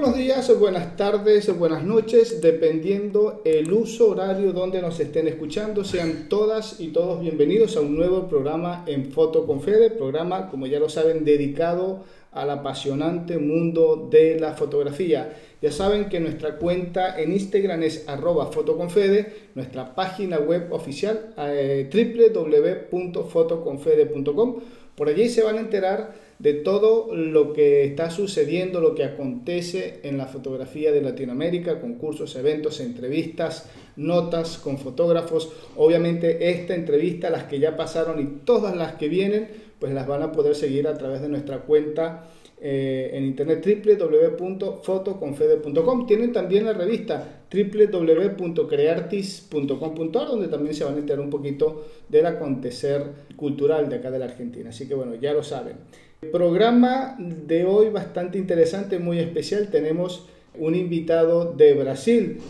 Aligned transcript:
Buenos 0.00 0.16
días, 0.16 0.58
buenas 0.58 0.96
tardes, 0.96 1.54
buenas 1.58 1.84
noches, 1.84 2.40
dependiendo 2.40 3.42
el 3.44 3.70
uso 3.70 4.08
horario 4.08 4.54
donde 4.54 4.80
nos 4.80 4.98
estén 4.98 5.28
escuchando. 5.28 5.84
Sean 5.84 6.30
todas 6.30 6.80
y 6.80 6.88
todos 6.88 7.20
bienvenidos 7.20 7.76
a 7.76 7.82
un 7.82 7.96
nuevo 7.96 8.26
programa 8.26 8.82
en 8.86 9.12
Foto 9.12 9.46
con 9.46 9.60
programa, 9.60 10.48
como 10.48 10.66
ya 10.66 10.80
lo 10.80 10.88
saben, 10.88 11.26
dedicado 11.26 12.02
al 12.32 12.48
apasionante 12.48 13.36
mundo 13.36 14.08
de 14.10 14.40
la 14.40 14.54
fotografía. 14.54 15.36
Ya 15.60 15.70
saben 15.70 16.08
que 16.08 16.18
nuestra 16.18 16.56
cuenta 16.56 17.20
en 17.20 17.32
Instagram 17.32 17.82
es 17.82 18.08
arroba 18.08 18.46
fotoconfede, 18.46 19.50
nuestra 19.54 19.94
página 19.94 20.38
web 20.38 20.72
oficial 20.72 21.34
eh, 21.36 21.90
www.fotoconfede.com. 21.92 24.60
Por 24.96 25.08
allí 25.08 25.28
se 25.28 25.42
van 25.42 25.58
a 25.58 25.60
enterar 25.60 26.29
de 26.40 26.54
todo 26.54 27.14
lo 27.14 27.52
que 27.52 27.84
está 27.84 28.10
sucediendo, 28.10 28.80
lo 28.80 28.94
que 28.94 29.04
acontece 29.04 30.00
en 30.04 30.16
la 30.16 30.24
fotografía 30.26 30.90
de 30.90 31.02
Latinoamérica, 31.02 31.80
concursos, 31.80 32.34
eventos, 32.34 32.80
entrevistas, 32.80 33.68
notas 33.96 34.56
con 34.56 34.78
fotógrafos. 34.78 35.52
Obviamente 35.76 36.48
esta 36.50 36.74
entrevista, 36.74 37.28
las 37.28 37.44
que 37.44 37.58
ya 37.58 37.76
pasaron 37.76 38.22
y 38.22 38.24
todas 38.46 38.74
las 38.74 38.94
que 38.94 39.10
vienen, 39.10 39.48
pues 39.78 39.92
las 39.92 40.06
van 40.06 40.22
a 40.22 40.32
poder 40.32 40.54
seguir 40.54 40.88
a 40.88 40.96
través 40.96 41.20
de 41.20 41.28
nuestra 41.28 41.58
cuenta 41.58 42.30
eh, 42.58 43.10
en 43.12 43.24
internet 43.24 43.84
www.fotoconfede.com. 43.84 46.06
Tienen 46.06 46.32
también 46.32 46.64
la 46.64 46.72
revista 46.72 47.42
www.creartis.com.ar 47.52 50.26
donde 50.26 50.48
también 50.48 50.74
se 50.74 50.84
van 50.84 50.94
a 50.94 50.98
enterar 50.98 51.20
un 51.20 51.28
poquito 51.28 51.84
del 52.08 52.24
acontecer 52.24 53.04
cultural 53.36 53.90
de 53.90 53.96
acá 53.96 54.10
de 54.10 54.18
la 54.18 54.24
Argentina. 54.24 54.70
Así 54.70 54.88
que 54.88 54.94
bueno, 54.94 55.16
ya 55.16 55.34
lo 55.34 55.42
saben. 55.42 55.76
Programa 56.20 57.16
de 57.18 57.64
hoy 57.64 57.88
bastante 57.88 58.38
interesante, 58.38 58.98
muy 58.98 59.18
especial. 59.18 59.68
Tenemos 59.68 60.26
un 60.58 60.74
invitado 60.74 61.52
de 61.54 61.74
Brasil. 61.74 62.40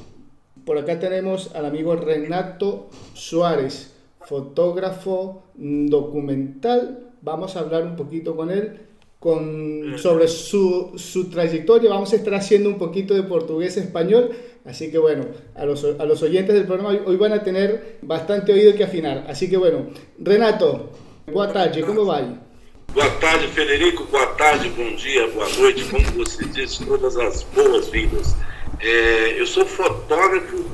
Por 0.64 0.76
acá 0.76 0.98
tenemos 0.98 1.54
al 1.54 1.66
amigo 1.66 1.94
Renato 1.96 2.88
Suárez, 3.14 3.94
fotógrafo 4.22 5.44
documental. 5.54 7.10
Vamos 7.22 7.56
a 7.56 7.60
hablar 7.60 7.84
un 7.84 7.96
poquito 7.96 8.36
con 8.36 8.50
él 8.50 8.80
con, 9.20 9.98
sobre 9.98 10.28
su, 10.28 10.92
su, 10.96 11.30
trayectoria. 11.30 11.90
Vamos 11.90 12.12
a 12.12 12.16
estar 12.16 12.34
haciendo 12.34 12.68
un 12.70 12.78
poquito 12.78 13.14
de 13.14 13.22
portugués-español, 13.22 14.30
así 14.64 14.90
que 14.90 14.98
bueno, 14.98 15.26
a 15.54 15.64
los, 15.64 15.84
a 15.84 16.04
los 16.06 16.22
oyentes 16.22 16.54
del 16.54 16.64
programa 16.64 16.98
hoy 17.06 17.16
van 17.16 17.32
a 17.32 17.42
tener 17.42 17.98
bastante 18.02 18.52
oído 18.52 18.74
que 18.74 18.84
afinar. 18.84 19.26
Así 19.28 19.48
que 19.48 19.56
bueno, 19.56 19.86
Renato, 20.18 20.90
boa 21.32 21.52
tarde, 21.52 21.82
como 21.82 22.04
vai? 22.04 22.49
Boa 22.92 23.08
tarde, 23.08 23.46
Federico. 23.46 24.04
Boa 24.06 24.26
tarde, 24.26 24.68
bom 24.70 24.96
dia, 24.96 25.28
boa 25.28 25.48
noite. 25.50 25.84
Como 25.84 26.02
você 26.24 26.44
disse, 26.46 26.84
todas 26.84 27.16
as 27.16 27.44
boas-vindas. 27.44 28.34
É, 28.80 29.36
eu 29.38 29.46
sou 29.46 29.64
fotógrafo 29.64 30.64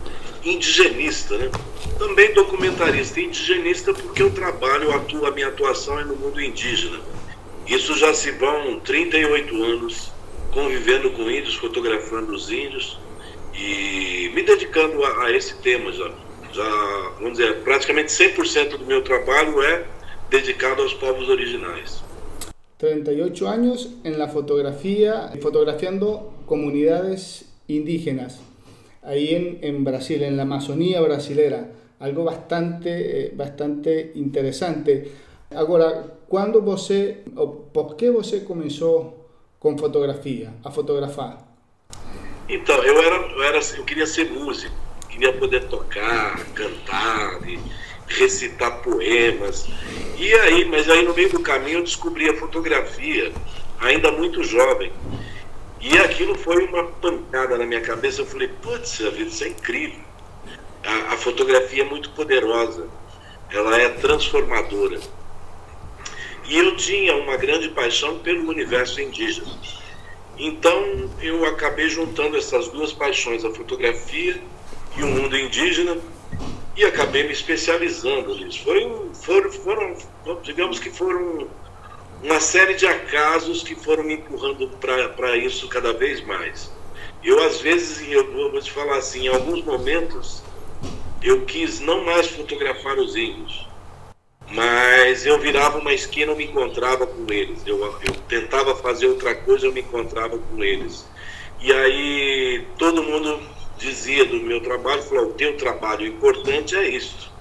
indigenista, 0.43 1.37
né? 1.37 1.51
Também 1.99 2.33
documentarista 2.33 3.21
indigenista 3.21 3.93
porque 3.93 4.23
eu 4.23 4.31
trabalho, 4.31 4.95
atuo, 4.95 5.27
a 5.27 5.31
minha 5.31 5.49
atuação 5.49 6.01
é 6.01 6.05
no 6.05 6.17
mundo 6.17 6.41
indígena. 6.41 6.99
Isso 7.67 7.99
já 7.99 8.15
se 8.15 8.31
vão 8.31 8.81
38 8.81 9.63
anos 9.63 10.11
convivendo 10.53 11.11
com 11.11 11.31
índios, 11.31 11.57
fotografando 11.57 12.33
os 12.33 12.51
índios 12.51 12.99
e 13.53 14.33
me 14.35 14.43
dedicando 14.43 15.05
a, 15.05 15.25
a 15.25 15.33
esse 15.33 15.55
tema 15.59 15.93
já. 15.93 16.11
Já, 16.55 17.13
vamos 17.21 17.37
dizer, 17.37 17.57
praticamente 17.57 18.11
100% 18.11 18.79
do 18.79 18.87
meu 18.87 19.03
trabalho 19.03 19.61
é 19.61 19.85
dedicado 20.31 20.81
aos 20.81 20.95
povos 20.95 21.29
originais. 21.29 22.06
38 22.79 23.49
años 23.49 23.91
en 24.05 24.19
la 24.19 24.29
fotografía, 24.29 25.33
fotografiando 25.41 26.33
comunidades 26.47 27.47
indígenas, 27.69 28.41
ahí 29.03 29.35
en, 29.35 29.59
en 29.63 29.85
Brasil, 29.85 30.23
en 30.23 30.37
la 30.37 30.43
Amazonía 30.43 31.01
brasilera, 31.01 31.71
algo 32.01 32.25
bastante, 32.25 33.27
eh, 33.27 33.33
bastante 33.35 34.13
interesante. 34.17 35.11
Agora, 35.51 36.19
quando 36.29 36.61
você, 36.61 37.23
por 37.73 37.97
que 37.97 38.11
você 38.11 38.41
começou 38.41 39.27
com 39.59 39.79
fotografia, 39.79 40.53
a 40.63 40.71
fotografar? 40.71 41.47
Então, 42.49 42.77
eu 42.85 42.99
era, 42.99 43.17
eu 43.17 43.43
era, 43.43 43.61
eu 43.77 43.85
queria 43.85 44.07
ser 44.07 44.31
músico, 44.31 44.75
queria 45.09 45.33
poder 45.33 45.67
tocar, 45.69 46.45
cantar 46.53 47.49
e 47.49 47.59
recitar 48.09 48.83
poemas. 48.83 49.67
E 50.17 50.33
aí, 50.35 50.65
mas 50.65 50.89
aí 50.89 51.05
no 51.05 51.15
meio 51.15 51.31
do 51.31 51.41
caminho 51.41 51.79
eu 51.79 51.85
descobri 51.85 52.29
a 52.29 52.37
fotografia, 52.37 53.33
ainda 53.81 54.11
muito 54.13 54.43
jovem. 54.45 54.93
E 55.81 55.99
aquilo 55.99 56.37
foi 56.37 56.65
uma 56.67 56.85
pancada 56.85 57.57
na 57.59 57.67
minha 57.67 57.81
cabeça. 57.81 58.23
Eu 58.23 58.27
falei, 58.27 58.49
putz, 58.49 58.99
vida 58.99 59.29
isso 59.29 59.45
é 59.45 59.49
incrível. 59.49 60.01
A, 60.85 61.15
a 61.15 61.17
fotografia 61.17 61.83
é 61.83 61.87
muito 61.87 62.11
poderosa, 62.11 62.89
ela 63.51 63.79
é 63.79 63.89
transformadora. 63.89 65.01
E 66.49 66.59
eu 66.59 66.77
tinha 66.77 67.17
uma 67.17 67.37
grande 67.37 67.69
paixão 67.71 68.19
pelo 68.21 68.49
universo 68.49 69.01
indígena. 69.01 69.51
Então 70.39 71.11
eu 71.21 71.45
acabei 71.45 71.89
juntando 71.89 72.37
essas 72.37 72.69
duas 72.69 72.93
paixões, 72.93 73.45
a 73.45 73.51
fotografia 73.51 74.41
e 74.97 75.03
o 75.03 75.07
mundo 75.07 75.37
indígena, 75.37 75.97
e 76.77 76.85
acabei 76.85 77.25
me 77.25 77.33
especializando 77.33 78.35
nisso. 78.35 78.63
Foram, 78.63 79.15
foram, 79.15 79.51
foram 79.51 79.97
digamos 80.43 80.79
que 80.79 80.91
foram 80.91 81.49
uma 82.23 82.41
série 82.41 82.75
de 82.75 82.87
acasos 82.87 83.63
que 83.63 83.75
foram 83.75 84.05
me 84.05 84.15
empurrando 84.15 84.69
para 85.17 85.37
isso 85.37 85.69
cada 85.69 85.93
vez 85.93 86.25
mais. 86.25 86.73
Eu, 87.23 87.43
às 87.43 87.61
vezes, 87.61 88.07
eu 88.09 88.31
vou 88.33 88.61
te 88.61 88.71
falar 88.71 88.99
assim, 88.99 89.27
em 89.27 89.29
alguns 89.29 89.65
momentos, 89.65 90.43
eu 91.23 91.45
quis 91.45 91.81
não 91.81 92.05
mais 92.05 92.29
fotografar 92.29 92.99
os 92.99 93.17
índios 93.17 93.67
mas 94.51 95.27
eu 95.27 95.39
virava 95.39 95.79
uma 95.79 95.93
esquina 95.93 96.33
eu 96.33 96.37
me 96.37 96.45
encontrava 96.45 97.07
com 97.07 97.27
eles. 97.33 97.67
Eu, 97.67 97.85
eu 97.85 98.15
tentava 98.29 98.75
fazer 98.77 99.07
outra 99.07 99.35
coisa, 99.35 99.67
eu 99.67 99.73
me 99.73 99.81
encontrava 99.81 100.39
com 100.39 100.63
eles. 100.63 101.07
E 101.61 101.73
aí 101.73 102.67
todo 102.79 103.03
mundo 103.03 103.41
dizia 103.79 104.25
do 104.25 104.41
meu 104.41 104.61
trabalho, 104.61 105.03
falou, 105.03 105.31
o 105.31 105.33
teu 105.35 105.57
trabalho 105.57 106.07
importante 106.07 106.77
é 106.77 106.89
isso. 106.89 107.33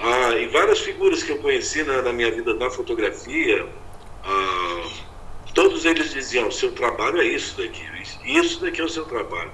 Ah, 0.00 0.36
e 0.36 0.46
várias 0.46 0.80
figuras 0.80 1.22
que 1.22 1.32
eu 1.32 1.38
conheci 1.38 1.82
na, 1.82 2.02
na 2.02 2.12
minha 2.12 2.30
vida 2.30 2.54
na 2.54 2.70
fotografia, 2.70 3.66
ah, 4.24 4.90
todos 5.54 5.84
eles 5.84 6.12
diziam, 6.12 6.48
o 6.48 6.52
seu 6.52 6.72
trabalho 6.72 7.20
é 7.20 7.26
isso 7.26 7.56
daqui, 7.56 7.82
isso 8.24 8.60
daqui 8.60 8.80
é 8.80 8.84
o 8.84 8.88
seu 8.88 9.04
trabalho. 9.04 9.50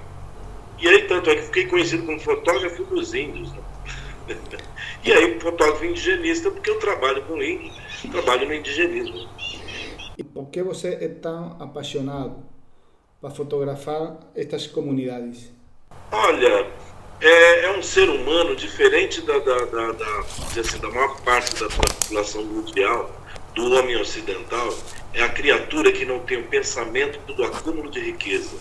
E 0.79 0.89
aí 0.89 1.03
tanto 1.07 1.31
é 1.31 1.37
que 1.37 1.43
fiquei 1.43 1.67
conhecido 1.67 2.05
como 2.05 2.21
fotógrafo 2.21 2.85
dos 2.85 3.15
índios. 3.15 3.53
Né? 3.53 3.63
E 5.05 5.13
aí, 5.13 5.39
fotógrafo 5.39 5.85
indigenista, 5.85 6.51
porque 6.51 6.71
eu 6.71 6.79
trabalho 6.79 7.23
com 7.27 7.43
índio, 7.43 7.71
trabalho 8.11 8.49
no 8.49 8.55
indigenismo. 8.55 9.29
E 10.17 10.25
por 10.25 10.49
que 10.49 10.63
você 10.63 10.95
é 10.95 11.09
tão 11.09 11.61
apaixonado 11.61 12.43
para 13.21 13.29
fotografar 13.29 14.19
estas 14.35 14.67
comunidades? 14.67 15.53
Olha, 16.11 16.67
é, 17.21 17.65
é 17.65 17.77
um 17.77 17.83
ser 17.83 18.09
humano 18.09 18.55
diferente 18.55 19.21
da, 19.23 19.39
da, 19.39 19.65
da, 19.65 19.93
da, 19.93 20.21
assim, 20.61 20.79
da 20.79 20.91
maior 20.91 21.21
parte 21.21 21.55
da 21.61 21.69
população 21.69 22.45
mundial, 22.45 23.11
do 23.55 23.73
homem 23.73 23.97
ocidental. 23.97 24.77
É 25.13 25.23
a 25.23 25.29
criatura 25.29 25.93
que 25.93 26.05
não 26.05 26.21
tem 26.21 26.39
o 26.39 26.45
pensamento 26.45 27.19
do 27.33 27.45
acúmulo 27.45 27.91
de 27.91 28.01
riqueza 28.01 28.57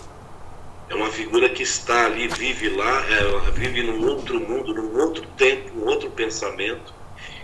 é 0.94 0.96
uma 0.96 1.10
figura 1.10 1.50
que 1.50 1.64
está 1.64 2.06
ali, 2.06 2.28
vive 2.28 2.70
lá, 2.70 3.04
é, 3.10 3.52
vive 3.52 3.82
num 3.84 4.06
outro 4.08 4.40
mundo, 4.40 4.74
num 4.74 4.96
outro 5.00 5.26
tempo, 5.38 5.72
num 5.76 5.88
outro 5.88 6.10
pensamento. 6.12 6.94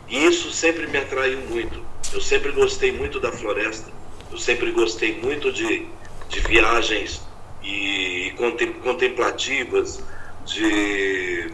E 0.08 0.26
isso 0.26 0.52
sempre 0.52 0.88
me 0.88 0.98
atraiu 0.98 1.40
muito. 1.42 1.84
Eu 2.14 2.22
sempre 2.22 2.52
gostei 2.52 2.92
muito 2.92 3.20
da 3.20 3.32
floresta, 3.32 3.92
eu 4.32 4.38
sempre 4.38 4.72
gostei 4.72 5.20
muito 5.20 5.52
de, 5.52 5.88
de 6.28 6.40
viagens 6.42 7.22
e, 7.70 8.34
contemplativas, 8.84 10.04
de 10.46 11.52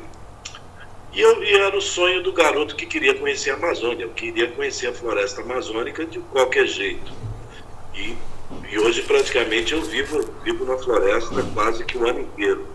e, 1.13 1.21
eu, 1.21 1.43
e 1.43 1.55
era 1.55 1.77
o 1.77 1.81
sonho 1.81 2.21
do 2.21 2.33
garoto 2.33 2.75
que 2.75 2.85
queria 2.85 3.13
conhecer 3.15 3.51
a 3.51 3.55
Amazônia, 3.55 4.07
queria 4.09 4.51
conhecer 4.51 4.87
a 4.87 4.93
floresta 4.93 5.41
amazônica 5.41 6.05
de 6.05 6.19
qualquer 6.19 6.67
jeito. 6.67 7.13
E 7.93 8.15
e 8.71 8.77
hoje 8.77 9.01
praticamente 9.03 9.73
eu 9.73 9.81
vivo, 9.81 10.23
vivo 10.43 10.65
na 10.65 10.77
floresta 10.77 11.43
quase 11.53 11.83
que 11.83 11.97
o 11.97 12.07
ano 12.07 12.21
inteiro. 12.21 12.67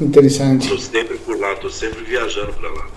Interessante. 0.00 0.62
Estou 0.62 0.78
sempre 0.78 1.18
por 1.18 1.38
lá, 1.38 1.52
estou 1.52 1.70
sempre 1.70 2.02
viajando 2.02 2.52
para 2.54 2.70
lá. 2.70 2.90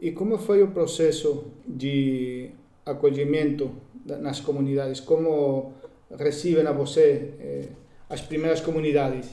E 0.00 0.10
como 0.12 0.38
foi 0.38 0.62
o 0.62 0.68
processo 0.68 1.44
de 1.66 2.50
acolhimento 2.84 3.70
nas 4.04 4.40
comunidades? 4.40 5.00
Como 5.00 5.74
recebem 6.18 6.66
a 6.66 6.72
você 6.72 7.32
eh, 7.38 7.68
as 8.10 8.20
primeiras 8.20 8.60
comunidades? 8.60 9.30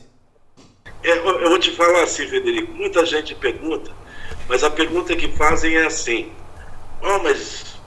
É, 1.04 1.18
eu 1.18 1.50
vou 1.50 1.60
te 1.60 1.72
falar 1.72 2.04
assim, 2.04 2.28
Federico. 2.28 2.72
Muita 2.74 3.06
gente 3.06 3.34
pergunta, 3.36 3.92
mas 4.48 4.64
a 4.64 4.70
pergunta 4.70 5.16
que 5.16 5.28
fazem 5.30 5.76
é 5.76 5.88
assim: 5.88 6.32
Oh, 7.02 7.20
mas 7.20 7.78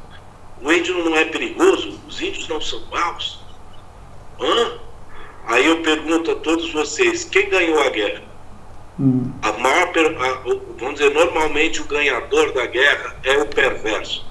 o 0.61 0.71
índio 0.71 1.03
não 1.05 1.17
é 1.17 1.25
perigoso? 1.25 1.99
Os 2.09 2.21
índios 2.21 2.49
não 2.49 2.61
são 2.61 2.85
maus? 2.91 3.41
Hã? 4.41 4.81
Aí 5.47 5.67
eu 5.67 5.81
pergunto 5.83 6.33
a 6.33 6.35
todos 6.37 6.73
vocês, 6.73 7.25
quem 7.25 7.49
ganhou 7.49 7.81
a 7.81 7.89
guerra? 7.89 8.23
Hum. 8.99 9.33
A 9.43 9.53
maior, 9.53 9.89
a, 9.89 10.33
vamos 10.79 11.01
dizer, 11.01 11.13
normalmente 11.15 11.81
o 11.81 11.87
ganhador 11.87 12.53
da 12.53 12.67
guerra 12.67 13.17
é 13.25 13.39
o 13.39 13.47
perverso. 13.47 14.27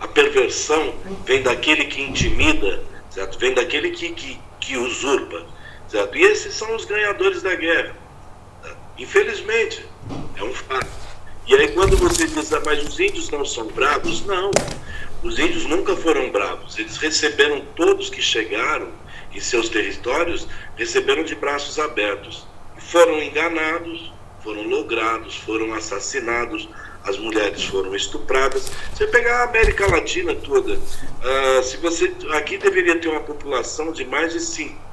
A 0.00 0.08
perversão 0.08 0.94
vem 1.24 1.42
daquele 1.42 1.84
que 1.84 2.02
intimida, 2.02 2.82
certo? 3.10 3.38
Vem 3.38 3.54
daquele 3.54 3.90
que, 3.90 4.10
que, 4.12 4.40
que 4.58 4.76
usurpa, 4.76 5.46
certo? 5.92 6.16
E 6.16 6.22
esses 6.22 6.54
são 6.54 6.74
os 6.74 6.86
ganhadores 6.86 7.42
da 7.42 7.54
guerra. 7.54 7.94
Certo? 8.62 8.76
Infelizmente, 8.98 9.86
é 10.36 10.42
um 10.42 10.54
fato. 10.54 10.90
E 11.46 11.54
aí 11.54 11.68
quando 11.72 11.96
você 11.96 12.26
diz, 12.26 12.52
ah, 12.52 12.62
mas 12.64 12.82
os 12.82 12.98
índios 12.98 13.28
não 13.30 13.44
são 13.44 13.66
bravos, 13.66 14.24
não. 14.24 14.50
Os 15.22 15.38
índios 15.38 15.66
nunca 15.66 15.94
foram 15.94 16.30
bravos. 16.30 16.78
Eles 16.78 16.96
receberam 16.96 17.60
todos 17.76 18.08
que 18.08 18.22
chegaram 18.22 18.88
em 19.32 19.40
seus 19.40 19.68
territórios, 19.68 20.48
receberam 20.76 21.22
de 21.22 21.34
braços 21.34 21.78
abertos. 21.78 22.46
Foram 22.78 23.22
enganados, 23.22 24.12
foram 24.42 24.62
logrados, 24.62 25.36
foram 25.36 25.72
assassinados, 25.74 26.68
as 27.04 27.18
mulheres 27.18 27.64
foram 27.64 27.94
estupradas. 27.94 28.70
Você 28.92 29.06
pegar 29.06 29.40
a 29.40 29.44
América 29.44 29.86
Latina 29.86 30.34
toda, 30.34 30.74
uh, 30.74 31.62
se 31.62 31.76
você 31.76 32.12
aqui 32.32 32.58
deveria 32.58 32.98
ter 32.98 33.08
uma 33.08 33.20
população 33.20 33.92
de 33.92 34.04
mais 34.04 34.32
de 34.32 34.40
5, 34.40 34.91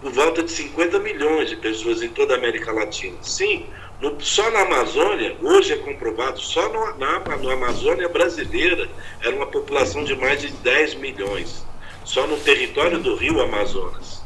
por 0.00 0.12
volta 0.12 0.42
de 0.42 0.50
50 0.50 0.98
milhões 0.98 1.50
de 1.50 1.56
pessoas 1.56 2.02
em 2.02 2.08
toda 2.08 2.34
a 2.34 2.38
América 2.38 2.72
Latina. 2.72 3.16
Sim, 3.22 3.66
no, 4.00 4.18
só 4.20 4.50
na 4.50 4.62
Amazônia, 4.62 5.36
hoje 5.42 5.74
é 5.74 5.76
comprovado, 5.76 6.40
só 6.40 6.68
no, 6.70 6.98
na, 6.98 7.20
na 7.20 7.52
Amazônia 7.52 8.08
brasileira 8.08 8.88
era 9.22 9.36
uma 9.36 9.46
população 9.46 10.02
de 10.02 10.16
mais 10.16 10.40
de 10.40 10.48
10 10.48 10.94
milhões, 10.94 11.66
só 12.04 12.26
no 12.26 12.38
território 12.38 12.98
do 12.98 13.14
Rio 13.14 13.42
Amazonas. 13.42 14.24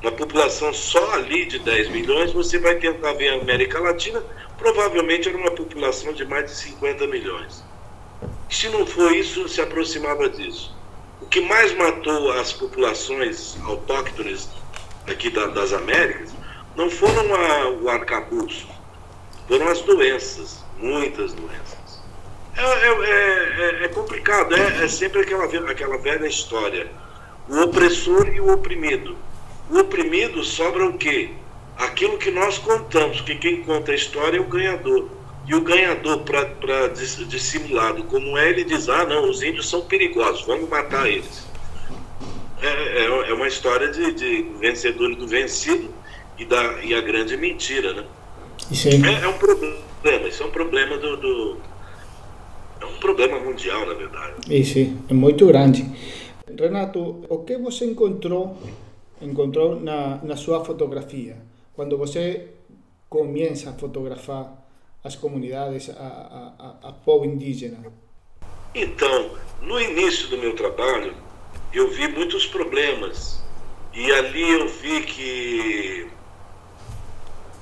Uma 0.00 0.12
população 0.12 0.72
só 0.72 1.12
ali 1.14 1.46
de 1.46 1.58
10 1.58 1.88
milhões, 1.90 2.32
você 2.32 2.58
vai 2.58 2.76
tentar 2.76 3.12
ver 3.14 3.30
a 3.30 3.40
América 3.40 3.80
Latina, 3.80 4.22
provavelmente 4.56 5.28
era 5.28 5.36
uma 5.36 5.50
população 5.50 6.12
de 6.12 6.24
mais 6.24 6.46
de 6.46 6.56
50 6.56 7.06
milhões. 7.08 7.64
Se 8.48 8.68
não 8.68 8.86
for 8.86 9.12
isso, 9.12 9.48
se 9.48 9.60
aproximava 9.60 10.28
disso. 10.28 10.76
O 11.20 11.26
que 11.26 11.40
mais 11.40 11.74
matou 11.74 12.30
as 12.32 12.52
populações 12.52 13.56
autóctones 13.64 14.48
aqui 15.06 15.30
da, 15.30 15.46
das 15.46 15.72
Américas 15.72 16.30
não 16.76 16.90
foram 16.90 17.34
a, 17.34 17.70
o 17.70 17.88
arcabouço, 17.88 18.68
foram 19.48 19.68
as 19.68 19.80
doenças, 19.82 20.64
muitas 20.78 21.32
doenças. 21.32 22.02
É, 22.56 22.62
é, 22.62 23.82
é, 23.82 23.84
é 23.84 23.88
complicado, 23.88 24.54
é, 24.54 24.86
sempre 24.88 25.22
aquela, 25.22 25.44
aquela 25.44 25.98
velha 25.98 26.26
história. 26.26 26.90
O 27.48 27.60
opressor 27.62 28.28
e 28.28 28.40
o 28.40 28.52
oprimido. 28.52 29.16
O 29.70 29.78
oprimido 29.78 30.44
sobra 30.44 30.86
o 30.86 30.98
quê? 30.98 31.30
Aquilo 31.76 32.18
que 32.18 32.30
nós 32.30 32.58
contamos, 32.58 33.20
que 33.22 33.34
quem 33.36 33.62
conta 33.62 33.92
a 33.92 33.94
história 33.94 34.36
é 34.36 34.40
o 34.40 34.44
ganhador. 34.44 35.08
E 35.46 35.54
o 35.54 35.60
ganhador, 35.60 36.20
para 36.20 36.88
dissimulado 36.88 38.04
como 38.04 38.38
é, 38.38 38.50
ele 38.50 38.64
diz: 38.64 38.88
ah, 38.88 39.04
não, 39.04 39.28
os 39.28 39.42
índios 39.42 39.68
são 39.68 39.80
perigosos, 39.82 40.46
vamos 40.46 40.68
matar 40.68 41.08
eles. 41.08 41.51
É, 42.62 43.02
é, 43.02 43.04
é 43.06 43.34
uma 43.34 43.48
história 43.48 43.90
de, 43.90 44.12
de 44.12 44.42
vencedor 44.60 45.10
e 45.10 45.16
do 45.16 45.26
vencido 45.26 45.92
e, 46.38 46.44
da, 46.44 46.82
e 46.82 46.94
a 46.94 47.00
grande 47.00 47.36
mentira, 47.36 47.92
né? 47.92 48.04
Isso 48.70 48.88
é... 48.88 48.92
É, 48.92 49.24
é 49.24 49.28
um 49.28 49.36
problema, 49.36 50.28
isso 50.28 50.42
é 50.42 50.46
um 50.46 50.50
problema 50.50 50.96
do, 50.96 51.16
do, 51.16 51.56
É 52.80 52.84
um 52.84 52.98
problema 53.00 53.40
mundial, 53.40 53.84
na 53.84 53.94
verdade. 53.94 54.34
Isso, 54.48 54.78
é 55.08 55.12
muito 55.12 55.44
grande. 55.46 55.84
Renato, 56.56 57.24
o 57.28 57.38
que 57.38 57.56
você 57.56 57.84
encontrou, 57.84 58.56
encontrou 59.20 59.80
na, 59.80 60.20
na 60.22 60.36
sua 60.36 60.64
fotografia? 60.64 61.36
Quando 61.74 61.98
você 61.98 62.48
começa 63.08 63.70
a 63.70 63.72
fotografar 63.72 64.62
as 65.02 65.16
comunidades, 65.16 65.90
a, 65.90 66.76
a, 66.82 66.88
a 66.88 66.92
povo 66.92 67.24
indígena? 67.24 67.78
Então, 68.74 69.30
no 69.60 69.80
início 69.80 70.28
do 70.28 70.38
meu 70.38 70.54
trabalho, 70.54 71.14
eu 71.72 71.88
vi 71.88 72.08
muitos 72.08 72.46
problemas. 72.46 73.42
E 73.94 74.10
ali 74.12 74.50
eu 74.50 74.68
vi 74.68 75.02
que 75.02 76.10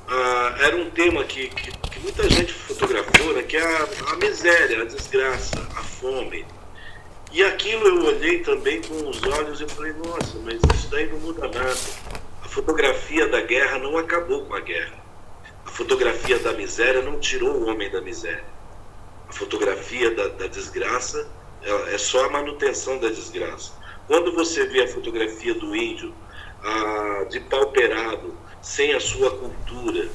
ah, 0.08 0.56
era 0.60 0.76
um 0.76 0.90
tema 0.90 1.24
que, 1.24 1.48
que, 1.48 1.70
que, 1.70 2.00
muita 2.00 2.28
gente 2.28 2.52
fotografou, 2.52 3.32
né, 3.32 3.42
que 3.42 3.56
é 3.56 3.64
a, 3.64 3.88
a, 4.12 4.16
miséria, 4.16 4.82
a 4.82 4.84
desgraça, 4.84 5.60
a 5.76 5.82
fome. 5.82 6.44
E 7.32 7.44
aquilo 7.44 7.86
eu 7.86 8.04
olhei 8.06 8.40
também 8.40 8.82
com 8.82 9.08
os 9.08 9.22
olhos 9.22 9.60
e 9.60 9.68
falei, 9.68 9.92
nossa, 9.92 10.38
mas 10.44 10.60
isso 10.74 10.88
daí 10.90 11.06
não 11.06 11.18
muda 11.18 11.46
nada. 11.46 11.78
A 12.42 12.48
fotografia 12.48 13.28
da 13.28 13.40
guerra 13.40 13.78
não 13.78 13.96
acabou 13.96 14.44
com 14.46 14.54
a 14.54 14.60
guerra. 14.60 14.98
A 15.64 15.70
fotografia 15.70 16.38
da 16.40 16.52
miséria 16.52 17.02
não 17.02 17.20
tirou 17.20 17.50
o 17.50 17.68
homem 17.68 17.88
da 17.88 18.00
miséria. 18.00 18.44
A 19.28 19.32
fotografia 19.32 20.12
da, 20.12 20.26
da 20.26 20.48
desgraça 20.48 21.30
é, 21.62 21.94
é 21.94 21.98
só 21.98 22.24
a 22.24 22.30
manutenção 22.30 22.98
da 22.98 23.08
desgraça. 23.08 23.79
Quando 24.10 24.32
você 24.32 24.66
vê 24.66 24.82
a 24.82 24.88
fotografia 24.88 25.54
do 25.54 25.76
índio 25.76 26.12
ah, 26.64 27.26
de 27.30 27.38
pauperado, 27.38 28.36
sem 28.60 28.92
a 28.92 28.98
sua 28.98 29.30
cultura, 29.30 30.08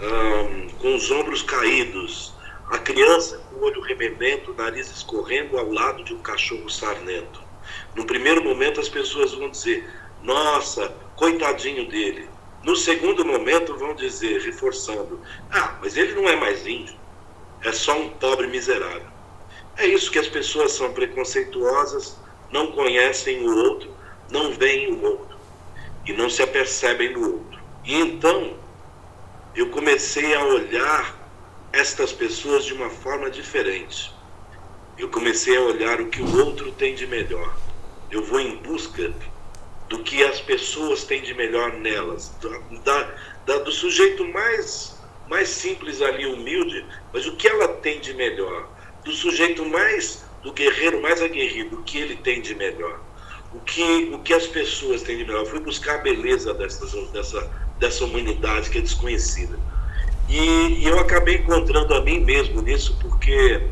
um, 0.00 0.70
com 0.78 0.94
os 0.94 1.10
ombros 1.10 1.42
caídos, 1.42 2.32
a 2.70 2.78
criança 2.78 3.36
com 3.50 3.56
o 3.56 3.64
olho 3.64 3.82
rememento, 3.82 4.52
o 4.52 4.54
nariz 4.54 4.90
escorrendo 4.90 5.58
ao 5.58 5.70
lado 5.70 6.02
de 6.02 6.14
um 6.14 6.22
cachorro 6.22 6.66
sarnento. 6.70 7.42
No 7.94 8.06
primeiro 8.06 8.42
momento 8.42 8.80
as 8.80 8.88
pessoas 8.88 9.34
vão 9.34 9.50
dizer, 9.50 9.86
nossa, 10.22 10.88
coitadinho 11.14 11.86
dele. 11.90 12.30
No 12.62 12.74
segundo 12.74 13.22
momento 13.22 13.76
vão 13.76 13.94
dizer, 13.94 14.40
reforçando, 14.40 15.20
ah, 15.50 15.76
mas 15.82 15.98
ele 15.98 16.14
não 16.14 16.26
é 16.26 16.36
mais 16.36 16.66
índio, 16.66 16.96
é 17.62 17.70
só 17.70 18.00
um 18.00 18.08
pobre 18.08 18.46
miserável. 18.46 19.12
É 19.76 19.86
isso 19.86 20.10
que 20.10 20.18
as 20.18 20.28
pessoas 20.28 20.72
são 20.72 20.94
preconceituosas, 20.94 22.16
não 22.52 22.72
conhecem 22.72 23.42
o 23.48 23.56
outro, 23.56 23.90
não 24.30 24.52
veem 24.52 24.92
o 24.92 25.02
outro 25.02 25.36
e 26.06 26.12
não 26.12 26.28
se 26.28 26.42
apercebem 26.42 27.12
no 27.12 27.34
outro. 27.34 27.60
E 27.84 27.94
então 27.94 28.56
eu 29.54 29.70
comecei 29.70 30.34
a 30.34 30.44
olhar 30.44 31.20
estas 31.72 32.12
pessoas 32.12 32.64
de 32.64 32.74
uma 32.74 32.90
forma 32.90 33.30
diferente. 33.30 34.12
Eu 34.98 35.08
comecei 35.08 35.56
a 35.56 35.60
olhar 35.62 36.00
o 36.00 36.08
que 36.08 36.20
o 36.20 36.44
outro 36.44 36.70
tem 36.72 36.94
de 36.94 37.06
melhor. 37.06 37.56
Eu 38.10 38.22
vou 38.22 38.40
em 38.40 38.56
busca 38.56 39.12
do 39.88 40.02
que 40.02 40.22
as 40.22 40.40
pessoas 40.40 41.04
têm 41.04 41.22
de 41.22 41.34
melhor 41.34 41.72
nelas, 41.74 42.34
da, 42.84 43.10
da, 43.44 43.58
do 43.58 43.72
sujeito 43.72 44.26
mais, 44.28 44.98
mais 45.28 45.48
simples 45.48 46.00
ali, 46.00 46.26
humilde, 46.26 46.86
mas 47.12 47.26
o 47.26 47.36
que 47.36 47.48
ela 47.48 47.68
tem 47.68 48.00
de 48.00 48.14
melhor, 48.14 48.68
do 49.04 49.12
sujeito 49.12 49.64
mais, 49.66 50.24
do 50.42 50.52
guerreiro 50.52 51.00
mais 51.00 51.22
aguerrido, 51.22 51.78
o 51.78 51.82
que 51.82 51.98
ele 51.98 52.16
tem 52.16 52.40
de 52.40 52.54
melhor, 52.54 53.00
o 53.54 53.60
que, 53.60 54.10
o 54.12 54.18
que 54.18 54.34
as 54.34 54.46
pessoas 54.46 55.02
têm 55.02 55.18
de 55.18 55.24
melhor. 55.24 55.40
Eu 55.42 55.46
fui 55.46 55.60
buscar 55.60 55.96
a 55.96 55.98
beleza 55.98 56.52
dessa, 56.54 56.84
dessa, 57.06 57.50
dessa 57.78 58.04
humanidade 58.04 58.70
que 58.70 58.78
é 58.78 58.80
desconhecida. 58.80 59.58
E, 60.28 60.38
e 60.38 60.84
eu 60.86 60.98
acabei 60.98 61.36
encontrando 61.36 61.94
a 61.94 62.00
mim 62.00 62.20
mesmo 62.20 62.62
nisso, 62.62 62.96
porque 63.00 63.62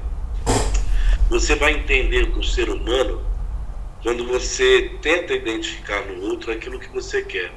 você 1.29 1.55
vai 1.55 1.73
entender 1.73 2.29
o 2.37 2.43
ser 2.43 2.69
humano 2.69 3.25
quando 4.03 4.27
você 4.27 4.97
tenta 5.01 5.35
identificar 5.35 6.05
no 6.07 6.23
outro 6.23 6.53
aquilo 6.53 6.79
que 6.79 6.89
você 6.89 7.23
quer. 7.23 7.53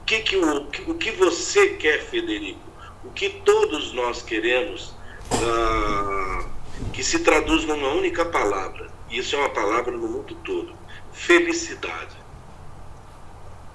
O 0.00 0.04
que, 0.04 0.20
que, 0.20 0.36
o, 0.36 0.68
o 0.88 0.94
que 0.94 1.10
você 1.12 1.70
quer, 1.74 2.00
Federico? 2.02 2.60
O 3.04 3.10
que 3.10 3.28
todos 3.28 3.92
nós 3.92 4.22
queremos 4.22 4.94
ah, 5.30 6.46
que 6.92 7.02
se 7.02 7.20
traduz 7.20 7.64
numa 7.64 7.88
única 7.88 8.24
palavra. 8.24 8.88
E 9.08 9.18
isso 9.18 9.36
é 9.36 9.38
uma 9.38 9.50
palavra 9.50 9.92
no 9.92 10.08
mundo 10.08 10.34
todo: 10.44 10.74
felicidade. 11.12 12.16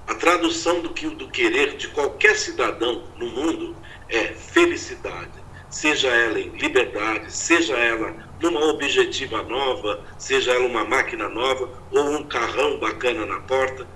A 0.08 0.14
tradução 0.14 0.82
do, 0.82 0.94
que, 0.94 1.08
do 1.10 1.28
querer 1.30 1.78
de 1.78 1.88
qualquer 1.88 2.36
cidadão 2.36 3.04
no 3.18 3.28
mundo 3.28 3.76
é 4.08 4.26
felicidade, 4.26 5.32
seja 5.70 6.10
ela 6.10 6.40
em 6.40 6.50
liberdade, 6.50 7.32
seja 7.32 7.76
ela 7.76 8.16
numa 8.40 8.64
objetiva 8.66 9.42
nova, 9.42 10.06
seja 10.20 10.54
ela 10.54 10.66
uma 10.66 10.86
máquina 10.86 11.28
nova 11.28 11.70
ou 11.92 12.12
um 12.12 12.24
carrão 12.24 12.80
bacana 12.80 13.26
na 13.26 13.40
porta. 13.42 13.88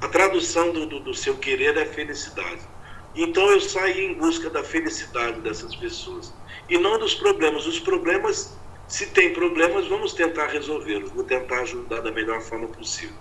A 0.00 0.08
tradução 0.08 0.72
do, 0.72 0.86
do, 0.86 1.00
do 1.00 1.14
seu 1.14 1.36
querer 1.36 1.76
é 1.76 1.84
felicidade. 1.84 2.60
Então 3.20 3.50
eu 3.50 3.60
saí 3.60 4.06
em 4.06 4.14
busca 4.14 4.48
da 4.48 4.62
felicidade 4.62 5.40
dessas 5.40 5.74
pessoas 5.74 6.32
e 6.68 6.78
não 6.78 6.96
dos 7.00 7.14
problemas. 7.14 7.66
Os 7.66 7.80
problemas, 7.80 8.56
se 8.86 9.06
tem 9.06 9.32
problemas, 9.32 9.88
vamos 9.88 10.12
tentar 10.12 10.46
resolvê-los, 10.46 11.10
vou 11.10 11.24
tentar 11.24 11.62
ajudar 11.62 12.00
da 12.00 12.12
melhor 12.12 12.40
forma 12.40 12.68
possível. 12.68 13.16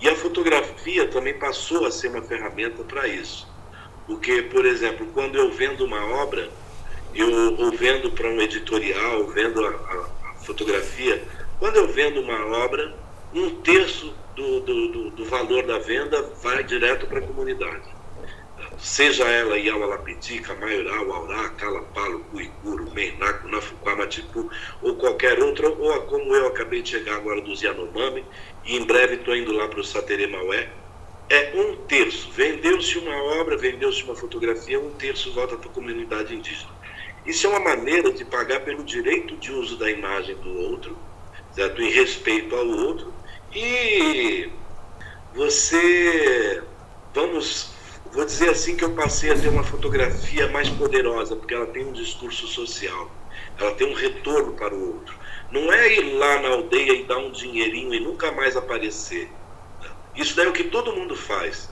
E 0.00 0.08
a 0.08 0.14
fotografia 0.14 1.08
também 1.08 1.34
passou 1.34 1.84
a 1.84 1.90
ser 1.90 2.06
uma 2.06 2.22
ferramenta 2.22 2.84
para 2.84 3.08
isso. 3.08 3.48
Porque, 4.06 4.42
por 4.42 4.64
exemplo, 4.64 5.08
quando 5.12 5.34
eu 5.34 5.50
vendo 5.50 5.84
uma 5.84 6.06
obra, 6.22 6.48
eu 7.12 7.28
ou 7.58 7.72
vendo 7.72 8.12
para 8.12 8.28
um 8.28 8.40
editorial, 8.40 9.26
vendo 9.26 9.66
a, 9.66 9.70
a, 9.70 10.30
a, 10.30 10.34
fotografia, 10.34 11.20
quando 11.58 11.74
eu 11.78 11.88
vendo 11.88 12.20
uma 12.20 12.46
obra, 12.64 12.94
um 13.34 13.50
terço 13.56 14.14
do, 14.36 14.60
do, 14.60 14.88
do, 14.88 15.10
do 15.10 15.24
valor 15.24 15.66
da 15.66 15.80
venda 15.80 16.22
vai 16.40 16.62
direto 16.62 17.08
para 17.08 17.18
a 17.18 17.22
comunidade. 17.22 18.01
Seja 18.82 19.22
ela 19.28 19.56
Iaualapitica, 19.56 20.56
Maioral, 20.56 21.12
Aurá, 21.12 21.50
Calapalo, 21.50 22.18
Cuicuro, 22.32 22.90
Meinaco, 22.90 23.46
Nafuquá, 23.46 23.94
Matipu, 23.94 24.50
ou 24.82 24.96
qualquer 24.96 25.38
outra, 25.38 25.68
ou 25.68 26.02
como 26.02 26.34
eu 26.34 26.48
acabei 26.48 26.82
de 26.82 26.88
chegar 26.88 27.14
agora 27.14 27.40
dos 27.40 27.62
Yanomami, 27.62 28.24
e 28.64 28.76
em 28.76 28.84
breve 28.84 29.14
estou 29.14 29.36
indo 29.36 29.52
lá 29.52 29.68
para 29.68 29.78
o 29.78 29.84
Saterê 29.84 30.26
Maué, 30.26 30.68
é 31.30 31.52
um 31.54 31.76
terço. 31.86 32.32
Vendeu-se 32.32 32.98
uma 32.98 33.14
obra, 33.40 33.56
vendeu-se 33.56 34.02
uma 34.02 34.16
fotografia, 34.16 34.80
um 34.80 34.90
terço 34.90 35.32
volta 35.32 35.56
para 35.56 35.70
a 35.70 35.72
comunidade 35.72 36.34
indígena. 36.34 36.72
Isso 37.24 37.46
é 37.46 37.50
uma 37.50 37.60
maneira 37.60 38.10
de 38.10 38.24
pagar 38.24 38.64
pelo 38.64 38.82
direito 38.82 39.36
de 39.36 39.52
uso 39.52 39.78
da 39.78 39.88
imagem 39.88 40.34
do 40.34 40.58
outro, 40.58 40.98
certo? 41.52 41.80
em 41.80 41.88
respeito 41.88 42.56
ao 42.56 42.66
outro, 42.66 43.14
e 43.54 44.50
você, 45.32 46.60
vamos, 47.14 47.80
vou 48.12 48.24
dizer 48.24 48.50
assim 48.50 48.76
que 48.76 48.84
eu 48.84 48.90
passei 48.90 49.30
a 49.30 49.38
ter 49.38 49.48
uma 49.48 49.64
fotografia 49.64 50.48
mais 50.48 50.68
poderosa, 50.68 51.34
porque 51.34 51.54
ela 51.54 51.66
tem 51.66 51.84
um 51.84 51.92
discurso 51.92 52.46
social, 52.46 53.10
ela 53.58 53.72
tem 53.72 53.90
um 53.90 53.94
retorno 53.94 54.52
para 54.52 54.74
o 54.74 54.94
outro. 54.94 55.14
Não 55.50 55.72
é 55.72 55.92
ir 55.92 56.14
lá 56.14 56.40
na 56.40 56.48
aldeia 56.50 56.92
e 56.92 57.04
dar 57.04 57.18
um 57.18 57.30
dinheirinho 57.30 57.94
e 57.94 58.00
nunca 58.00 58.30
mais 58.32 58.56
aparecer. 58.56 59.30
Isso 60.14 60.36
daí 60.36 60.46
é 60.46 60.48
o 60.48 60.52
que 60.52 60.64
todo 60.64 60.92
mundo 60.92 61.16
faz. 61.16 61.70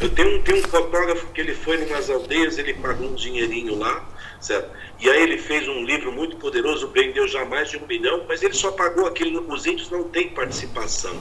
Eu 0.00 0.10
tenho, 0.10 0.42
tenho 0.42 0.58
um 0.58 0.68
fotógrafo 0.68 1.26
que 1.32 1.40
ele 1.40 1.54
foi 1.54 1.82
em 1.82 1.86
umas 1.86 2.08
aldeias, 2.10 2.58
ele 2.58 2.74
pagou 2.74 3.08
um 3.08 3.14
dinheirinho 3.14 3.76
lá, 3.76 4.04
certo? 4.40 4.70
E 5.00 5.10
aí 5.10 5.22
ele 5.22 5.38
fez 5.38 5.66
um 5.66 5.84
livro 5.84 6.12
muito 6.12 6.36
poderoso, 6.36 6.88
vendeu 6.88 7.26
já 7.26 7.44
mais 7.44 7.70
de 7.70 7.78
um 7.78 7.86
milhão, 7.86 8.24
mas 8.28 8.42
ele 8.42 8.54
só 8.54 8.70
pagou 8.70 9.06
aquilo. 9.06 9.52
Os 9.52 9.66
índios 9.66 9.90
não 9.90 10.04
têm 10.04 10.28
participação. 10.28 11.16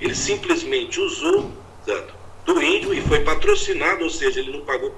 Ele 0.00 0.14
simplesmente 0.14 1.00
usou 1.00 1.50
certo? 1.86 2.14
Do 2.46 2.62
índio 2.62 2.94
e 2.94 3.00
foi 3.02 3.20
patrocinado, 3.20 4.04
ou 4.04 4.10
seja, 4.10 4.40
ele 4.40 4.52
não 4.52 4.64
pagou 4.64 4.94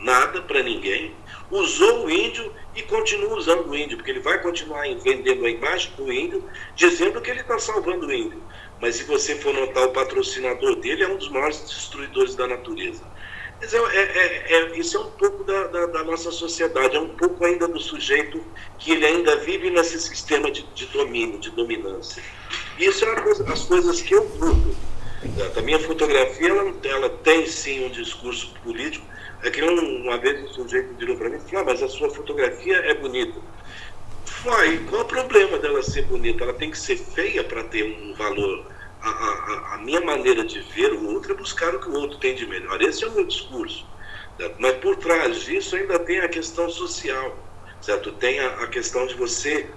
nada 0.00 0.40
para 0.42 0.62
ninguém, 0.62 1.14
usou 1.50 2.06
o 2.06 2.10
índio 2.10 2.52
e 2.74 2.82
continua 2.82 3.36
usando 3.36 3.68
o 3.68 3.76
índio, 3.76 3.96
porque 3.96 4.10
ele 4.10 4.20
vai 4.20 4.40
continuar 4.42 4.82
vendendo 5.02 5.44
a 5.44 5.50
imagem 5.50 5.92
do 5.96 6.12
índio, 6.12 6.44
dizendo 6.74 7.20
que 7.20 7.30
ele 7.30 7.40
está 7.40 7.58
salvando 7.58 8.06
o 8.06 8.12
índio. 8.12 8.42
Mas 8.80 8.96
se 8.96 9.04
você 9.04 9.36
for 9.36 9.54
notar, 9.54 9.84
o 9.84 9.92
patrocinador 9.92 10.76
dele 10.76 11.04
é 11.04 11.08
um 11.08 11.16
dos 11.16 11.28
maiores 11.28 11.60
destruidores 11.60 12.34
da 12.34 12.46
natureza. 12.46 13.02
Mas 13.60 13.72
é, 13.72 13.78
é, 13.78 14.00
é, 14.00 14.52
é, 14.52 14.78
isso 14.78 14.98
é 14.98 15.00
um 15.00 15.10
pouco 15.12 15.44
da, 15.44 15.66
da, 15.68 15.86
da, 15.86 16.04
nossa 16.04 16.30
sociedade, 16.30 16.94
é 16.94 17.00
um 17.00 17.08
pouco 17.16 17.42
ainda 17.42 17.66
do 17.66 17.80
sujeito 17.80 18.44
que 18.78 18.90
ele 18.90 19.06
ainda 19.06 19.36
vive 19.36 19.70
nesse 19.70 19.98
sistema 19.98 20.50
de, 20.50 20.62
de 20.74 20.84
domínio, 20.86 21.38
de 21.38 21.50
dominância. 21.50 22.22
E 22.78 22.84
isso 22.84 23.04
é 23.04 23.20
coisa, 23.20 23.50
as 23.50 23.64
coisas 23.64 24.02
que 24.02 24.14
eu 24.14 24.24
luto. 24.38 24.76
A 25.56 25.60
minha 25.62 25.78
fotografia 25.78 26.48
ela, 26.48 26.74
ela 26.84 27.10
tem 27.10 27.46
sim 27.46 27.86
um 27.86 27.90
discurso 27.90 28.52
político. 28.62 29.06
É 29.42 29.50
que 29.50 29.62
uma 29.62 30.18
vez 30.18 30.42
um 30.42 30.48
sujeito 30.48 30.94
virou 30.94 31.16
para 31.16 31.28
mim 31.28 31.36
e 31.36 31.40
falou: 31.40 31.60
ah, 31.60 31.64
mas 31.64 31.82
a 31.82 31.88
sua 31.88 32.10
fotografia 32.10 32.76
é 32.76 32.94
bonita. 32.94 33.38
Falei, 34.24 34.78
qual 34.88 35.02
o 35.02 35.04
problema 35.04 35.58
dela 35.58 35.82
ser 35.82 36.02
bonita? 36.02 36.44
Ela 36.44 36.54
tem 36.54 36.70
que 36.70 36.78
ser 36.78 36.96
feia 36.96 37.42
para 37.44 37.64
ter 37.64 37.84
um 37.84 38.14
valor 38.14 38.66
a, 39.02 39.10
a, 39.10 39.74
a, 39.74 39.78
minha 39.78 40.00
maneira 40.00 40.44
de 40.44 40.60
ver 40.60 40.92
o 40.92 41.12
outro 41.12 41.32
é 41.32 41.36
buscar 41.36 41.74
o 41.74 41.80
que 41.80 41.88
o 41.88 41.94
outro 41.94 42.18
tem 42.18 42.34
de 42.34 42.46
melhor. 42.46 42.80
Esse 42.82 43.04
é 43.04 43.08
o 43.08 43.12
meu 43.12 43.24
discurso. 43.24 43.86
Certo? 44.36 44.56
Mas 44.58 44.76
por 44.76 44.96
trás 44.96 45.42
disso 45.42 45.76
ainda 45.76 45.98
tem 45.98 46.20
a 46.20 46.28
questão 46.28 46.68
social, 46.68 47.38
certo? 47.80 48.12
Tem 48.12 48.38
a, 48.40 48.48
a 48.62 48.66
questão 48.66 49.06
de 49.06 49.14
você 49.14 49.68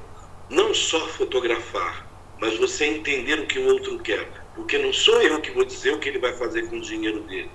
não 0.50 0.74
só 0.74 1.08
fotografar, 1.10 2.08
mas 2.40 2.58
você 2.58 2.86
entender 2.86 3.40
o 3.40 3.48
que 3.48 3.60
o 3.60 3.68
outro 3.68 4.00
quer. 4.00 4.28
Porque 4.60 4.78
não 4.78 4.92
sou 4.92 5.22
eu 5.22 5.40
que 5.40 5.52
vou 5.52 5.64
dizer 5.64 5.94
o 5.94 6.00
que 6.00 6.10
ele 6.10 6.20
vai 6.20 6.34
fazer 6.34 6.70
com 6.70 6.78
o 6.78 6.82
dinheiro 6.82 7.22
dele. 7.22 7.50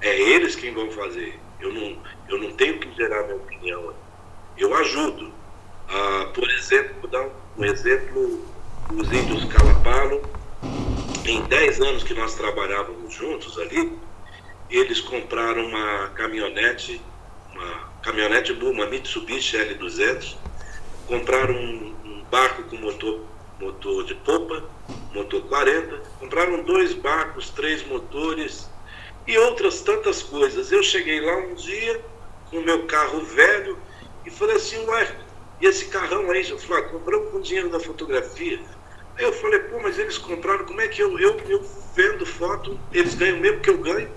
É 0.00 0.18
eles 0.18 0.54
quem 0.54 0.72
vão 0.72 0.88
fazer. 0.92 1.38
Eu 1.60 1.72
não, 1.72 1.98
eu 2.28 2.38
não 2.38 2.52
tenho 2.52 2.78
que 2.78 2.94
gerar 2.94 3.24
minha 3.24 3.36
opinião. 3.36 3.92
Eu 4.56 4.72
ajudo. 4.74 5.32
Ah, 5.88 6.30
por 6.32 6.48
exemplo, 6.48 6.94
vou 7.00 7.10
dar 7.10 7.28
um 7.56 7.64
exemplo, 7.64 8.46
os 8.94 9.12
índios 9.12 9.44
Calapalo, 9.46 10.22
em 11.26 11.42
10 11.42 11.80
anos 11.80 12.02
que 12.04 12.14
nós 12.14 12.34
trabalhávamos 12.36 13.12
juntos 13.12 13.58
ali, 13.58 13.98
eles 14.70 15.00
compraram 15.00 15.66
uma 15.66 16.08
caminhonete, 16.10 17.02
uma 17.52 17.90
caminhonete 18.02 18.52
uma 18.52 18.86
Mitsubishi 18.86 19.56
L200, 19.56 20.36
compraram 21.08 21.54
um, 21.54 21.94
um 22.04 22.24
barco 22.30 22.62
com 22.62 22.76
motor, 22.76 23.24
motor 23.60 24.04
de 24.04 24.14
popa, 24.14 24.62
motor 25.12 25.42
40, 25.42 26.02
compraram 26.20 26.62
dois 26.62 26.94
barcos, 26.94 27.50
três 27.50 27.86
motores 27.86 28.68
e 29.26 29.36
outras 29.38 29.80
tantas 29.80 30.22
coisas. 30.22 30.70
Eu 30.72 30.82
cheguei 30.82 31.20
lá 31.20 31.36
um 31.36 31.54
dia 31.54 32.00
com 32.50 32.58
o 32.58 32.64
meu 32.64 32.86
carro 32.86 33.20
velho 33.20 33.78
e 34.24 34.30
falei 34.30 34.56
assim, 34.56 34.84
ué, 34.86 35.16
e 35.60 35.66
esse 35.66 35.86
carrão 35.86 36.30
aí? 36.30 36.48
Eu 36.48 36.58
falei, 36.58 36.84
ah, 36.84 36.88
compramos 36.88 37.30
com 37.30 37.40
dinheiro 37.40 37.68
da 37.68 37.80
fotografia. 37.80 38.60
Aí 39.16 39.24
eu 39.24 39.32
falei, 39.32 39.58
pô, 39.60 39.80
mas 39.82 39.98
eles 39.98 40.16
compraram, 40.16 40.64
como 40.64 40.80
é 40.80 40.88
que 40.88 41.02
eu, 41.02 41.18
eu, 41.18 41.36
eu 41.48 41.62
vendo 41.94 42.24
foto, 42.24 42.78
eles 42.92 43.14
ganham 43.14 43.38
mesmo 43.38 43.60
que 43.60 43.70
eu 43.70 43.78
ganho? 43.78 44.10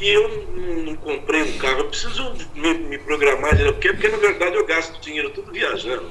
E 0.00 0.08
eu 0.08 0.46
não, 0.56 0.74
não 0.84 0.96
comprei 0.96 1.42
um 1.42 1.58
carro, 1.58 1.80
eu 1.80 1.88
preciso 1.88 2.32
me, 2.54 2.74
me 2.74 2.98
programar, 2.98 3.56
porque, 3.56 3.92
porque 3.92 4.08
na 4.08 4.16
verdade 4.16 4.56
eu 4.56 4.66
gasto 4.66 5.00
dinheiro 5.00 5.30
tudo 5.30 5.52
viajando. 5.52 6.08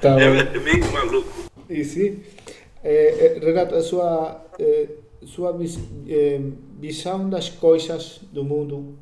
Tá 0.00 0.10
é, 0.20 0.56
é, 0.56 0.58
meio 0.58 0.92
maluco. 0.92 1.47
E 1.68 1.84
sim. 1.84 2.22
É, 2.82 3.38
Renato, 3.40 3.74
a 3.74 3.82
sua, 3.82 4.44
é, 4.58 4.88
sua 5.24 5.52
vis, 5.52 5.78
visão 6.78 7.28
das 7.28 7.48
coisas 7.48 8.20
do 8.32 8.44
mundo 8.44 8.96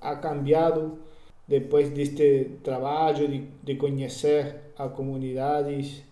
ha 0.00 0.16
cambiado 0.16 0.98
depois 1.46 1.90
deste 1.90 2.50
trabalho 2.62 3.28
de, 3.28 3.46
de 3.62 3.76
conhecer 3.76 4.56
a 4.76 4.88
comunidades 4.88 6.02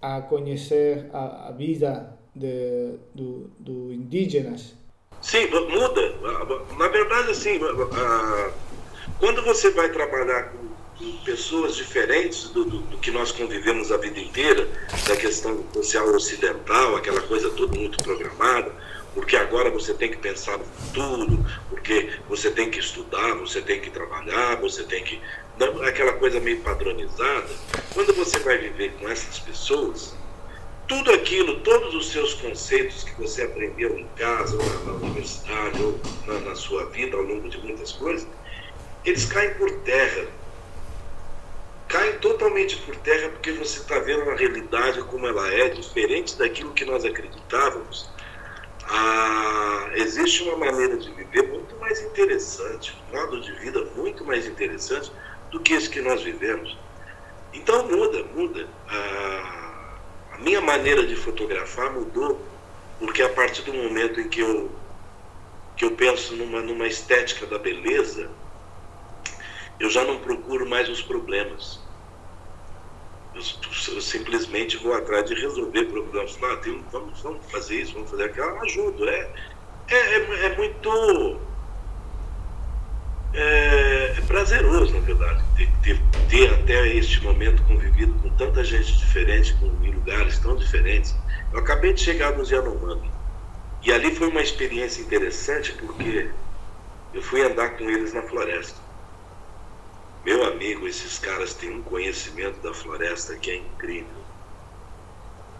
a 0.00 0.22
conhecer 0.22 1.06
a, 1.12 1.48
a 1.48 1.52
vida 1.52 2.16
de, 2.34 2.94
do, 3.14 3.50
do 3.58 3.92
indígenas? 3.92 4.74
Sim, 5.20 5.48
muda. 5.50 6.14
Na 6.78 6.88
verdade, 6.88 7.30
assim, 7.32 7.58
quando 9.18 9.42
você 9.44 9.70
vai 9.70 9.90
trabalhar 9.90 10.52
com, 10.52 10.68
pessoas 11.24 11.76
diferentes 11.76 12.48
do, 12.48 12.64
do, 12.64 12.78
do, 12.78 12.98
que 12.98 13.10
nós 13.10 13.30
convivemos 13.30 13.92
a 13.92 13.96
vida 13.96 14.18
inteira, 14.18 14.68
da 15.06 15.16
questão 15.16 15.64
social 15.72 16.08
ocidental, 16.08 16.96
aquela 16.96 17.20
coisa 17.20 17.50
toda 17.50 17.78
muito 17.78 18.02
programada, 18.02 18.72
porque 19.14 19.36
agora 19.36 19.70
você 19.70 19.94
tem 19.94 20.10
que 20.10 20.16
pensar 20.16 20.58
no 20.58 20.64
futuro, 20.64 21.44
porque 21.70 22.10
você 22.28 22.50
tem 22.50 22.70
que 22.70 22.78
estudar, 22.78 23.34
você 23.34 23.60
tem 23.60 23.80
que 23.80 23.90
trabalhar, 23.90 24.56
você 24.56 24.82
tem 24.84 25.02
que 25.04 25.20
aquela 25.86 26.12
coisa 26.14 26.38
meio 26.40 26.60
padronizada, 26.60 27.48
quando 27.92 28.14
você 28.14 28.38
vai 28.40 28.58
viver 28.58 28.92
com 29.00 29.08
essas 29.08 29.38
pessoas, 29.40 30.16
tudo 30.86 31.12
aquilo, 31.12 31.60
todos 31.60 31.94
os 31.94 32.10
seus 32.10 32.34
conceitos 32.34 33.04
que 33.04 33.20
você 33.20 33.42
aprendeu 33.42 33.98
em 33.98 34.06
casa, 34.16 34.56
ou 34.56 34.64
na, 34.64 34.92
na 34.92 34.92
universidade, 34.92 35.82
ou 35.82 36.00
na, 36.26 36.40
na 36.40 36.54
sua 36.54 36.86
vida 36.86 37.16
ao 37.16 37.22
longo 37.22 37.48
de 37.48 37.58
muitas 37.58 37.92
coisas, 37.92 38.26
eles 39.04 39.26
caem 39.26 39.54
por 39.54 39.70
terra. 39.80 40.26
Caem 41.88 42.18
totalmente 42.18 42.76
por 42.82 42.94
terra 42.96 43.30
porque 43.30 43.52
você 43.52 43.78
está 43.78 43.98
vendo 43.98 44.30
a 44.30 44.34
realidade 44.34 45.02
como 45.04 45.26
ela 45.26 45.50
é, 45.52 45.70
diferente 45.70 46.36
daquilo 46.36 46.74
que 46.74 46.84
nós 46.84 47.02
acreditávamos. 47.02 48.10
Ah, 48.84 49.90
existe 49.94 50.42
uma 50.42 50.58
maneira 50.58 50.98
de 50.98 51.10
viver 51.14 51.48
muito 51.48 51.74
mais 51.76 52.02
interessante, 52.02 52.94
um 53.08 53.16
modo 53.16 53.40
de 53.40 53.52
vida 53.54 53.86
muito 53.96 54.22
mais 54.22 54.46
interessante 54.46 55.10
do 55.50 55.60
que 55.60 55.72
esse 55.72 55.88
que 55.88 56.02
nós 56.02 56.22
vivemos. 56.22 56.76
Então 57.54 57.88
muda, 57.88 58.22
muda. 58.34 58.68
A, 58.86 59.98
a 60.32 60.38
minha 60.38 60.60
maneira 60.60 61.06
de 61.06 61.16
fotografar 61.16 61.90
mudou, 61.90 62.38
porque 62.98 63.22
a 63.22 63.30
partir 63.30 63.62
do 63.62 63.72
momento 63.72 64.20
em 64.20 64.28
que 64.28 64.40
eu, 64.40 64.70
que 65.74 65.86
eu 65.86 65.92
penso 65.92 66.36
numa, 66.36 66.60
numa 66.60 66.86
estética 66.86 67.46
da 67.46 67.58
beleza, 67.58 68.30
eu 69.80 69.90
já 69.90 70.04
não 70.04 70.18
procuro 70.18 70.68
mais 70.68 70.88
os 70.88 71.02
problemas. 71.02 71.80
Eu, 73.34 73.42
eu 73.94 74.00
simplesmente 74.00 74.76
vou 74.78 74.94
atrás 74.94 75.24
de 75.26 75.34
resolver 75.34 75.84
problemas. 75.84 76.38
Ah, 76.42 76.56
tem, 76.56 76.84
vamos, 76.90 77.20
vamos 77.20 77.44
fazer 77.50 77.82
isso, 77.82 77.94
vamos 77.94 78.10
fazer 78.10 78.24
aquilo. 78.24 78.60
ajudo. 78.62 79.08
É, 79.08 79.30
é, 79.88 79.96
é, 79.96 80.46
é 80.46 80.56
muito 80.56 81.38
é, 83.34 84.14
é 84.16 84.20
prazeroso, 84.26 84.94
na 84.94 85.00
verdade, 85.00 85.44
ter, 85.56 85.70
ter, 85.82 86.00
ter, 86.28 86.54
até 86.54 86.88
este 86.88 87.22
momento 87.22 87.62
convivido 87.64 88.12
com 88.14 88.30
tanta 88.30 88.64
gente 88.64 88.96
diferente, 88.98 89.54
com, 89.54 89.66
em 89.84 89.92
lugares 89.92 90.38
tão 90.38 90.56
diferentes. 90.56 91.14
Eu 91.52 91.60
acabei 91.60 91.92
de 91.92 92.00
chegar 92.00 92.32
nos 92.36 92.50
Yanomami. 92.50 93.10
E 93.82 93.92
ali 93.92 94.14
foi 94.14 94.28
uma 94.28 94.40
experiência 94.40 95.02
interessante 95.02 95.72
porque 95.74 96.30
eu 97.14 97.22
fui 97.22 97.42
andar 97.42 97.76
com 97.76 97.88
eles 97.88 98.12
na 98.12 98.22
floresta. 98.22 98.87
Meu 100.28 100.44
amigo, 100.44 100.86
esses 100.86 101.18
caras 101.18 101.54
têm 101.54 101.70
um 101.70 101.82
conhecimento 101.82 102.60
da 102.60 102.74
floresta 102.74 103.34
que 103.36 103.50
é 103.50 103.56
incrível. 103.56 104.18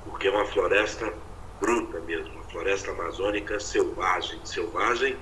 porque 0.04 0.28
é 0.28 0.30
uma 0.30 0.44
floresta 0.44 1.10
bruta 1.58 1.98
mesmo, 2.00 2.34
uma 2.34 2.44
floresta 2.44 2.90
amazônica 2.90 3.58
selvagem, 3.60 4.38
selvagem. 4.44 5.16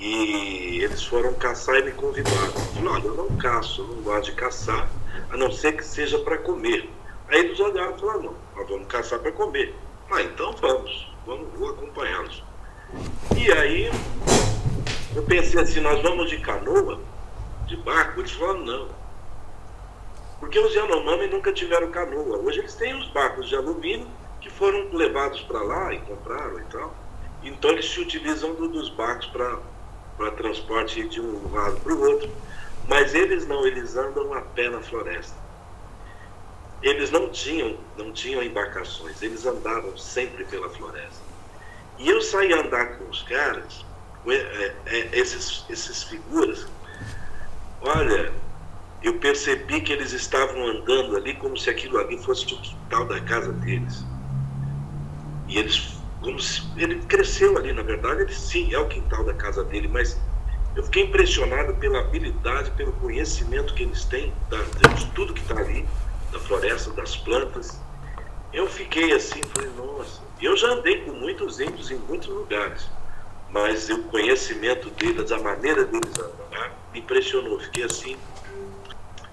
E 0.00 0.80
eles 0.82 1.04
foram 1.04 1.34
caçar 1.34 1.80
e 1.80 1.82
me 1.82 1.92
convidaram. 1.92 2.46
Eu 2.46 2.52
falei, 2.52 2.88
olha, 2.88 3.04
eu 3.08 3.14
não 3.14 3.36
caço, 3.36 3.82
eu 3.82 3.88
não 3.88 4.02
gosto 4.02 4.30
de 4.30 4.36
caçar, 4.36 4.88
a 5.30 5.36
não 5.36 5.52
ser 5.52 5.76
que 5.76 5.84
seja 5.84 6.18
para 6.20 6.38
comer. 6.38 6.88
Aí 7.28 7.40
eles 7.40 7.60
olharam 7.60 7.94
e 7.94 8.00
falaram, 8.00 8.22
não, 8.22 8.36
nós 8.56 8.68
vamos 8.70 8.86
caçar 8.88 9.18
para 9.18 9.32
comer. 9.32 9.74
Ah, 10.10 10.22
então 10.22 10.50
vamos, 10.52 11.14
vamos, 11.26 11.46
vou 11.58 11.68
acompanhá-los. 11.68 12.42
E 13.36 13.52
aí 13.52 13.90
eu 15.14 15.22
pensei 15.24 15.60
assim, 15.60 15.80
nós 15.80 16.00
vamos 16.02 16.30
de 16.30 16.38
canoa, 16.38 16.98
de 17.72 17.82
barco? 17.82 18.20
Eles 18.20 18.32
falaram, 18.32 18.64
não. 18.64 18.88
Porque 20.38 20.58
os 20.58 20.74
Yanomami 20.74 21.28
nunca 21.28 21.52
tiveram 21.52 21.90
canoa. 21.90 22.38
Hoje 22.38 22.58
eles 22.58 22.74
têm 22.74 22.94
os 22.94 23.08
barcos 23.08 23.48
de 23.48 23.56
alumínio 23.56 24.08
que 24.40 24.50
foram 24.50 24.92
levados 24.92 25.40
para 25.42 25.62
lá 25.62 25.94
e 25.94 26.00
compraram 26.00 26.58
e 26.58 26.64
tal. 26.64 26.94
Então 27.42 27.70
eles 27.70 27.88
se 27.88 28.00
utilizam 28.00 28.54
do, 28.54 28.68
dos 28.68 28.88
barcos 28.90 29.26
para 29.26 30.30
transporte 30.32 31.08
de 31.08 31.20
um 31.20 31.52
lado 31.52 31.80
para 31.80 31.94
o 31.94 32.00
outro. 32.00 32.30
Mas 32.88 33.14
eles 33.14 33.46
não, 33.46 33.64
eles 33.66 33.96
andam 33.96 34.34
a 34.34 34.40
pé 34.40 34.68
na 34.68 34.80
floresta. 34.80 35.40
Eles 36.82 37.12
não 37.12 37.30
tinham, 37.30 37.78
não 37.96 38.12
tinham 38.12 38.42
embarcações, 38.42 39.22
eles 39.22 39.46
andavam 39.46 39.96
sempre 39.96 40.44
pela 40.44 40.68
floresta. 40.68 41.22
E 41.98 42.08
eu 42.08 42.20
saí 42.20 42.52
andar 42.52 42.98
com 42.98 43.08
os 43.08 43.22
caras, 43.22 43.84
é, 44.26 44.34
é, 44.34 44.74
é, 44.86 45.08
esses, 45.12 45.64
esses 45.70 46.02
figuras, 46.02 46.66
olha, 47.84 48.32
eu 49.02 49.18
percebi 49.18 49.80
que 49.80 49.92
eles 49.92 50.12
estavam 50.12 50.64
andando 50.66 51.16
ali 51.16 51.34
como 51.34 51.56
se 51.56 51.68
aquilo 51.68 51.98
ali 51.98 52.16
fosse 52.18 52.44
o 52.44 52.58
quintal 52.58 53.04
da 53.06 53.20
casa 53.20 53.52
deles. 53.52 54.04
E 55.48 55.58
eles, 55.58 55.98
como 56.20 56.38
se, 56.38 56.62
ele 56.76 57.00
cresceu 57.02 57.56
ali, 57.58 57.72
na 57.72 57.82
verdade, 57.82 58.22
ele 58.22 58.32
sim 58.32 58.72
é 58.72 58.78
o 58.78 58.88
quintal 58.88 59.24
da 59.24 59.34
casa 59.34 59.64
dele, 59.64 59.88
mas 59.88 60.18
eu 60.76 60.82
fiquei 60.84 61.02
impressionado 61.02 61.74
pela 61.74 62.00
habilidade, 62.00 62.70
pelo 62.72 62.92
conhecimento 62.92 63.74
que 63.74 63.82
eles 63.82 64.04
têm 64.04 64.32
da, 64.48 64.58
de 64.94 65.10
tudo 65.10 65.34
que 65.34 65.42
está 65.42 65.58
ali, 65.58 65.86
da 66.30 66.38
floresta, 66.38 66.90
das 66.92 67.16
plantas. 67.16 67.80
Eu 68.52 68.66
fiquei 68.66 69.12
assim, 69.12 69.42
falei, 69.54 69.70
nossa. 69.76 70.22
Eu 70.40 70.56
já 70.56 70.68
andei 70.68 71.02
com 71.02 71.12
muitos 71.12 71.60
índios 71.60 71.90
em 71.90 71.96
muitos 71.96 72.28
lugares, 72.28 72.88
mas 73.50 73.88
o 73.90 74.02
conhecimento 74.04 74.90
deles, 74.90 75.30
a 75.30 75.38
maneira 75.38 75.84
deles 75.84 76.18
andar, 76.18 76.72
me 76.92 77.00
impressionou. 77.00 77.58
Fiquei 77.60 77.84
assim, 77.84 78.16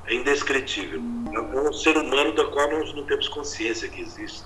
é 0.05 0.13
indescritível. 0.15 1.01
É 1.33 1.39
um 1.39 1.71
ser 1.71 1.95
humano 1.97 2.33
da 2.33 2.45
qual 2.45 2.69
nós 2.71 2.93
não 2.93 3.05
temos 3.05 3.27
consciência 3.27 3.87
que 3.87 4.01
existe. 4.01 4.43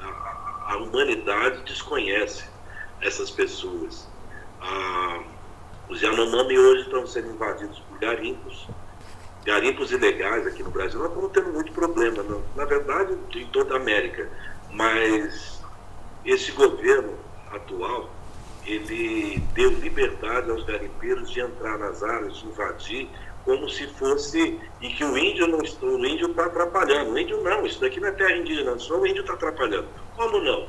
A, 0.00 0.72
a, 0.72 0.76
humanidade 0.76 1.62
desconhece 1.64 2.44
essas 3.00 3.30
pessoas. 3.30 4.08
Ah, 4.60 5.22
os 5.88 6.00
Yanomami 6.00 6.56
hoje 6.56 6.82
estão 6.82 7.06
sendo 7.06 7.32
invadidos 7.32 7.80
por 7.80 7.98
garimpos, 7.98 8.68
garimpos 9.44 9.90
ilegais 9.90 10.46
aqui 10.46 10.62
no 10.62 10.70
Brasil. 10.70 11.00
Nós 11.00 11.08
estamos 11.08 11.32
tendo 11.32 11.52
muito 11.52 11.72
problema, 11.72 12.22
não. 12.22 12.42
na 12.54 12.64
verdade, 12.64 13.18
em 13.34 13.46
toda 13.46 13.74
a 13.74 13.76
América. 13.78 14.28
Mas 14.70 15.60
esse 16.24 16.52
governo 16.52 17.18
atual, 17.50 18.10
ele 18.72 19.42
deu 19.54 19.70
liberdade 19.70 20.50
aos 20.50 20.62
garimpeiros 20.64 21.30
de 21.30 21.40
entrar 21.40 21.78
nas 21.78 22.02
áreas, 22.02 22.36
de 22.36 22.46
invadir, 22.46 23.08
como 23.44 23.68
se 23.68 23.86
fosse. 23.88 24.58
E 24.80 24.88
que 24.90 25.04
o 25.04 25.16
índio 25.16 25.46
não 25.46 25.58
o 25.58 26.06
índio 26.06 26.30
está 26.30 26.46
atrapalhando. 26.46 27.12
O 27.12 27.18
índio 27.18 27.42
não, 27.42 27.66
isso 27.66 27.80
daqui 27.80 28.00
não 28.00 28.08
é 28.08 28.12
terra 28.12 28.36
indígena, 28.36 28.78
só 28.78 28.98
o 28.98 29.06
índio 29.06 29.22
está 29.22 29.34
atrapalhando. 29.34 29.88
Como 30.16 30.40
não? 30.40 30.68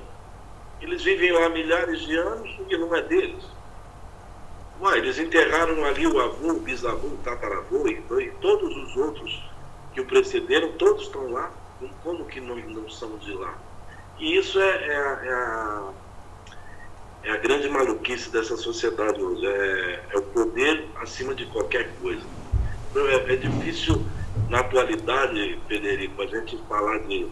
Eles 0.81 1.03
vivem 1.03 1.31
lá 1.31 1.48
milhares 1.50 2.01
de 2.01 2.15
anos 2.17 2.50
e 2.67 2.77
não 2.77 2.96
é 2.96 3.01
deles. 3.03 3.46
Ué, 4.81 4.98
eles 4.98 5.20
enterraram 5.20 5.85
ali 5.85 6.07
o 6.07 6.20
avô, 6.20 6.53
o 6.53 6.59
bisavô, 6.59 7.07
o 7.07 7.18
tataravô 7.24 7.87
e, 7.87 8.03
e, 8.20 8.31
todos 8.42 8.75
os 8.75 8.98
outros 8.98 9.44
que 9.94 10.01
o 10.01 10.05
precederam, 10.05 10.72
todos 10.72 11.03
estão 11.03 11.31
lá. 11.31 11.51
Como 12.03 12.25
que 12.25 12.42
não, 12.42 12.55
não 12.55 12.90
são 12.90 13.16
de 13.18 13.31
lá? 13.33 13.55
E 14.20 14.37
isso 14.37 14.59
é, 14.59 14.70
é, 14.70 14.94
é, 14.94 15.33
a, 15.33 15.90
é 17.24 17.31
a 17.31 17.38
grande 17.38 17.70
maluquice 17.70 18.29
dessa 18.29 18.57
sociedade 18.57 19.22
hoje. 19.22 19.46
É, 19.46 20.03
é 20.12 20.18
o 20.18 20.22
poder 20.22 20.88
acima 21.01 21.34
de 21.36 21.46
qualquer 21.48 21.90
coisa. 22.01 22.25
Então, 22.90 23.07
é, 23.07 23.34
é, 23.34 23.36
difícil, 23.36 24.05
na 24.50 24.60
atualidade, 24.60 25.60
Federico, 25.68 26.22
a 26.22 26.27
gente 26.27 26.57
falar 26.68 27.00
de, 27.00 27.27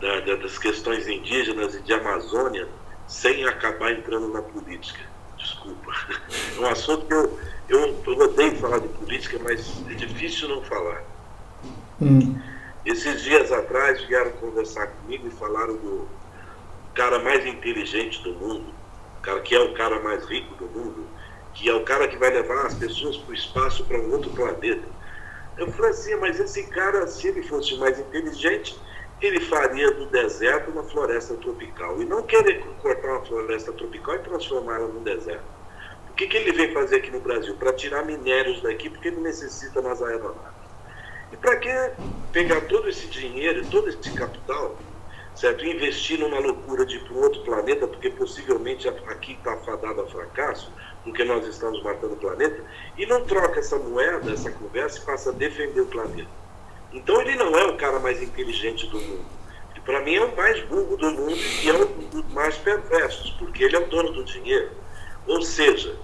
da, 0.00 0.36
das 0.36 0.58
questões 0.58 1.06
indígenas 1.06 1.74
e 1.74 1.82
de 1.82 1.92
Amazônia 1.92 2.68
sem 3.06 3.44
acabar 3.44 3.92
entrando 3.92 4.28
na 4.28 4.42
política 4.42 5.00
desculpa. 5.38 5.92
É 6.56 6.60
um 6.60 6.66
assunto 6.66 7.06
que 7.06 7.14
eu, 7.14 7.38
eu, 7.68 8.02
eu 8.06 8.18
odeio 8.18 8.56
falar 8.56 8.78
de 8.80 8.88
política, 8.88 9.38
mas 9.42 9.82
é 9.88 9.94
difícil 9.94 10.48
não 10.48 10.62
falar. 10.62 11.02
Hum. 12.00 12.38
Esses 12.84 13.22
dias 13.22 13.50
atrás 13.52 14.02
vieram 14.04 14.32
conversar 14.32 14.88
comigo 14.88 15.26
e 15.26 15.30
falaram 15.30 15.76
do 15.76 16.08
cara 16.94 17.18
mais 17.20 17.46
inteligente 17.46 18.22
do 18.22 18.32
mundo, 18.34 18.74
cara 19.28 19.40
que 19.40 19.54
é 19.54 19.60
o 19.60 19.74
cara 19.74 20.00
mais 20.00 20.24
rico 20.24 20.54
do 20.54 20.66
mundo, 20.66 21.06
que 21.52 21.68
é 21.68 21.74
o 21.74 21.84
cara 21.84 22.08
que 22.08 22.16
vai 22.16 22.30
levar 22.30 22.66
as 22.66 22.74
pessoas 22.74 23.16
para 23.18 23.30
o 23.30 23.34
espaço, 23.34 23.84
para 23.84 23.98
um 23.98 24.10
outro 24.12 24.30
planeta. 24.30 24.88
Eu 25.58 25.70
falei 25.72 25.90
assim, 25.90 26.14
mas 26.16 26.40
esse 26.40 26.64
cara, 26.68 27.06
se 27.06 27.28
ele 27.28 27.42
fosse 27.42 27.76
mais 27.76 27.98
inteligente, 27.98 28.78
ele 29.20 29.40
faria 29.40 29.92
do 29.92 30.06
deserto 30.06 30.70
uma 30.70 30.84
floresta 30.84 31.34
tropical. 31.34 32.00
E 32.00 32.04
não 32.04 32.22
querer 32.22 32.64
cortar 32.80 33.08
uma 33.08 33.26
floresta 33.26 33.72
tropical 33.72 34.14
e 34.14 34.18
transformá-la 34.20 34.86
num 34.86 35.02
deserto. 35.02 35.58
O 36.10 36.14
que, 36.14 36.26
que 36.26 36.36
ele 36.36 36.52
vem 36.52 36.72
fazer 36.72 36.96
aqui 36.96 37.10
no 37.10 37.20
Brasil? 37.20 37.54
Para 37.56 37.72
tirar 37.72 38.04
minérios 38.04 38.62
daqui, 38.62 38.88
porque 38.88 39.08
ele 39.08 39.20
necessita 39.20 39.82
nas 39.82 40.00
aeronaves. 40.00 40.58
E 41.32 41.36
para 41.36 41.56
que 41.56 41.68
pegar 42.32 42.62
todo 42.62 42.88
esse 42.88 43.06
dinheiro, 43.08 43.66
todo 43.66 43.88
esse 43.88 44.10
capital, 44.12 44.78
certo? 45.38 45.64
investir 45.64 46.18
numa 46.18 46.40
loucura 46.40 46.84
de 46.84 46.96
ir 46.96 47.04
para 47.04 47.14
um 47.14 47.22
outro 47.22 47.42
planeta, 47.42 47.86
porque 47.86 48.10
possivelmente 48.10 48.88
aqui 48.88 49.32
está 49.32 49.56
fadado 49.58 50.00
a 50.00 50.06
fracasso, 50.06 50.72
porque 51.04 51.24
nós 51.24 51.46
estamos 51.46 51.80
matando 51.82 52.14
o 52.14 52.16
planeta, 52.16 52.64
e 52.96 53.06
não 53.06 53.24
troca 53.24 53.60
essa 53.60 53.78
moeda, 53.78 54.32
essa 54.32 54.50
conversa 54.50 54.98
e 54.98 55.02
passa 55.02 55.30
a 55.30 55.32
defender 55.32 55.80
o 55.80 55.86
planeta. 55.86 56.28
Então 56.92 57.20
ele 57.20 57.36
não 57.36 57.56
é 57.56 57.66
o 57.66 57.76
cara 57.76 58.00
mais 58.00 58.20
inteligente 58.20 58.86
do 58.88 59.00
mundo. 59.00 59.26
E 59.76 59.80
para 59.80 60.00
mim 60.00 60.16
é 60.16 60.24
o 60.24 60.36
mais 60.36 60.60
burro 60.64 60.96
do 60.96 61.10
mundo 61.10 61.38
e 61.62 61.68
é 61.68 61.72
o 61.72 61.86
dos 61.86 62.32
mais 62.32 62.56
perversos, 62.56 63.30
porque 63.32 63.62
ele 63.62 63.76
é 63.76 63.78
o 63.78 63.86
dono 63.86 64.12
do 64.12 64.24
dinheiro. 64.24 64.70
Ou 65.26 65.42
seja, 65.42 65.94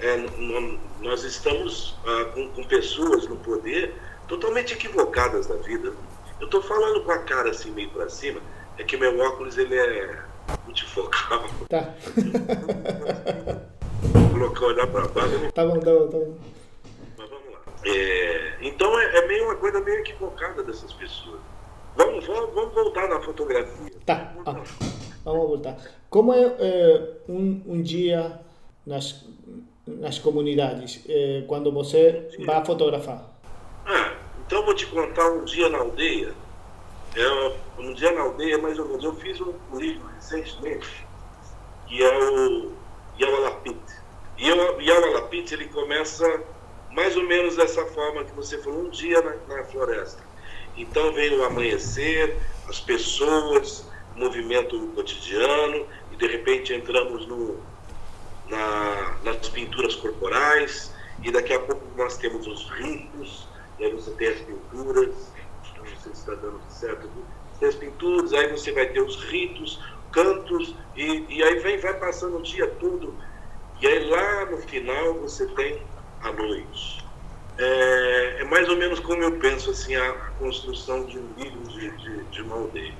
é, 0.00 0.16
nós 1.00 1.22
estamos 1.24 1.96
ah, 2.04 2.24
com, 2.34 2.48
com, 2.48 2.64
pessoas 2.64 3.26
no 3.28 3.36
poder 3.36 3.94
totalmente 4.28 4.74
equivocadas 4.74 5.46
da 5.46 5.54
vida. 5.56 5.92
Eu 6.40 6.46
estou 6.46 6.60
falando 6.60 7.02
com 7.04 7.12
a 7.12 7.18
cara 7.18 7.50
assim 7.50 7.70
meio 7.70 7.90
para 7.90 8.08
cima, 8.08 8.40
é 8.78 8.84
que 8.84 8.96
meu 8.96 9.18
óculos 9.20 9.56
ele 9.56 9.76
é 9.76 10.24
multifocal. 10.64 11.44
Tá. 11.68 11.94
Vou 14.12 14.30
colocar 14.30 14.66
olhar 14.66 14.86
para 14.86 15.08
baixo. 15.08 15.52
Tá 15.52 15.64
bom, 15.64 15.80
tá 15.80 15.90
bom, 15.90 16.08
tá 16.08 16.18
bom. 16.18 16.36
É, 17.84 18.56
então 18.62 18.98
é, 18.98 19.18
é, 19.18 19.26
meio 19.26 19.44
uma 19.44 19.56
coisa 19.56 19.80
meio 19.80 20.00
equivocada 20.00 20.62
dessas 20.62 20.92
pessoas. 20.92 21.40
Vamos, 21.96 22.26
vamos, 22.26 22.54
vamos 22.54 22.74
voltar 22.74 23.08
na 23.08 23.20
fotografia. 23.20 23.92
Tá, 24.04 24.34
vamos, 24.44 24.70
ah, 24.80 24.86
vamos 25.24 25.48
voltar. 25.48 25.76
Como 26.08 26.32
é, 26.32 26.56
é 26.58 27.10
um, 27.28 27.62
um, 27.66 27.82
dia 27.82 28.40
nas, 28.86 29.24
nas 29.86 30.18
comunidades, 30.18 31.04
é, 31.08 31.44
quando 31.46 31.70
você 31.70 32.28
um 32.38 32.46
vai 32.46 32.64
fotografar? 32.64 33.30
Ah, 33.86 34.14
então 34.46 34.64
vou 34.64 34.74
te 34.74 34.86
contar 34.86 35.30
um 35.30 35.44
dia 35.44 35.68
na 35.68 35.78
aldeia. 35.78 36.32
É, 37.16 37.52
um 37.78 37.92
dia 37.92 38.12
na 38.12 38.22
aldeia, 38.22 38.58
mais 38.58 38.78
ou 38.78 38.86
menos. 38.86 39.04
Eu 39.04 39.14
fiz 39.14 39.40
um 39.40 39.54
livro 39.72 40.06
recentemente, 40.14 41.06
que 41.86 42.02
é 42.02 42.18
o 42.18 42.72
Yawalapit. 43.18 43.78
E 44.36 44.50
o 44.50 44.80
Yawalapit, 44.80 45.54
ele 45.54 45.68
começa 45.68 46.42
mais 46.90 47.16
ou 47.16 47.24
menos 47.24 47.56
dessa 47.56 47.84
forma 47.86 48.24
que 48.24 48.32
você 48.32 48.58
falou, 48.58 48.84
um 48.84 48.90
dia 48.90 49.20
na, 49.20 49.56
na 49.56 49.64
floresta. 49.64 50.22
Então 50.76 51.12
vem 51.12 51.36
o 51.38 51.44
amanhecer, 51.44 52.36
as 52.68 52.80
pessoas, 52.80 53.88
movimento 54.16 54.78
cotidiano, 54.94 55.86
e 56.12 56.16
de 56.16 56.26
repente 56.26 56.72
entramos 56.72 57.26
no, 57.26 57.60
na, 58.48 59.18
nas 59.24 59.48
pinturas 59.48 59.94
corporais, 59.96 60.92
e 61.22 61.30
daqui 61.30 61.52
a 61.52 61.60
pouco 61.60 61.82
nós 61.96 62.16
temos 62.16 62.46
os 62.46 62.68
ritos, 62.70 63.48
e 63.78 63.84
aí 63.84 63.92
você 63.92 64.10
tem 64.12 64.28
as 64.28 64.40
pinturas, 64.40 65.32
se 66.10 66.20
está 66.20 66.34
dando 66.34 66.60
certo 66.68 67.08
as 67.62 67.74
pinturas, 67.74 68.32
aí 68.32 68.50
você 68.50 68.72
vai 68.72 68.86
ter 68.86 69.00
os 69.00 69.16
ritos, 69.24 69.80
cantos, 70.12 70.74
e, 70.96 71.24
e 71.28 71.42
aí 71.42 71.58
vem, 71.60 71.78
vai 71.78 71.94
passando 71.94 72.38
o 72.38 72.42
dia 72.42 72.66
todo, 72.78 73.14
e 73.80 73.86
aí 73.86 74.08
lá 74.08 74.46
no 74.46 74.58
final 74.58 75.14
você 75.14 75.46
tem 75.46 75.82
à 76.22 76.32
noite. 76.32 77.04
É, 77.56 78.38
é, 78.40 78.44
mais 78.44 78.68
ou 78.68 78.76
menos 78.76 78.98
como 78.98 79.22
eu 79.22 79.38
penso 79.38 79.70
assim 79.70 79.94
a, 79.94 80.10
a 80.10 80.30
construção 80.38 81.04
de 81.04 81.18
um 81.18 81.28
livro 81.36 81.62
de, 81.68 81.90
de, 81.98 82.24
de, 82.24 82.42
uma 82.42 82.56
aldeia. 82.56 82.92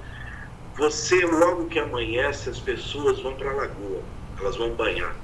você, 0.77 1.27
logo 1.27 1.67
que 1.67 1.79
amanhece, 1.79 2.51
as 2.51 2.61
pessoas 2.61 3.21
vão 3.21 3.35
para 3.35 3.51
a 3.51 3.55
lagoa, 3.55 4.01
elas 4.39 4.57
vão 4.57 4.71
banhar. 4.71 5.15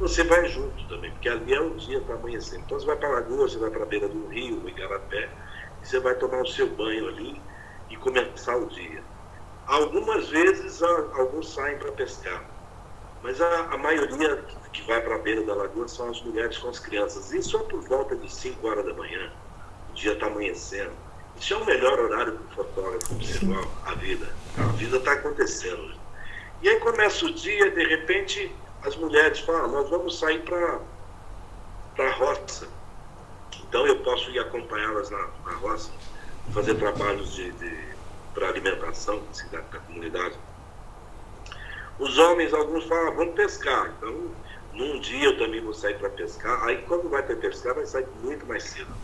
Você 0.00 0.24
vai 0.24 0.48
junto 0.48 0.82
também, 0.88 1.10
porque 1.12 1.28
ali 1.28 1.52
é 1.52 1.60
o 1.60 1.74
dia 1.74 2.00
para 2.00 2.14
amanhecer. 2.14 2.58
Então 2.58 2.80
você 2.80 2.86
vai 2.86 2.96
para 2.96 3.08
a 3.08 3.12
lagoa, 3.12 3.48
você 3.48 3.58
vai 3.58 3.70
para 3.70 3.82
a 3.82 3.86
beira 3.86 4.08
do 4.08 4.26
rio, 4.28 4.56
no 4.56 4.68
Igarapé, 4.68 5.28
você 5.84 6.00
vai 6.00 6.14
tomar 6.14 6.42
o 6.42 6.46
seu 6.46 6.68
banho 6.68 7.08
ali 7.08 7.40
e 7.90 7.96
começar 7.96 8.56
o 8.56 8.66
dia. 8.66 9.02
Algumas 9.66 10.28
vezes 10.28 10.82
alguns 10.82 11.52
saem 11.52 11.78
para 11.78 11.92
pescar, 11.92 12.44
mas 13.22 13.40
a, 13.40 13.60
a 13.72 13.78
maioria 13.78 14.44
que 14.72 14.82
vai 14.82 15.00
para 15.00 15.14
a 15.14 15.18
beira 15.18 15.42
da 15.44 15.54
lagoa 15.54 15.88
são 15.88 16.10
as 16.10 16.20
mulheres 16.22 16.58
com 16.58 16.68
as 16.68 16.78
crianças. 16.78 17.32
Isso 17.32 17.56
é 17.56 17.62
por 17.62 17.80
volta 17.82 18.16
de 18.16 18.30
5 18.30 18.66
horas 18.66 18.84
da 18.84 18.94
manhã, 18.94 19.32
o 19.90 19.94
dia 19.94 20.12
está 20.12 20.26
amanhecendo. 20.26 20.92
Isso 21.36 21.54
é 21.54 21.56
o 21.56 21.64
melhor 21.64 21.98
horário 21.98 22.32
para 22.34 22.62
o 22.62 22.64
fotógrafo 22.64 23.14
observar 23.14 23.64
a 23.86 23.94
vida. 23.94 24.28
A 24.58 24.62
vida 24.72 24.96
está 24.98 25.12
acontecendo. 25.12 25.94
E 26.62 26.68
aí 26.68 26.80
começa 26.80 27.26
o 27.26 27.32
dia, 27.32 27.70
de 27.70 27.84
repente 27.84 28.54
as 28.82 28.96
mulheres 28.96 29.40
falam, 29.40 29.64
ah, 29.64 29.68
nós 29.68 29.88
vamos 29.88 30.18
sair 30.18 30.42
para 30.42 30.80
a 31.98 32.10
roça. 32.12 32.68
Então 33.74 33.88
eu 33.88 33.96
posso 34.04 34.30
ir 34.30 34.38
acompanhá-las 34.38 35.10
na, 35.10 35.28
na 35.44 35.52
roça, 35.56 35.90
fazer 36.52 36.76
trabalhos 36.76 37.34
de, 37.34 37.50
de 37.50 37.76
para 38.32 38.46
alimentação 38.46 39.20
da, 39.50 39.62
da, 39.62 39.80
comunidade. 39.80 40.38
Os 41.98 42.16
homens, 42.16 42.54
alguns 42.54 42.84
falam, 42.84 43.08
ah, 43.08 43.10
vamos 43.10 43.34
pescar. 43.34 43.92
Então, 43.98 44.30
num 44.74 45.00
dia 45.00 45.24
eu 45.24 45.38
também 45.38 45.60
vou 45.60 45.74
sair 45.74 45.98
para 45.98 46.08
pescar. 46.08 46.62
Aí, 46.62 46.84
quando 46.86 47.10
vai 47.10 47.24
para 47.24 47.34
pescar, 47.34 47.74
vai 47.74 47.84
sair 47.84 48.06
muito 48.22 48.46
mais 48.46 48.62
cedo. 48.62 48.94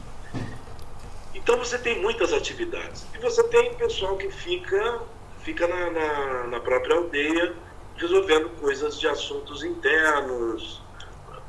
Então, 1.34 1.58
você 1.58 1.76
tem 1.76 2.00
muitas 2.00 2.32
atividades. 2.32 3.04
E 3.12 3.18
você 3.18 3.42
tem 3.48 3.74
pessoal 3.74 4.16
que 4.16 4.30
fica, 4.30 5.00
fica 5.40 5.66
na, 5.66 5.90
na, 5.90 6.46
na 6.46 6.60
própria 6.60 6.94
aldeia 6.94 7.56
resolvendo 7.96 8.48
coisas 8.60 9.00
de 9.00 9.08
assuntos 9.08 9.64
internos. 9.64 10.80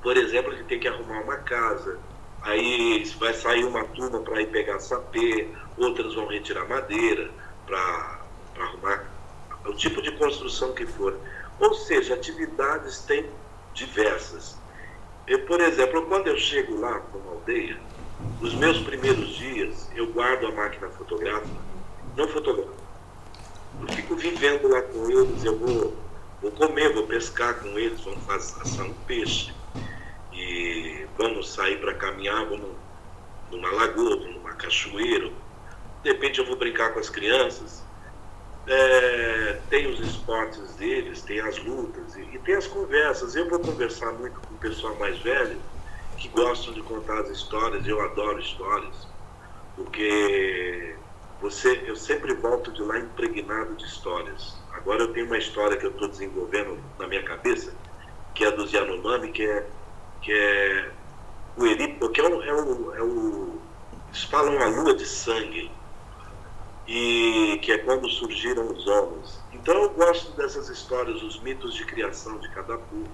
Por 0.02 0.18
exemplo, 0.18 0.52
ele 0.52 0.64
tem 0.64 0.80
que 0.80 0.88
arrumar 0.88 1.22
uma 1.22 1.38
casa. 1.38 2.00
Aí 2.44 3.04
vai 3.20 3.34
sair 3.34 3.64
uma 3.66 3.84
turma 3.86 4.20
para 4.20 4.42
ir 4.42 4.48
pegar 4.48 4.80
sapê, 4.80 5.48
outras 5.78 6.16
vão 6.16 6.28
retirar 6.28 6.68
madeira 6.68 7.30
para 7.66 8.22
arrumar 8.60 9.06
o 9.66 9.74
tipo 9.74 10.02
de 10.02 10.12
construção 10.14 10.74
que 10.74 10.86
for. 10.86 11.18
Ou 11.60 11.74
seja, 11.76 12.16
atividades 12.16 13.00
tem 13.02 13.30
diversas. 13.74 14.58
Eu, 15.28 15.46
por 15.46 15.62
exemplo, 15.62 16.06
quando 16.08 16.28
eu 16.28 16.38
chego 16.38 16.80
lá 16.80 17.02
numa 17.14 17.32
aldeia, 17.32 17.78
os 18.42 18.54
meus 18.56 18.80
primeiros 18.82 19.30
dias 19.36 19.90
eu 19.96 20.12
guardo 20.12 20.48
a 20.48 20.52
máquina 20.52 20.90
fotográfica, 20.90 21.62
não 22.18 22.28
fotografo. 22.28 22.82
Eu 23.82 23.88
fico 23.90 24.16
vivendo 24.16 24.68
lá 24.68 24.82
com 24.82 25.10
eles, 25.10 25.44
eu 25.44 25.58
vou, 25.58 25.96
vou 26.42 26.52
comer, 26.52 26.94
vou 26.94 27.06
pescar 27.06 27.60
com 27.60 27.68
eles, 27.78 28.02
vamos 28.02 28.24
fazer 28.26 28.62
assar 28.62 28.86
um 28.86 28.94
peixe. 29.06 29.54
E 30.34 31.01
vamos 31.22 31.54
sair 31.54 31.80
para 31.80 31.94
caminhar, 31.94 32.46
vamos 32.46 32.72
numa 33.52 33.70
lagoa, 33.70 34.16
numa 34.16 34.54
cachoeira, 34.54 35.30
de 36.04 36.12
repente 36.12 36.40
eu 36.40 36.46
vou 36.46 36.56
brincar 36.56 36.94
com 36.94 37.00
as 37.00 37.10
crianças. 37.10 37.84
É, 38.68 39.60
tem 39.70 39.88
os 39.88 40.00
esportes 40.00 40.76
deles, 40.76 41.22
tem 41.24 41.40
as 41.40 41.58
lutas 41.64 42.16
e, 42.16 42.22
e, 42.22 42.40
tem 42.40 42.56
as 42.56 42.68
conversas. 42.68 43.36
Eu 43.36 43.50
vou 43.50 43.60
conversar 43.60 44.12
muito 44.14 44.40
com 44.40 44.54
o 44.54 44.58
pessoal 44.58 44.96
mais 44.96 45.18
velho 45.20 45.60
que 46.18 46.28
gostam 46.30 46.74
de 46.74 46.82
contar 46.84 47.20
as 47.22 47.30
histórias. 47.30 47.86
Eu 47.88 48.00
adoro 48.02 48.40
histórias, 48.40 49.08
porque 49.76 50.96
você, 51.42 51.84
eu 51.86 51.96
sempre 51.96 52.34
volto 52.36 52.72
de 52.72 52.84
lá 52.84 53.00
impregnado 53.00 53.76
de 53.76 53.86
histórias. 53.86 54.56
Agora 54.74 55.02
eu 55.02 55.14
tenho 55.14 55.26
uma 55.26 55.38
história 55.38 55.76
que 55.76 55.86
eu 55.86 55.92
estou 55.92 56.08
desenvolvendo 56.08 56.80
na 57.00 57.08
minha 57.08 57.24
cabeça, 57.24 57.74
que 58.34 58.46
é 58.46 58.52
dos 58.52 58.72
Yanomami, 58.72 59.32
que 59.32 59.44
é, 59.44 59.68
que 60.22 60.32
é 60.32 60.92
o 61.58 61.66
Eripo, 61.66 62.10
que 62.10 62.22
é 62.22 62.24
o, 62.24 62.42
é 62.42 62.54
o, 62.54 62.96
é 62.96 63.02
o. 63.02 63.62
Eles 64.10 64.24
falam 64.24 64.60
a 64.62 64.68
lua 64.68 64.94
de 64.94 65.06
sangue 65.06 65.72
e 66.88 67.60
que 67.62 67.72
é 67.72 67.78
quando 67.78 68.10
surgiram 68.10 68.68
os 68.68 68.86
homens. 68.88 69.42
Então 69.54 69.74
eu 69.76 69.90
gosto 69.92 70.36
dessas 70.36 70.68
histórias, 70.70 71.22
os 71.24 71.40
mitos 71.42 71.74
de 71.74 71.86
criação 71.86 72.38
de 72.40 72.50
cada 72.50 72.78
povo. 72.78 73.08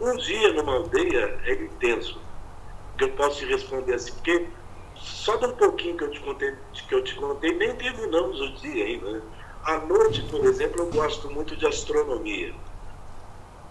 Um 0.00 0.16
dia 0.16 0.52
numa 0.52 0.74
aldeia 0.74 1.38
é 1.44 1.54
intenso, 1.54 2.20
que 2.98 3.04
eu 3.04 3.10
posso 3.12 3.38
te 3.38 3.46
responder 3.46 3.94
assim, 3.94 4.12
porque 4.14 4.48
só 4.96 5.36
de 5.36 5.46
um 5.46 5.54
pouquinho 5.54 5.96
que 5.96 6.04
eu 6.04 6.10
te 6.10 6.20
contei, 6.20 6.54
que 6.72 6.94
eu 6.94 7.04
te 7.04 7.14
contei 7.14 7.54
nem 7.54 7.76
terminamos 7.76 8.40
o 8.40 8.52
dia 8.54 8.84
ainda. 8.84 9.12
Né? 9.12 9.22
À 9.64 9.78
noite, 9.78 10.22
por 10.22 10.44
exemplo, 10.44 10.82
eu 10.82 10.90
gosto 10.90 11.30
muito 11.30 11.56
de 11.56 11.66
astronomia. 11.66 12.52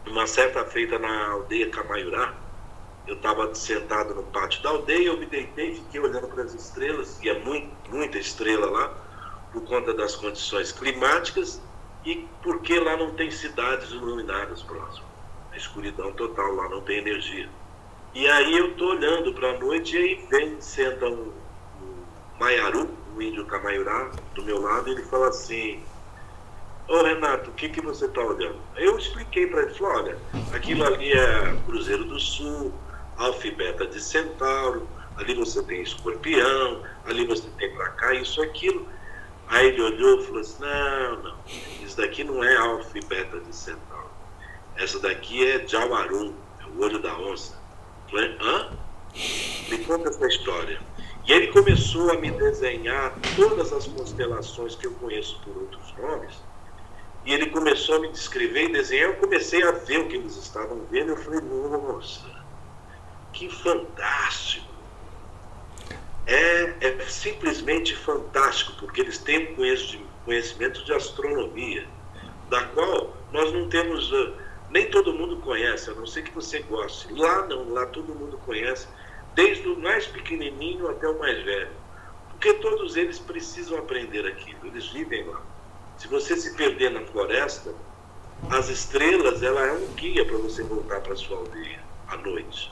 Uma 0.07 0.25
certa 0.25 0.63
feita 0.65 0.97
na 0.97 1.31
aldeia 1.31 1.69
Camaiurá, 1.69 2.33
eu 3.05 3.15
estava 3.15 3.53
sentado 3.53 4.15
no 4.15 4.23
pátio 4.23 4.61
da 4.63 4.69
aldeia, 4.69 5.07
eu 5.07 5.17
me 5.17 5.25
deitei, 5.25 5.75
fiquei 5.75 5.99
olhando 5.99 6.27
para 6.27 6.43
as 6.43 6.53
estrelas, 6.53 7.21
e 7.21 7.29
é 7.29 7.39
muito, 7.39 7.69
muita 7.89 8.17
estrela 8.17 8.69
lá 8.69 8.93
por 9.51 9.63
conta 9.65 9.93
das 9.93 10.15
condições 10.15 10.71
climáticas 10.71 11.61
e 12.05 12.27
porque 12.41 12.79
lá 12.79 12.97
não 12.97 13.13
tem 13.13 13.29
cidades 13.29 13.91
iluminadas 13.91 14.61
próximo. 14.63 15.05
A 15.51 15.57
escuridão 15.57 16.11
total, 16.13 16.53
lá 16.55 16.69
não 16.69 16.81
tem 16.81 16.97
energia. 16.97 17.49
E 18.13 18.27
aí 18.27 18.57
eu 18.57 18.71
estou 18.71 18.89
olhando 18.89 19.33
para 19.33 19.51
a 19.51 19.59
noite 19.59 19.95
e 19.95 19.99
aí 19.99 20.25
vem, 20.29 20.59
senta 20.61 21.05
um, 21.07 21.31
um 21.81 22.39
Maiaru, 22.39 22.89
um 23.15 23.21
índio 23.21 23.45
Camaiurá, 23.45 24.11
do 24.33 24.43
meu 24.43 24.61
lado, 24.61 24.89
e 24.89 24.93
ele 24.93 25.03
fala 25.03 25.29
assim, 25.29 25.83
Ô 26.87 27.01
Renato, 27.01 27.49
o 27.49 27.53
que, 27.53 27.69
que 27.69 27.81
você 27.81 28.05
está 28.05 28.21
olhando? 28.21 28.59
Eu 28.75 28.97
expliquei 28.97 29.47
para 29.47 29.61
ele, 29.61 29.73
falei, 29.73 29.95
olha, 29.95 30.17
aquilo 30.53 30.83
ali 30.83 31.13
é 31.13 31.55
Cruzeiro 31.65 32.03
do 32.03 32.19
Sul, 32.19 32.73
Alfibeta 33.17 33.85
de 33.87 34.01
Centauro, 34.01 34.87
ali 35.17 35.33
você 35.33 35.61
tem 35.63 35.81
escorpião, 35.81 36.83
ali 37.05 37.25
você 37.25 37.47
tem 37.57 37.73
para 37.75 37.89
cá, 37.89 38.13
isso, 38.13 38.41
aquilo. 38.41 38.87
Aí 39.47 39.67
ele 39.67 39.81
olhou 39.81 40.19
e 40.19 40.25
falou 40.25 40.41
assim: 40.41 40.61
não, 40.61 41.23
não, 41.23 41.35
isso 41.83 41.97
daqui 41.97 42.23
não 42.23 42.43
é 42.43 42.55
alfa 42.55 42.97
e 42.97 43.05
beta 43.05 43.39
de 43.39 43.55
centauro. 43.55 44.09
Essa 44.75 44.99
daqui 44.99 45.45
é 45.45 45.67
Jawarum, 45.67 46.33
é 46.61 46.65
o 46.65 46.81
olho 46.81 46.99
da 46.99 47.15
onça. 47.17 47.55
Falei: 48.09 48.35
hã? 48.41 48.71
Me 49.69 49.77
conta 49.85 50.09
essa 50.09 50.27
história. 50.27 50.79
E 51.25 51.31
ele 51.31 51.47
começou 51.47 52.11
a 52.11 52.17
me 52.17 52.31
desenhar 52.31 53.13
todas 53.35 53.71
as 53.71 53.87
constelações 53.87 54.75
que 54.75 54.87
eu 54.87 54.91
conheço 54.93 55.39
por 55.41 55.55
outros 55.55 55.93
nomes. 55.97 56.33
E 57.25 57.33
ele 57.33 57.47
começou 57.47 57.95
a 57.95 57.99
me 57.99 58.09
descrever 58.09 58.65
e 58.65 58.73
desenhar. 58.73 59.09
Eu 59.09 59.15
comecei 59.15 59.63
a 59.63 59.71
ver 59.71 59.99
o 59.99 60.07
que 60.07 60.15
eles 60.15 60.35
estavam 60.35 60.81
vendo. 60.89 61.09
Eu 61.09 61.17
falei: 61.17 61.41
nossa, 61.41 62.42
que 63.33 63.49
fantástico 63.49 64.73
é, 66.25 66.73
é 66.79 67.05
simplesmente 67.07 67.95
fantástico, 67.95 68.73
porque 68.79 69.01
eles 69.01 69.17
têm 69.17 69.55
conhecimento 70.25 70.83
de 70.85 70.93
astronomia, 70.93 71.85
da 72.49 72.63
qual 72.67 73.15
nós 73.31 73.51
não 73.51 73.67
temos, 73.67 74.11
ah, 74.13 74.33
nem 74.69 74.89
todo 74.89 75.13
mundo 75.13 75.37
conhece, 75.37 75.89
a 75.89 75.93
não 75.93 76.05
ser 76.05 76.23
que 76.23 76.31
você 76.31 76.59
goste. 76.59 77.11
Lá 77.13 77.45
não, 77.47 77.69
lá 77.73 77.85
todo 77.87 78.15
mundo 78.15 78.37
conhece, 78.45 78.87
desde 79.35 79.67
o 79.67 79.77
mais 79.77 80.07
pequenininho 80.07 80.89
até 80.89 81.07
o 81.07 81.19
mais 81.19 81.43
velho. 81.43 81.71
Porque 82.29 82.53
todos 82.55 82.95
eles 82.95 83.19
precisam 83.19 83.77
aprender 83.77 84.25
aquilo, 84.25 84.67
eles 84.67 84.87
vivem 84.87 85.25
lá. 85.25 85.41
Se 85.97 86.07
você 86.07 86.35
se 86.37 86.55
perder 86.55 86.91
na 86.91 87.01
floresta, 87.01 87.73
as 88.49 88.69
estrelas, 88.69 89.43
ela 89.43 89.65
é 89.65 89.71
um 89.73 89.87
guia 89.93 90.25
para 90.25 90.37
você 90.37 90.63
voltar 90.63 91.01
para 91.01 91.15
sua 91.15 91.37
aldeia 91.37 91.79
à 92.07 92.17
noite. 92.17 92.71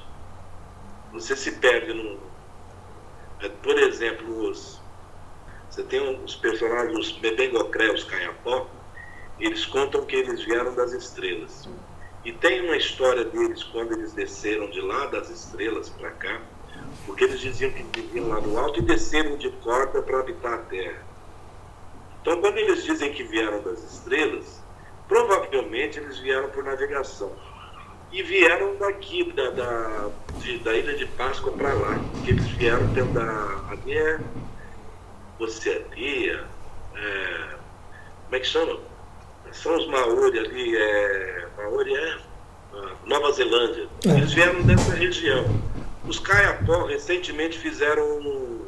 Você 1.14 1.36
se 1.36 1.52
perde 1.54 1.94
num, 1.94 2.18
é, 3.42 3.50
por 3.50 3.78
exemplo, 3.78 4.50
os, 4.50 4.80
você 5.70 5.84
tem 5.84 6.00
os 6.24 6.36
personagens, 6.36 6.98
os 6.98 7.12
Bebengocré, 7.14 7.92
os 7.92 8.06
Caiapó, 8.06 8.70
eles 9.40 9.66
contam 9.66 10.06
que 10.06 10.16
eles 10.16 10.44
vieram 10.44 10.74
das 10.74 10.94
estrelas. 10.94 11.68
E 12.24 12.32
tem 12.32 12.62
uma 12.66 12.78
história 12.78 13.26
deles 13.26 13.64
quando 13.64 13.94
eles 13.94 14.14
desceram 14.14 14.70
de 14.70 14.80
lá 14.80 15.08
das 15.08 15.30
estrelas 15.30 15.90
para 15.90 16.12
cá, 16.12 16.42
porque 17.06 17.26
eles 17.26 17.40
diziam 17.42 17.72
que 17.72 17.84
viviam 18.02 18.30
lá 18.30 18.40
no 18.40 18.58
alto 18.58 18.80
e 18.80 18.84
desceram 18.84 19.36
de 19.38 19.50
corda 19.58 20.02
para 20.02 20.20
habitar 20.20 20.54
a 20.54 20.58
terra. 20.60 21.04
Então, 22.22 22.40
quando 22.40 22.58
eles 22.58 22.84
dizem 22.84 23.12
que 23.12 23.24
vieram 23.24 23.62
das 23.64 23.84
estrelas, 23.84 24.62
provavelmente 25.08 26.00
eles 26.00 26.20
vieram 26.20 26.50
por 26.50 26.64
navegação 26.64 27.36
e 28.12 28.24
vieram 28.24 28.76
daqui, 28.78 29.32
da, 29.32 29.50
da, 29.52 30.10
de, 30.40 30.58
da 30.60 30.74
ilha 30.74 30.96
de 30.96 31.06
Páscoa 31.06 31.54
para 31.54 31.74
lá. 31.74 32.00
Que 32.24 32.32
eles 32.32 32.46
vieram 32.52 32.94
pelo 32.94 33.14
da. 33.14 33.62
Ali 33.70 33.98
é 33.98 34.20
Oceania. 35.40 36.44
É, 36.96 37.56
como 38.26 38.36
é 38.36 38.40
que 38.40 38.48
chama? 38.48 38.80
São 39.52 39.78
os 39.78 39.88
Maori 39.88 40.40
ali, 40.40 40.78
é, 40.78 41.48
Maori 41.58 41.96
é 41.96 42.18
Nova 43.06 43.32
Zelândia. 43.32 43.88
É. 44.06 44.10
Eles 44.10 44.34
vieram 44.34 44.62
dessa 44.64 44.94
região. 44.94 45.46
Os 46.08 46.20
Caiapó 46.20 46.86
recentemente 46.86 47.58
fizeram 47.60 48.04
um 48.04 48.66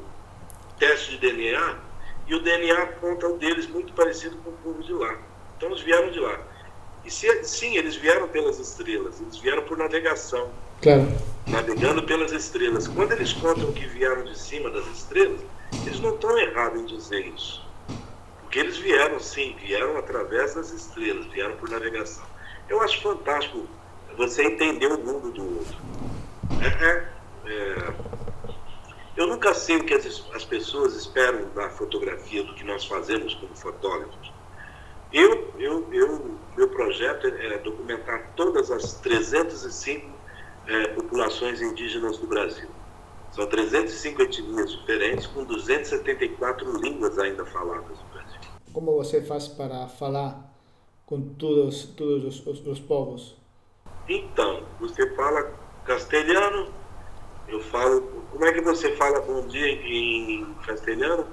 teste 0.77 1.12
de 1.12 1.17
DNA 1.19 1.77
e 2.27 2.36
o 2.36 2.41
DNA 2.41 2.84
aponta 2.84 3.27
o 3.27 3.38
deles 3.38 3.67
muito 3.67 3.93
parecido 3.93 4.38
com 4.38 4.49
o 4.49 4.53
povo 4.53 4.84
de 4.84 4.93
lá. 4.93 5.17
Então 5.58 5.69
eles 5.69 5.82
vieram 5.82 6.12
de 6.12 6.19
lá. 6.19 6.39
E 7.06 7.12
se, 7.12 7.44
sim, 7.44 7.76
eles 7.78 7.96
vieram 7.96 8.28
pelas 8.30 8.60
estrelas, 8.60 9.20
eles 9.20 9.38
vieram 9.38 9.63
por 9.63 9.78
navegação. 9.78 10.50
Claro. 10.82 11.08
Navegando 11.48 12.04
pelas 12.04 12.32
estrelas. 12.32 12.88
Quando 12.88 13.12
eles 13.12 13.34
contam 13.34 13.72
que 13.72 13.86
vieram 13.88 14.24
de 14.24 14.38
cima 14.38 14.70
das 14.70 14.86
estrelas, 14.88 15.42
eles 15.86 16.00
não 16.00 16.16
estão 16.16 16.38
errados 16.38 16.82
em 16.82 16.86
dizer 16.86 17.28
isso. 17.28 17.66
Porque 18.42 18.60
eles 18.60 18.78
vieram, 18.78 19.20
sim, 19.20 19.56
vieram 19.60 19.98
através 19.98 20.54
das 20.54 20.72
estrelas, 20.72 21.26
vieram 21.28 21.56
por 21.56 21.70
navegação. 21.70 22.24
Eu 22.70 22.82
acho 22.82 23.02
fantástico 23.02 23.68
você 24.18 24.44
entender 24.44 24.88
o 24.88 25.00
mundo 25.00 25.32
do 25.32 25.60
outro. 25.60 25.78
É, 26.62 26.86
é, 26.86 27.08
é, 27.46 27.94
eu 29.16 29.28
nunca 29.28 29.54
sei 29.54 29.78
o 29.78 29.84
que 29.84 29.94
as, 29.94 30.24
as 30.34 30.44
pessoas 30.44 30.96
esperam 30.96 31.50
da 31.54 31.70
fotografia, 31.70 32.44
do 32.44 32.54
que 32.54 32.63
nós 32.63 32.86
fazemos 32.86 33.34
como 33.36 33.56
fotógrafos. 33.56 34.33
Eu, 35.13 35.54
eu, 35.60 35.93
eu, 35.93 36.39
meu 36.58 36.69
projeto 36.69 37.28
é, 37.28 37.54
é 37.54 37.58
documentar 37.60 38.32
todas 38.36 38.71
as 38.71 38.95
305 38.95 40.12
é, 40.67 40.88
populações 40.88 41.62
indígenas 41.62 42.17
do 42.17 42.26
Brasil. 42.26 42.67
São 43.32 43.45
305 43.45 44.21
etnias 44.23 44.71
diferentes, 44.71 45.28
com 45.28 45.43
274 45.43 46.82
línguas 46.82 47.17
ainda 47.19 47.45
faladas 47.45 47.97
no 47.99 48.06
Brasil. 48.12 48.39
Como 48.73 48.93
você 48.93 49.21
faz 49.21 49.47
para 49.47 49.88
falar 49.88 50.52
com 51.06 51.21
todos, 51.21 51.86
todos 51.95 52.23
os, 52.23 52.47
os, 52.47 52.65
os 52.65 52.80
povos? 52.80 53.38
Então, 54.10 54.63
você 54.80 55.15
fala 55.15 55.52
castelhano, 55.86 56.73
eu 57.47 57.60
falo. 57.60 58.02
Como 58.32 58.45
é 58.45 58.52
que 58.52 58.62
você 58.62 58.95
fala 58.95 59.21
bom 59.21 59.45
dia 59.47 59.67
em 59.67 60.54
castelhano? 60.65 61.28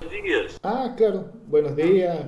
Buenos 0.00 0.22
dias. 0.22 0.60
Ah, 0.62 0.94
claro. 0.96 1.30
Buenos 1.46 1.74
dias. 1.76 2.26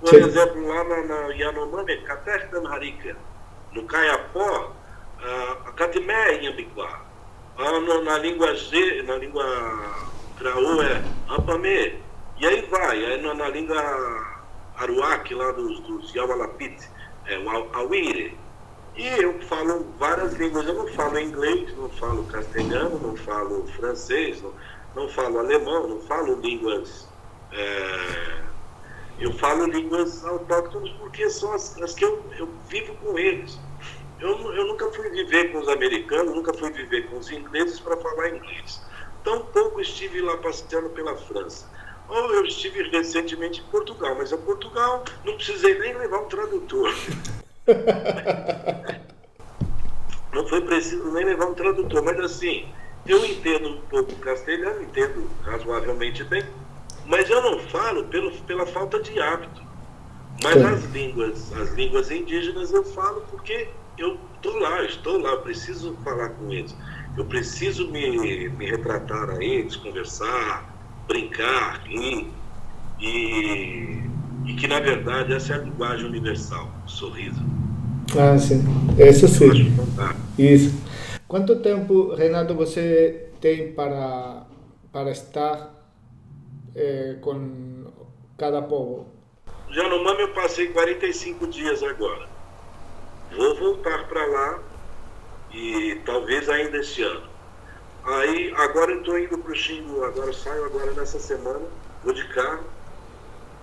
Por 0.00 0.14
exemplo, 0.14 0.66
lá 0.66 0.82
na, 0.84 1.02
na 1.02 1.34
Yanomami, 1.34 1.98
Katestan 1.98 2.66
Harika, 2.68 3.16
no 3.72 3.84
Caiapó, 3.84 4.72
a 5.66 5.72
Catimé 5.72 6.42
Yambiquá. 6.42 7.02
Na, 7.58 8.00
na 8.00 8.18
língua 8.18 8.54
G, 8.54 9.02
na 9.02 9.16
língua 9.16 9.44
Craô 10.38 10.82
é 10.82 11.02
Ampamê. 11.28 11.96
E 12.38 12.46
aí 12.46 12.62
vai. 12.62 13.04
Aí 13.04 13.20
na, 13.20 13.34
na 13.34 13.48
língua 13.48 13.76
Aruac, 14.76 15.34
lá 15.34 15.52
dos, 15.52 15.80
dos 15.80 16.14
Yawalapit, 16.14 16.88
é 17.26 17.38
o 17.38 17.76
Awire. 17.76 18.38
E 18.96 19.06
eu 19.06 19.38
falo 19.42 19.86
várias 19.98 20.32
línguas. 20.34 20.66
Eu 20.66 20.74
não 20.74 20.86
falo 20.88 21.18
inglês, 21.18 21.76
não 21.76 21.90
falo 21.90 22.24
castelhano, 22.24 22.98
não 22.98 23.16
falo 23.16 23.66
francês, 23.76 24.40
não, 24.42 24.54
não 24.94 25.08
falo 25.10 25.38
alemão, 25.38 25.86
não 25.86 26.00
falo 26.00 26.40
línguas. 26.40 27.06
É, 27.52 28.49
eu 29.20 29.32
falo 29.34 29.66
línguas 29.66 30.24
autóctones 30.24 30.92
porque 30.98 31.28
são 31.28 31.52
as, 31.52 31.76
as 31.82 31.94
que 31.94 32.04
eu, 32.04 32.24
eu 32.38 32.48
vivo 32.68 32.94
com 32.96 33.18
eles. 33.18 33.58
Eu, 34.18 34.30
eu 34.54 34.66
nunca 34.66 34.90
fui 34.92 35.10
viver 35.10 35.52
com 35.52 35.58
os 35.58 35.68
americanos, 35.68 36.34
nunca 36.34 36.54
fui 36.54 36.70
viver 36.70 37.06
com 37.08 37.18
os 37.18 37.30
ingleses 37.30 37.78
para 37.78 37.96
falar 37.98 38.30
inglês. 38.30 38.80
Tão 39.22 39.44
pouco 39.46 39.80
estive 39.80 40.22
lá 40.22 40.38
passeando 40.38 40.88
pela 40.90 41.16
França. 41.16 41.68
Ou 42.08 42.34
eu 42.34 42.44
estive 42.44 42.82
recentemente 42.90 43.60
em 43.60 43.64
Portugal, 43.64 44.14
mas 44.16 44.32
a 44.32 44.38
Portugal 44.38 45.04
não 45.24 45.36
precisei 45.36 45.78
nem 45.78 45.96
levar 45.96 46.20
um 46.20 46.26
tradutor. 46.26 46.92
não 50.32 50.48
foi 50.48 50.60
preciso 50.62 51.12
nem 51.12 51.24
levar 51.24 51.46
um 51.46 51.54
tradutor, 51.54 52.02
mas 52.02 52.18
assim, 52.20 52.68
eu 53.06 53.24
entendo 53.24 53.68
um 53.68 53.80
pouco 53.82 54.16
castelhano, 54.16 54.82
entendo 54.82 55.30
razoavelmente 55.42 56.24
bem, 56.24 56.44
mas 57.10 57.28
eu 57.28 57.42
não 57.42 57.58
falo 57.58 58.04
pelo, 58.04 58.30
pela 58.42 58.64
falta 58.64 59.02
de 59.02 59.20
hábito. 59.20 59.60
Mas 60.42 60.54
Sim. 60.54 60.64
as 60.64 60.84
línguas, 60.92 61.52
as 61.52 61.74
línguas 61.74 62.10
indígenas 62.10 62.72
eu 62.72 62.84
falo 62.84 63.22
porque 63.28 63.68
eu 63.98 64.16
estou 64.36 64.56
lá, 64.58 64.84
estou 64.84 65.18
lá, 65.20 65.36
preciso 65.38 65.94
falar 66.04 66.30
com 66.30 66.50
eles. 66.52 66.74
Eu 67.18 67.24
preciso 67.24 67.90
me, 67.90 68.48
me 68.48 68.70
retratar 68.70 69.28
a 69.28 69.44
eles, 69.44 69.74
conversar, 69.74 70.72
brincar, 71.08 71.82
rir. 71.84 72.28
E, 73.00 74.02
e 74.46 74.54
que, 74.54 74.68
na 74.68 74.78
verdade, 74.78 75.34
essa 75.34 75.54
é 75.54 75.56
a 75.56 75.58
linguagem 75.58 76.06
universal, 76.06 76.70
o 76.86 76.88
sorriso. 76.88 77.42
Ah, 78.16 78.38
sim. 78.38 78.62
Isso 78.98 79.26
sim. 79.26 79.74
Isso. 80.38 80.80
Quanto 81.26 81.56
tempo, 81.56 82.14
Renato, 82.14 82.54
você 82.54 83.30
tem 83.40 83.72
para, 83.72 84.46
para 84.92 85.10
estar 85.10 85.79
é, 86.74 87.16
com 87.20 87.86
cada 88.38 88.62
povo? 88.62 89.06
Já 89.70 89.88
no 89.88 90.02
Mami 90.02 90.22
eu 90.22 90.32
passei 90.32 90.68
45 90.68 91.46
dias 91.46 91.82
agora. 91.82 92.28
Vou 93.36 93.56
voltar 93.56 94.08
para 94.08 94.26
lá 94.26 94.58
e 95.52 96.00
talvez 96.04 96.48
ainda 96.48 96.78
esse 96.78 97.02
ano. 97.02 97.28
Aí 98.04 98.52
agora 98.56 98.94
estou 98.94 99.18
indo 99.18 99.36
para 99.38 99.52
o 99.52 99.54
Xingu, 99.54 100.04
agora 100.04 100.32
saio 100.32 100.64
agora 100.64 100.92
nessa 100.92 101.18
semana, 101.18 101.60
vou 102.02 102.14
de 102.14 102.26
carro, 102.28 102.64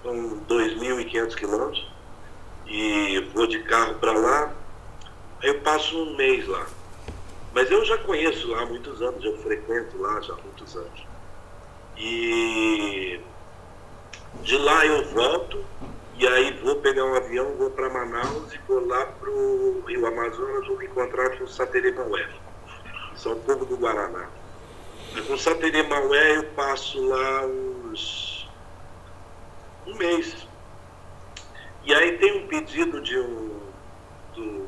são 0.04 0.40
2.500 0.48 1.36
quilômetros, 1.36 1.92
e 2.68 3.20
vou 3.34 3.48
de 3.48 3.64
carro 3.64 3.96
para 3.96 4.12
lá, 4.12 4.54
aí 5.42 5.50
eu 5.50 5.60
passo 5.62 5.98
um 5.98 6.16
mês 6.16 6.48
lá. 6.48 6.68
Mas 7.54 7.72
eu 7.72 7.84
já 7.84 7.98
conheço 7.98 8.48
lá 8.50 8.62
há 8.62 8.66
muitos 8.68 9.02
anos, 9.02 9.24
eu 9.24 9.36
frequento 9.40 9.98
lá 9.98 10.22
já 10.22 10.34
há 10.34 10.38
muitos 10.38 10.76
anos. 10.76 11.07
E 11.98 13.20
de 14.42 14.58
lá 14.58 14.86
eu 14.86 15.06
volto 15.10 15.66
e 16.18 16.28
aí 16.28 16.52
vou 16.64 16.76
pegar 16.78 17.06
um 17.06 17.16
avião, 17.16 17.56
vou 17.58 17.70
para 17.70 17.90
Manaus 17.90 18.54
e 18.54 18.58
vou 18.68 18.86
lá 18.88 19.06
para 19.06 19.30
o 19.30 19.84
Rio 19.88 20.06
Amazonas, 20.06 20.68
vou 20.68 20.78
me 20.78 20.86
encontrar 20.86 21.38
com 21.38 21.44
o 21.44 21.48
Saterê 21.48 21.92
Maué, 21.92 22.28
São 23.16 23.40
Povo 23.40 23.66
do 23.66 23.78
Guaraná. 23.78 24.28
Com 25.28 25.34
o 25.34 25.38
Saterê 25.38 25.84
Maué 25.84 26.38
eu 26.38 26.44
passo 26.56 27.04
lá 27.08 27.46
uns 27.46 28.50
um 29.86 29.96
mês. 29.96 30.48
E 31.84 31.94
aí 31.94 32.18
tem 32.18 32.44
um 32.44 32.48
pedido 32.48 33.02
de 33.02 33.18
um 33.18 33.60
do 34.36 34.68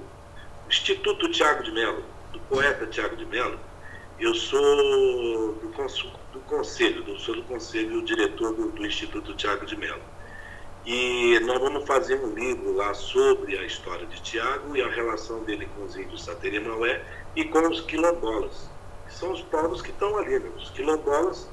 Instituto 0.67 1.29
Tiago 1.31 1.63
de 1.63 1.71
Mello, 1.71 2.03
do 2.31 2.39
poeta 2.41 2.85
Tiago 2.87 3.15
de 3.15 3.25
Mello. 3.25 3.59
Eu 4.19 4.33
sou 4.35 5.53
do 5.55 5.69
do 6.39 6.45
conselho, 6.45 7.03
do, 7.03 7.19
sou 7.19 7.35
do 7.35 7.43
conselho 7.43 8.01
diretor 8.03 8.53
do, 8.53 8.69
do 8.69 8.85
Instituto 8.85 9.35
Tiago 9.35 9.65
de 9.65 9.75
Mello. 9.75 10.01
E 10.85 11.39
nós 11.41 11.59
vamos 11.59 11.85
fazer 11.85 12.15
um 12.15 12.33
livro 12.33 12.73
lá 12.73 12.93
sobre 12.93 13.57
a 13.57 13.63
história 13.63 14.05
de 14.07 14.21
Tiago 14.21 14.75
e 14.75 14.81
a 14.81 14.89
relação 14.89 15.43
dele 15.43 15.69
com 15.75 15.83
os 15.83 15.95
índios 15.95 16.23
Saterimaué 16.23 17.03
e 17.35 17.43
com 17.43 17.67
os 17.67 17.81
quilombolas, 17.81 18.69
que 19.07 19.13
são 19.13 19.33
os 19.33 19.41
povos 19.41 19.81
que 19.81 19.91
estão 19.91 20.17
ali. 20.17 20.39
Né? 20.39 20.49
Os 20.57 20.69
quilombolas 20.71 21.49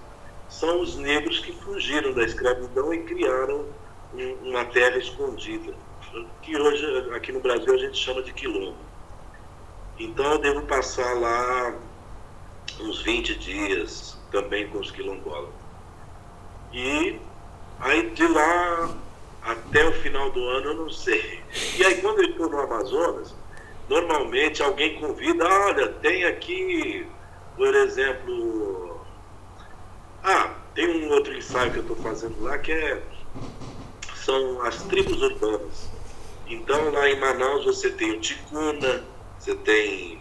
são 0.48 0.80
os 0.80 0.96
negros 0.96 1.40
que 1.40 1.52
fugiram 1.52 2.12
da 2.12 2.24
escravidão 2.24 2.94
e 2.94 3.02
criaram 3.02 3.66
um, 4.14 4.50
uma 4.50 4.64
terra 4.66 4.96
escondida, 4.96 5.74
que 6.40 6.56
hoje 6.56 7.10
aqui 7.14 7.32
no 7.32 7.40
Brasil 7.40 7.74
a 7.74 7.78
gente 7.78 7.98
chama 7.98 8.22
de 8.22 8.32
quilombo. 8.32 8.78
Então 9.98 10.32
eu 10.32 10.38
devo 10.38 10.62
passar 10.62 11.14
lá 11.14 11.74
uns 12.80 13.02
20 13.02 13.34
dias, 13.38 14.18
também 14.30 14.68
com 14.68 14.78
os 14.78 14.90
quilombolas. 14.90 15.50
E 16.72 17.18
aí 17.80 18.10
de 18.10 18.26
lá 18.26 18.96
até 19.42 19.86
o 19.86 19.92
final 19.92 20.30
do 20.30 20.42
ano 20.48 20.70
eu 20.70 20.74
não 20.74 20.90
sei. 20.90 21.42
E 21.78 21.84
aí 21.84 22.00
quando 22.00 22.22
eu 22.22 22.30
estou 22.30 22.48
no 22.48 22.60
Amazonas, 22.60 23.34
normalmente 23.88 24.62
alguém 24.62 24.98
convida, 25.00 25.46
olha, 25.46 25.88
tem 25.88 26.24
aqui, 26.24 27.06
por 27.56 27.74
exemplo, 27.74 29.00
ah, 30.22 30.54
tem 30.74 30.88
um 30.88 31.10
outro 31.10 31.36
ensaio 31.36 31.70
que 31.70 31.78
eu 31.78 31.82
estou 31.82 31.96
fazendo 31.96 32.42
lá 32.42 32.58
que 32.58 32.72
é 32.72 33.02
são 34.26 34.60
as 34.62 34.82
tribos 34.82 35.22
urbanas. 35.22 35.88
Então 36.48 36.90
lá 36.90 37.08
em 37.08 37.18
Manaus 37.20 37.64
você 37.64 37.90
tem 37.90 38.10
o 38.10 38.20
Ticuna, 38.20 39.04
você 39.38 39.54
tem 39.54 40.15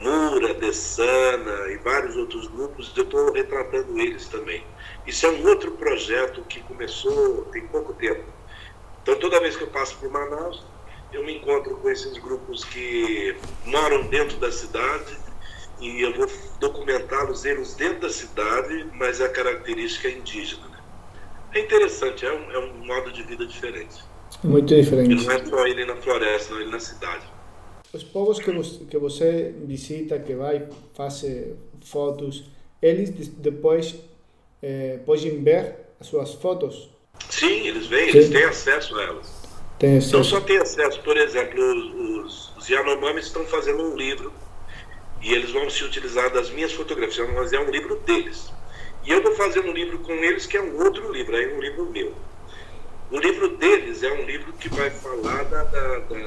Mura, 0.00 0.54
Dessana 0.54 1.70
e 1.70 1.76
vários 1.76 2.16
outros 2.16 2.46
grupos, 2.48 2.92
eu 2.96 3.04
estou 3.04 3.32
retratando 3.32 3.98
eles 4.00 4.26
também. 4.28 4.64
Isso 5.06 5.26
é 5.26 5.30
um 5.30 5.46
outro 5.46 5.72
projeto 5.72 6.42
que 6.48 6.60
começou 6.60 7.44
tem 7.52 7.66
pouco 7.66 7.92
tempo. 7.92 8.24
Então, 9.02 9.16
toda 9.18 9.40
vez 9.40 9.56
que 9.56 9.64
eu 9.64 9.68
passo 9.68 9.96
por 9.98 10.10
Manaus, 10.10 10.64
eu 11.12 11.24
me 11.24 11.36
encontro 11.36 11.76
com 11.76 11.90
esses 11.90 12.16
grupos 12.18 12.64
que 12.64 13.36
moram 13.64 14.04
dentro 14.04 14.38
da 14.38 14.50
cidade 14.50 15.18
e 15.80 16.02
eu 16.02 16.14
vou 16.14 16.26
documentá-los 16.58 17.44
eles 17.44 17.74
dentro 17.74 18.00
da 18.00 18.10
cidade, 18.10 18.86
mas 18.94 19.20
a 19.20 19.28
característica 19.28 20.08
é 20.08 20.12
indígena. 20.12 20.66
Né? 20.68 20.78
É 21.54 21.60
interessante, 21.60 22.24
é 22.24 22.32
um, 22.32 22.50
é 22.52 22.58
um 22.58 22.86
modo 22.86 23.10
de 23.12 23.22
vida 23.22 23.46
diferente. 23.46 24.04
Muito 24.44 24.74
diferente. 24.74 25.12
E 25.12 25.26
não 25.26 25.32
é 25.32 25.44
só 25.44 25.66
ele 25.66 25.84
na 25.84 25.96
floresta, 25.96 26.54
não, 26.54 26.60
ele 26.60 26.70
na 26.70 26.80
cidade. 26.80 27.24
Os 27.92 28.04
povos 28.04 28.38
que, 28.38 28.52
você, 28.52 28.84
que 28.84 28.98
você 28.98 29.52
visita, 29.64 30.18
que 30.18 30.34
vai 30.34 30.64
fazer 30.94 31.56
fotos, 31.84 32.44
eles 32.80 33.10
depois 33.28 33.96
eh, 34.62 35.00
podem 35.04 35.42
ver 35.42 35.74
as 36.00 36.06
suas 36.06 36.34
fotos? 36.34 36.88
Sim, 37.28 37.66
eles 37.66 37.88
veem, 37.88 38.12
Sim. 38.12 38.18
eles 38.18 38.30
têm 38.30 38.44
acesso 38.44 38.96
a 38.96 39.02
elas. 39.02 39.42
Tem 39.78 39.96
acesso. 39.96 40.16
Não 40.16 40.24
só 40.24 40.40
tem 40.40 40.58
acesso, 40.58 41.00
por 41.02 41.16
exemplo, 41.16 41.60
os, 42.24 42.56
os 42.56 42.68
Yanomamis 42.68 43.26
estão 43.26 43.44
fazendo 43.46 43.82
um 43.82 43.96
livro 43.96 44.32
e 45.20 45.32
eles 45.32 45.50
vão 45.50 45.68
se 45.68 45.82
utilizar 45.82 46.32
das 46.32 46.48
minhas 46.50 46.72
fotografias, 46.72 47.28
mas 47.34 47.52
é 47.52 47.58
um 47.58 47.70
livro 47.70 47.96
deles. 48.06 48.52
E 49.04 49.10
eu 49.10 49.20
vou 49.20 49.34
fazer 49.34 49.60
um 49.60 49.72
livro 49.72 49.98
com 49.98 50.12
eles 50.12 50.46
que 50.46 50.56
é 50.56 50.62
um 50.62 50.78
outro 50.80 51.12
livro, 51.12 51.36
é 51.36 51.54
um 51.54 51.60
livro 51.60 51.90
meu. 51.90 52.14
O 53.10 53.18
livro 53.18 53.56
deles 53.56 54.04
é 54.04 54.12
um 54.12 54.22
livro 54.24 54.52
que 54.52 54.68
vai 54.68 54.88
falar 54.88 55.42
da. 55.44 55.64
da, 55.64 55.98
da 55.98 56.18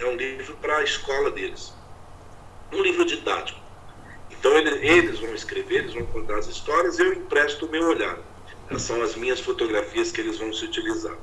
é 0.00 0.06
um 0.06 0.16
livro 0.16 0.56
para 0.56 0.78
a 0.78 0.82
escola 0.82 1.30
deles. 1.30 1.72
Um 2.72 2.82
livro 2.82 3.04
didático. 3.04 3.60
Então 4.30 4.56
ele, 4.58 4.70
eles 4.84 5.20
vão 5.20 5.32
escrever, 5.34 5.82
eles 5.82 5.94
vão 5.94 6.04
contar 6.06 6.38
as 6.38 6.48
histórias, 6.48 6.98
eu 6.98 7.12
empresto 7.12 7.66
o 7.66 7.70
meu 7.70 7.86
olhar. 7.86 8.18
São 8.76 9.00
as 9.02 9.14
minhas 9.14 9.38
fotografias 9.38 10.10
que 10.10 10.20
eles 10.20 10.38
vão 10.38 10.52
se 10.52 10.64
utilizar. 10.64 11.16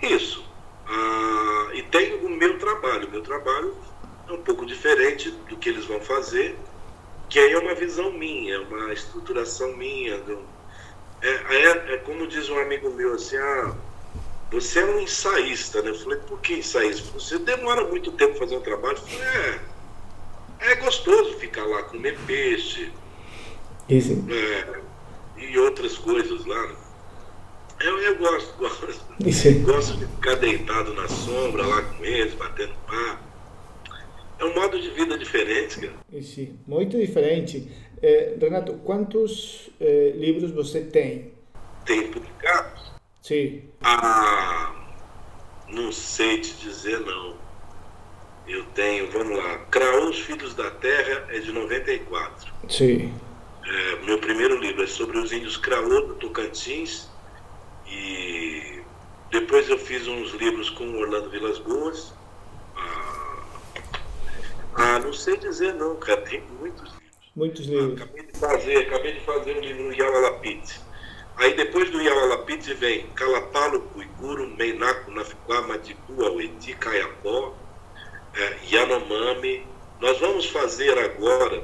Isso. 0.00 0.44
Ah, 0.88 1.70
e 1.74 1.82
tem 1.82 2.14
o 2.14 2.28
meu 2.28 2.58
trabalho. 2.58 3.06
O 3.06 3.10
meu 3.12 3.22
trabalho 3.22 3.76
é 4.28 4.32
um 4.32 4.42
pouco 4.42 4.66
diferente 4.66 5.30
do 5.30 5.56
que 5.56 5.68
eles 5.68 5.84
vão 5.84 6.00
fazer, 6.00 6.58
que 7.28 7.38
aí 7.38 7.52
é 7.52 7.58
uma 7.58 7.74
visão 7.74 8.10
minha, 8.10 8.60
uma 8.62 8.92
estruturação 8.92 9.76
minha. 9.76 10.18
Do, 10.18 10.40
é, 11.20 11.28
é, 11.28 11.94
é 11.94 11.96
como 11.98 12.26
diz 12.26 12.48
um 12.48 12.58
amigo 12.58 12.90
meu 12.90 13.14
assim, 13.14 13.36
ah, 13.36 13.76
você 14.52 14.80
é 14.80 14.84
um 14.84 15.00
ensaísta, 15.00 15.80
né? 15.80 15.90
Eu 15.90 15.94
falei, 15.94 16.18
por 16.18 16.38
que 16.40 16.52
ensaísta? 16.52 17.10
Você 17.14 17.38
demora 17.38 17.88
muito 17.88 18.12
tempo 18.12 18.38
fazendo 18.38 18.58
um 18.58 18.62
trabalho. 18.62 18.98
Eu 18.98 19.02
falei, 19.02 19.60
é, 20.60 20.72
é 20.72 20.74
gostoso 20.76 21.38
ficar 21.38 21.64
lá, 21.64 21.82
comer 21.84 22.18
peixe. 22.26 22.92
Isso. 23.88 24.12
É, 24.30 24.80
e 25.38 25.58
outras 25.58 25.96
coisas 25.96 26.44
lá. 26.44 26.66
Né? 26.66 26.76
Eu, 27.80 27.98
eu 27.98 28.18
gosto, 28.18 28.54
gosto. 28.60 29.04
Isso. 29.26 29.50
Gosto 29.60 29.96
de 29.96 30.06
ficar 30.06 30.34
deitado 30.36 30.92
na 30.92 31.08
sombra 31.08 31.66
lá 31.66 31.82
com 31.82 32.04
eles, 32.04 32.34
batendo 32.34 32.74
papo. 32.86 33.22
É 34.38 34.44
um 34.44 34.54
modo 34.54 34.78
de 34.78 34.90
vida 34.90 35.16
diferente, 35.16 35.80
cara. 35.80 35.94
Isso, 36.12 36.48
muito 36.66 36.98
diferente. 36.98 37.70
Eh, 38.02 38.36
Renato, 38.40 38.74
quantos 38.84 39.70
eh, 39.80 40.12
livros 40.16 40.50
você 40.50 40.80
tem? 40.80 41.32
Tem 41.86 42.10
publicados? 42.10 42.91
Sim. 43.22 43.62
Ah, 43.80 44.74
não 45.68 45.92
sei 45.92 46.40
te 46.40 46.54
dizer 46.54 46.98
não. 47.00 47.36
Eu 48.48 48.64
tenho, 48.74 49.08
vamos 49.12 49.38
lá, 49.38 49.58
Craô, 49.70 50.08
os 50.08 50.18
Filhos 50.18 50.54
da 50.54 50.68
Terra 50.72 51.26
é 51.30 51.38
de 51.38 51.52
94. 51.52 52.52
Sim. 52.68 53.14
É, 53.64 54.04
meu 54.04 54.18
primeiro 54.18 54.58
livro 54.58 54.82
é 54.82 54.88
sobre 54.88 55.18
os 55.18 55.30
índios 55.30 55.56
Craô 55.56 56.00
do 56.00 56.14
Tocantins. 56.16 57.08
E 57.86 58.82
depois 59.30 59.68
eu 59.68 59.78
fiz 59.78 60.08
uns 60.08 60.32
livros 60.32 60.68
com 60.70 60.92
Orlando 60.96 61.30
Vilas 61.30 61.60
Boas. 61.60 62.12
Ah, 62.76 63.44
ah, 64.74 64.98
não 64.98 65.12
sei 65.12 65.36
dizer 65.36 65.74
não, 65.74 65.94
cara, 65.94 66.22
tem 66.22 66.42
muitos 66.58 66.82
livros. 66.82 67.02
Muitos 67.36 67.66
livros. 67.66 68.00
Ah, 68.00 68.04
acabei 68.04 68.26
de 68.26 68.38
fazer, 68.38 68.76
acabei 68.78 69.12
de 69.12 69.20
fazer 69.20 69.56
um 69.56 69.60
livro 69.60 69.92
Yawalapit 69.94 70.80
Aí 71.36 71.54
depois 71.54 71.90
do 71.90 72.00
Iaualapiti 72.00 72.74
vem 72.74 73.06
Calapalo, 73.14 73.80
Cuicuro, 73.92 74.48
Meinaco, 74.56 75.10
Nafiquá, 75.10 75.62
Maticu, 75.62 76.24
Aueti, 76.24 76.74
Caiapó, 76.74 77.54
é, 78.34 78.56
Yanomami. 78.70 79.66
Nós 80.00 80.18
vamos 80.18 80.46
fazer 80.46 80.96
agora. 80.98 81.62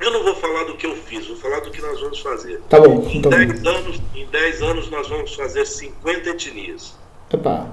Eu 0.00 0.10
não 0.10 0.22
vou 0.22 0.34
falar 0.36 0.64
do 0.64 0.76
que 0.76 0.86
eu 0.86 0.96
fiz, 0.96 1.26
vou 1.26 1.36
falar 1.36 1.60
do 1.60 1.70
que 1.70 1.80
nós 1.80 2.00
vamos 2.00 2.20
fazer. 2.20 2.60
Tá 2.68 2.80
bom. 2.80 3.08
Em 3.08 3.20
10 3.20 3.60
então... 3.60 3.74
anos, 3.76 4.00
em 4.14 4.26
10 4.26 4.62
anos 4.62 4.90
nós 4.90 5.08
vamos 5.08 5.34
fazer 5.34 5.64
50 5.64 6.30
etnias. 6.30 6.94
Opa. 7.32 7.68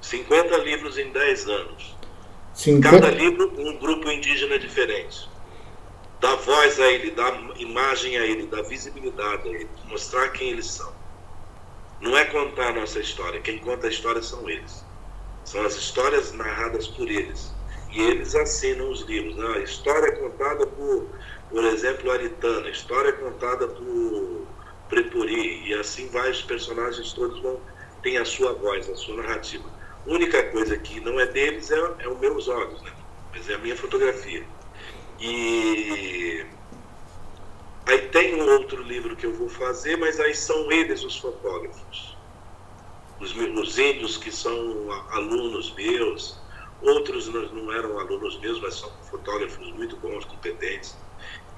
50 0.00 0.56
livros 0.58 0.98
em 0.98 1.10
10 1.10 1.48
anos. 1.48 1.96
50... 2.54 2.90
Cada 2.90 3.10
livro 3.10 3.52
um 3.56 3.76
grupo 3.78 4.10
indígena 4.10 4.58
diferente 4.58 5.27
dar 6.20 6.36
voz 6.36 6.80
a 6.80 6.90
ele, 6.90 7.10
dar 7.12 7.32
imagem 7.56 8.16
a 8.18 8.24
ele, 8.24 8.46
dar 8.46 8.62
visibilidade 8.62 9.48
a 9.48 9.52
ele, 9.52 9.68
mostrar 9.86 10.28
quem 10.30 10.50
eles 10.50 10.66
são. 10.66 10.92
Não 12.00 12.16
é 12.16 12.24
contar 12.24 12.68
a 12.68 12.72
nossa 12.72 13.00
história, 13.00 13.40
quem 13.40 13.58
conta 13.58 13.86
a 13.86 13.90
história 13.90 14.22
são 14.22 14.48
eles. 14.48 14.84
São 15.44 15.64
as 15.64 15.74
histórias 15.74 16.32
narradas 16.32 16.88
por 16.88 17.08
eles. 17.08 17.52
E 17.90 18.00
eles 18.02 18.34
assinam 18.34 18.90
os 18.90 19.02
livros. 19.02 19.36
Né? 19.36 19.46
A 19.56 19.58
história 19.60 20.08
é 20.08 20.12
contada 20.12 20.66
por, 20.66 21.08
por 21.50 21.64
exemplo, 21.64 22.10
Aritana, 22.10 22.66
a 22.66 22.70
história 22.70 23.08
é 23.08 23.12
contada 23.12 23.66
por 23.66 24.46
Prepuri, 24.88 25.68
e 25.68 25.74
assim 25.74 26.08
vai, 26.08 26.30
os 26.30 26.42
personagens 26.42 27.12
todos 27.12 27.40
vão 27.40 27.60
têm 28.02 28.18
a 28.18 28.24
sua 28.24 28.52
voz, 28.52 28.88
a 28.88 28.94
sua 28.94 29.16
narrativa. 29.16 29.64
A 30.06 30.10
única 30.10 30.42
coisa 30.50 30.76
que 30.78 31.00
não 31.00 31.18
é 31.18 31.26
deles 31.26 31.70
é, 31.70 31.78
é 31.98 32.08
os 32.08 32.18
meus 32.18 32.48
olhos, 32.48 32.80
né? 32.82 32.92
mas 33.32 33.48
é 33.48 33.54
a 33.54 33.58
minha 33.58 33.76
fotografia. 33.76 34.44
E 35.20 36.46
aí 37.86 38.08
tem 38.08 38.34
um 38.40 38.50
outro 38.52 38.82
livro 38.82 39.16
que 39.16 39.26
eu 39.26 39.34
vou 39.34 39.48
fazer, 39.48 39.96
mas 39.96 40.20
aí 40.20 40.34
são 40.34 40.70
eles 40.70 41.02
os 41.02 41.16
fotógrafos. 41.16 42.16
Os, 43.20 43.34
os 43.34 43.78
índios 43.78 44.16
que 44.16 44.30
são 44.30 44.90
alunos 45.10 45.74
meus, 45.74 46.40
outros 46.80 47.28
não 47.28 47.72
eram 47.72 47.98
alunos 47.98 48.38
meus, 48.40 48.60
mas 48.60 48.74
são 48.74 48.90
fotógrafos 49.10 49.72
muito 49.72 49.96
bons, 49.96 50.24
competentes. 50.24 50.96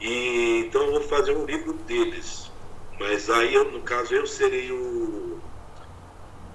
E 0.00 0.64
então 0.66 0.82
eu 0.84 0.92
vou 0.92 1.02
fazer 1.02 1.36
um 1.36 1.44
livro 1.44 1.74
deles. 1.74 2.50
Mas 2.98 3.28
aí, 3.30 3.54
eu, 3.54 3.70
no 3.70 3.80
caso, 3.80 4.14
eu 4.14 4.26
serei 4.26 4.70
o, 4.70 5.40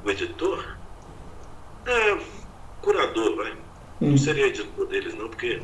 o 0.03 0.09
editor? 0.09 0.77
É, 1.85 2.17
curador, 2.81 3.35
vai. 3.35 3.51
Hum. 4.01 4.11
Não 4.11 4.17
seria 4.17 4.47
editor 4.47 4.87
deles, 4.87 5.13
não, 5.15 5.29
porque 5.29 5.61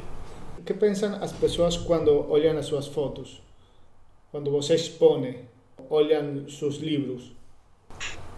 que 0.61 0.73
pensam 0.73 1.15
as 1.21 1.31
pessoas 1.31 1.77
quando 1.77 2.29
olham 2.29 2.57
as 2.57 2.65
suas 2.65 2.87
fotos? 2.87 3.41
Quando 4.31 4.49
você 4.51 4.75
expõe, 4.75 5.45
olham 5.89 6.47
seus 6.47 6.77
livros? 6.77 7.31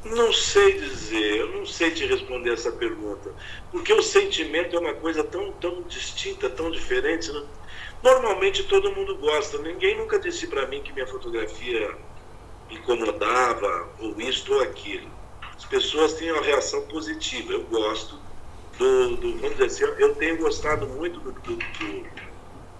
Não 0.05 0.33
sei 0.33 0.73
dizer, 0.79 1.37
eu 1.37 1.47
não 1.49 1.65
sei 1.65 1.91
te 1.91 2.05
responder 2.05 2.53
essa 2.53 2.71
pergunta. 2.71 3.31
Porque 3.71 3.93
o 3.93 4.01
sentimento 4.01 4.75
é 4.75 4.79
uma 4.79 4.93
coisa 4.95 5.23
tão, 5.23 5.51
tão 5.53 5.81
distinta, 5.83 6.49
tão 6.49 6.69
diferente. 6.69 7.31
Né? 7.31 7.45
Normalmente 8.03 8.63
todo 8.63 8.91
mundo 8.91 9.17
gosta. 9.17 9.57
Ninguém 9.59 9.97
nunca 9.97 10.19
disse 10.19 10.47
para 10.47 10.67
mim 10.67 10.81
que 10.81 10.91
minha 10.91 11.07
fotografia 11.07 11.95
incomodava, 12.69 13.89
ou 13.99 14.19
isto 14.19 14.53
ou 14.53 14.61
aquilo. 14.61 15.09
As 15.55 15.63
pessoas 15.65 16.13
têm 16.15 16.31
uma 16.31 16.41
reação 16.41 16.85
positiva. 16.87 17.53
Eu 17.53 17.63
gosto, 17.63 18.19
do, 18.77 19.15
do, 19.17 19.37
vamos 19.37 19.57
dizer 19.57 19.65
assim, 19.65 20.01
eu 20.01 20.15
tenho 20.15 20.37
gostado 20.37 20.87
muito 20.87 21.19
do, 21.19 21.31
do, 21.31 22.07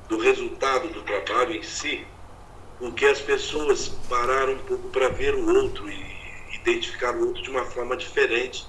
do, 0.09 0.17
resultado 0.17 0.87
do 0.89 1.01
trabalho 1.03 1.55
em 1.55 1.63
si, 1.63 2.05
porque 2.79 3.05
as 3.05 3.21
pessoas 3.21 3.89
pararam 4.09 4.53
um 4.53 4.59
pouco 4.59 4.89
para 4.89 5.09
ver 5.09 5.35
o 5.35 5.55
outro 5.55 5.89
e 5.89 6.13
identificar 6.55 7.15
o 7.15 7.27
outro 7.27 7.41
de 7.41 7.49
uma 7.49 7.65
forma 7.65 7.95
diferente 7.95 8.65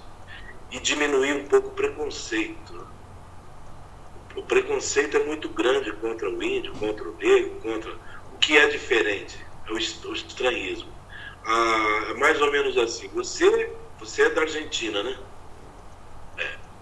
e 0.71 0.79
diminuir 0.79 1.35
um 1.35 1.45
pouco 1.47 1.69
o 1.69 1.73
preconceito. 1.73 2.87
O 4.37 4.43
preconceito 4.43 5.17
é 5.17 5.25
muito 5.25 5.49
grande 5.49 5.93
contra 5.93 6.29
o 6.29 6.43
índio, 6.43 6.73
contra 6.75 7.09
o 7.09 7.17
negro, 7.17 7.61
contra 7.63 7.93
o 8.35 8.39
que 8.39 8.59
é 8.59 8.67
diferente, 8.67 9.39
é 9.67 9.73
o, 9.73 9.79
estranhismo. 9.79 10.93
Ah, 11.47 12.07
é 12.11 12.15
mais 12.15 12.41
ou 12.41 12.51
menos 12.51 12.77
assim, 12.77 13.09
você, 13.09 13.73
você 13.99 14.23
é 14.23 14.31
da 14.31 14.43
Argentina, 14.43 15.03
né? 15.03 15.17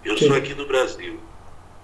Eu 0.05 0.19
Sim. 0.19 0.29
sou 0.29 0.37
aqui 0.37 0.55
do 0.55 0.67
Brasil. 0.67 1.21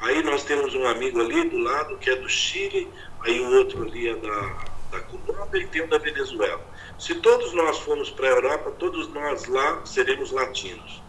Aí 0.00 0.22
nós 0.22 0.44
temos 0.44 0.74
um 0.74 0.86
amigo 0.86 1.20
ali 1.20 1.48
do 1.48 1.58
lado 1.58 1.96
que 1.98 2.10
é 2.10 2.16
do 2.16 2.28
Chile, 2.28 2.88
aí 3.20 3.40
o 3.40 3.56
outro 3.56 3.82
ali 3.82 4.08
é 4.08 4.16
da, 4.16 4.64
da 4.92 5.00
Colômbia 5.00 5.60
e 5.60 5.66
tem 5.66 5.82
um 5.82 5.88
da 5.88 5.98
Venezuela. 5.98 6.64
Se 6.98 7.14
todos 7.16 7.52
nós 7.52 7.78
formos 7.78 8.10
para 8.10 8.26
a 8.26 8.30
Europa, 8.30 8.70
todos 8.78 9.08
nós 9.12 9.46
lá 9.46 9.84
seremos 9.84 10.30
latinos. 10.30 11.02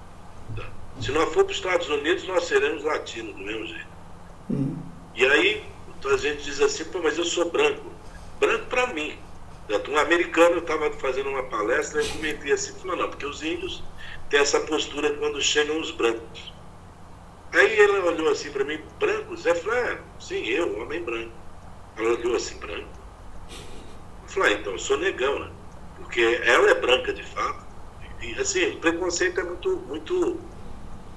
Tá? 0.55 0.67
Se 1.01 1.11
nós 1.11 1.33
for 1.33 1.43
para 1.43 1.51
os 1.51 1.57
Estados 1.57 1.89
Unidos, 1.89 2.27
nós 2.27 2.45
seremos 2.45 2.83
latinos 2.83 3.35
do 3.35 3.39
mesmo 3.39 3.67
jeito. 3.67 3.87
Hum. 4.49 4.75
E 5.15 5.25
aí 5.25 5.63
a 6.05 6.17
gente 6.17 6.43
diz 6.43 6.61
assim, 6.61 6.85
pô, 6.85 6.99
mas 7.03 7.17
eu 7.17 7.25
sou 7.25 7.49
branco. 7.49 7.91
Branco 8.39 8.65
para 8.65 8.87
mim. 8.87 9.17
Um 9.87 9.97
americano, 9.97 10.55
eu 10.55 10.59
estava 10.59 10.91
fazendo 10.93 11.29
uma 11.29 11.43
palestra 11.43 12.01
e 12.01 12.09
comentei 12.09 12.51
assim, 12.51 12.73
falou, 12.73 12.95
não, 12.95 13.09
porque 13.09 13.25
os 13.25 13.43
índios 13.43 13.83
têm 14.27 14.39
essa 14.39 14.59
postura 14.61 15.11
quando 15.13 15.39
chegam 15.41 15.79
os 15.79 15.91
brancos. 15.91 16.51
Aí 17.53 17.79
ela 17.79 18.05
olhou 18.05 18.29
assim 18.29 18.51
para 18.51 18.63
mim, 18.63 18.79
branco? 18.99 19.35
Zé 19.35 19.55
falou, 19.55 19.77
é, 19.77 19.97
sim, 20.19 20.45
eu, 20.45 20.79
homem 20.81 21.03
branco. 21.03 21.31
Ela 21.97 22.11
olhou 22.11 22.35
assim, 22.35 22.57
branco? 22.57 22.87
Eu 24.23 24.29
falei, 24.29 24.53
ah, 24.53 24.59
então 24.59 24.73
eu 24.73 24.79
sou 24.79 24.97
negão, 24.97 25.39
né? 25.39 25.49
Porque 25.97 26.21
ela 26.43 26.69
é 26.69 26.75
branca 26.75 27.11
de 27.11 27.23
fato. 27.23 27.67
E 28.21 28.33
assim, 28.39 28.75
o 28.75 28.77
preconceito 28.77 29.39
é 29.39 29.43
muito, 29.43 29.77
muito. 29.87 30.39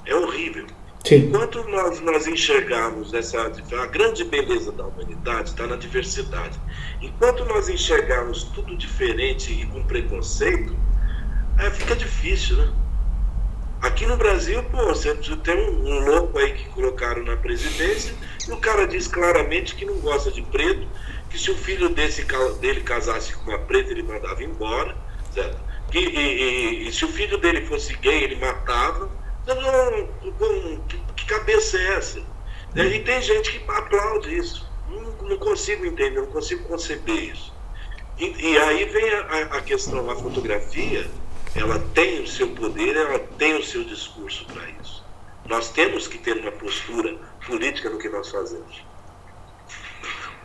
é 0.07 0.15
horrível. 0.15 0.67
Sim. 1.05 1.17
Enquanto 1.17 1.65
nós, 1.69 2.01
nós 2.01 2.27
enxergarmos 2.27 3.13
essa. 3.13 3.41
A 3.43 3.87
grande 3.87 4.25
beleza 4.25 4.71
da 4.73 4.87
humanidade 4.87 5.51
está 5.51 5.67
na 5.67 5.77
diversidade. 5.77 6.59
Enquanto 7.01 7.45
nós 7.45 7.69
enxergarmos 7.69 8.45
tudo 8.45 8.77
diferente 8.77 9.53
e 9.53 9.67
com 9.67 9.85
preconceito, 9.85 10.77
é, 11.59 11.71
fica 11.71 11.97
difícil, 11.97 12.57
né? 12.57 12.73
Aqui 13.83 14.07
no 14.07 14.17
Brasil, 14.17 14.63
pô, 14.71 14.87
você 14.87 15.13
tem 15.43 15.57
um, 15.57 15.99
louco 16.05 16.39
aí 16.39 16.53
que 16.53 16.69
colocaram 16.69 17.25
na 17.25 17.37
presidência 17.37 18.15
e 18.49 18.53
o 18.53 18.57
cara 18.57 18.87
diz 18.87 19.09
claramente 19.09 19.75
que 19.75 19.85
não 19.85 19.99
gosta 19.99 20.31
de 20.31 20.41
preto, 20.41 20.87
que 21.29 21.37
se 21.37 21.51
o 21.51 21.57
filho 21.57 21.89
desse, 21.89 22.25
dele 22.61 22.83
casasse 22.83 23.35
com 23.35 23.51
uma 23.51 23.59
preta, 23.59 23.91
ele 23.91 24.05
mandava 24.05 24.41
embora, 24.45 24.97
certo? 25.35 25.61
E, 25.93 25.99
e, 25.99 26.85
e, 26.85 26.89
e 26.89 26.93
se 26.93 27.05
o 27.05 27.09
filho 27.09 27.37
dele 27.39 27.67
fosse 27.67 27.97
gay, 27.97 28.23
ele 28.23 28.37
matava. 28.37 29.11
Então, 29.43 30.09
que, 30.89 30.99
que 31.17 31.27
cabeça 31.27 31.77
é 31.77 31.95
essa? 31.95 32.23
E 32.77 33.01
tem 33.01 33.21
gente 33.21 33.59
que 33.59 33.69
aplaude 33.69 34.33
isso. 34.33 34.71
Não, 34.89 35.29
não 35.29 35.39
consigo 35.39 35.85
entender, 35.85 36.21
não 36.21 36.27
consigo 36.27 36.63
conceber 36.69 37.33
isso. 37.33 37.53
E, 38.17 38.53
e 38.53 38.59
aí 38.59 38.85
vem 38.85 39.11
a, 39.13 39.57
a, 39.57 39.61
questão, 39.61 40.09
a 40.09 40.15
fotografia, 40.15 41.11
ela 41.55 41.79
tem 41.95 42.23
o 42.23 42.27
seu 42.27 42.49
poder, 42.49 42.97
ela 42.97 43.19
tem 43.19 43.55
o 43.57 43.63
seu 43.63 43.85
discurso 43.85 44.45
para 44.47 44.69
isso. 44.81 45.05
Nós 45.47 45.71
temos 45.71 46.07
que 46.07 46.19
ter 46.19 46.39
uma 46.39 46.53
postura 46.53 47.19
política 47.47 47.91
no 47.91 47.99
que 47.99 48.09
nós 48.09 48.31
fazemos. 48.31 48.83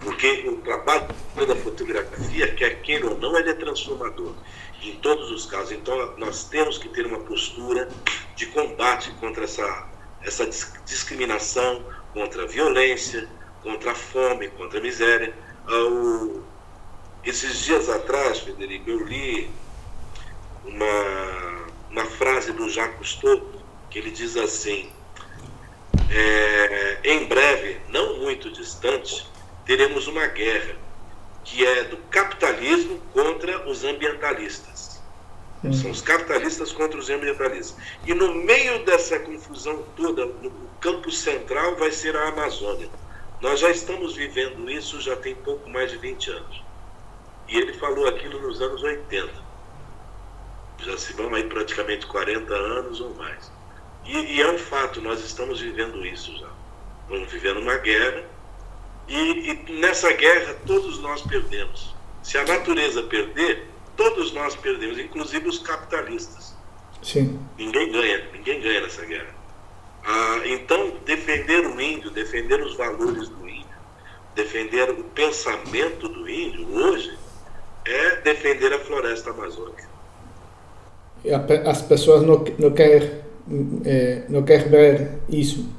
Porque 0.01 0.47
o 0.47 0.57
trabalho 0.57 1.07
da 1.35 1.55
fotografia, 1.55 2.53
quer 2.55 2.81
queira 2.81 3.09
ou 3.09 3.17
não, 3.17 3.37
ele 3.37 3.49
é 3.49 3.53
transformador 3.53 4.33
em 4.81 4.95
todos 4.97 5.31
os 5.31 5.45
casos. 5.45 5.71
Então, 5.71 6.15
nós 6.17 6.43
temos 6.45 6.77
que 6.77 6.89
ter 6.89 7.05
uma 7.05 7.19
postura 7.19 7.89
de 8.35 8.45
combate 8.47 9.11
contra 9.19 9.45
essa, 9.45 9.87
essa 10.21 10.47
discriminação, 10.85 11.83
contra 12.13 12.43
a 12.43 12.45
violência, 12.45 13.27
contra 13.63 13.91
a 13.91 13.95
fome, 13.95 14.49
contra 14.49 14.79
a 14.79 14.81
miséria. 14.81 15.33
Uh, 15.67 16.43
esses 17.23 17.59
dias 17.59 17.89
atrás, 17.89 18.39
Federico, 18.39 18.89
eu 18.89 19.03
li 19.03 19.49
uma, 20.67 21.67
uma 21.89 22.05
frase 22.05 22.51
do 22.51 22.69
Jacques 22.69 22.97
Cousteau, 22.97 23.49
que 23.89 23.99
ele 23.99 24.11
diz 24.11 24.35
assim: 24.37 24.89
é, 26.09 26.99
em 27.03 27.25
breve, 27.25 27.81
não 27.89 28.17
muito 28.17 28.51
distante, 28.51 29.27
teremos 29.65 30.07
uma 30.07 30.27
guerra 30.27 30.75
que 31.43 31.65
é 31.65 31.85
do 31.85 31.97
capitalismo 32.09 32.99
contra 33.13 33.67
os 33.69 33.83
ambientalistas. 33.83 35.01
São 35.73 35.91
os 35.91 36.01
capitalistas 36.01 36.71
contra 36.71 36.99
os 36.99 37.09
ambientalistas. 37.09 37.75
E 38.05 38.13
no 38.13 38.33
meio 38.35 38.85
dessa 38.85 39.19
confusão 39.19 39.83
toda, 39.95 40.25
no 40.25 40.51
campo 40.79 41.11
central 41.11 41.75
vai 41.75 41.91
ser 41.91 42.15
a 42.15 42.29
Amazônia. 42.29 42.89
Nós 43.41 43.59
já 43.59 43.69
estamos 43.69 44.15
vivendo 44.15 44.69
isso 44.69 45.01
já 45.01 45.15
tem 45.15 45.35
pouco 45.35 45.69
mais 45.69 45.91
de 45.91 45.97
20 45.97 46.29
anos. 46.31 46.63
E 47.47 47.57
ele 47.57 47.73
falou 47.73 48.07
aquilo 48.07 48.41
nos 48.41 48.61
anos 48.61 48.83
80. 48.83 49.46
Já 50.79 50.97
se 50.97 51.13
vão 51.13 51.33
aí 51.33 51.43
praticamente 51.43 52.05
40 52.05 52.53
anos 52.53 53.01
ou 53.01 53.13
mais. 53.15 53.51
E, 54.05 54.35
e 54.35 54.41
é 54.41 54.51
um 54.51 54.57
fato, 54.57 55.01
nós 55.01 55.23
estamos 55.23 55.59
vivendo 55.59 56.05
isso 56.05 56.35
já. 56.37 56.49
Estamos 57.03 57.31
vivendo 57.31 57.59
uma 57.59 57.77
guerra 57.77 58.23
e, 59.07 59.51
e 59.51 59.79
nessa 59.79 60.11
guerra 60.13 60.55
todos 60.65 60.99
nós 60.99 61.21
perdemos. 61.21 61.95
Se 62.21 62.37
a 62.37 62.43
natureza 62.43 63.03
perder, 63.03 63.67
todos 63.95 64.33
nós 64.33 64.55
perdemos, 64.55 64.99
inclusive 64.99 65.47
os 65.47 65.59
capitalistas. 65.59 66.55
Sim. 67.01 67.39
Ninguém 67.57 67.91
ganha, 67.91 68.29
ninguém 68.33 68.61
ganha 68.61 68.81
nessa 68.81 69.05
guerra. 69.05 69.35
Ah, 70.05 70.41
então, 70.45 70.97
defender 71.05 71.65
o 71.65 71.79
índio, 71.79 72.09
defender 72.11 72.61
os 72.61 72.75
valores 72.75 73.29
do 73.29 73.47
índio, 73.47 73.77
defender 74.35 74.89
o 74.89 75.03
pensamento 75.03 76.07
do 76.07 76.29
índio 76.29 76.67
hoje 76.73 77.17
é 77.85 78.17
defender 78.17 78.73
a 78.73 78.79
floresta 78.79 79.31
amazônica. 79.31 79.87
As 81.65 81.81
pessoas 81.81 82.23
não, 82.23 82.43
não, 82.59 82.71
querem, 82.71 83.21
é, 83.85 84.23
não 84.29 84.43
querem 84.43 84.69
ver 84.69 85.09
isso. 85.29 85.69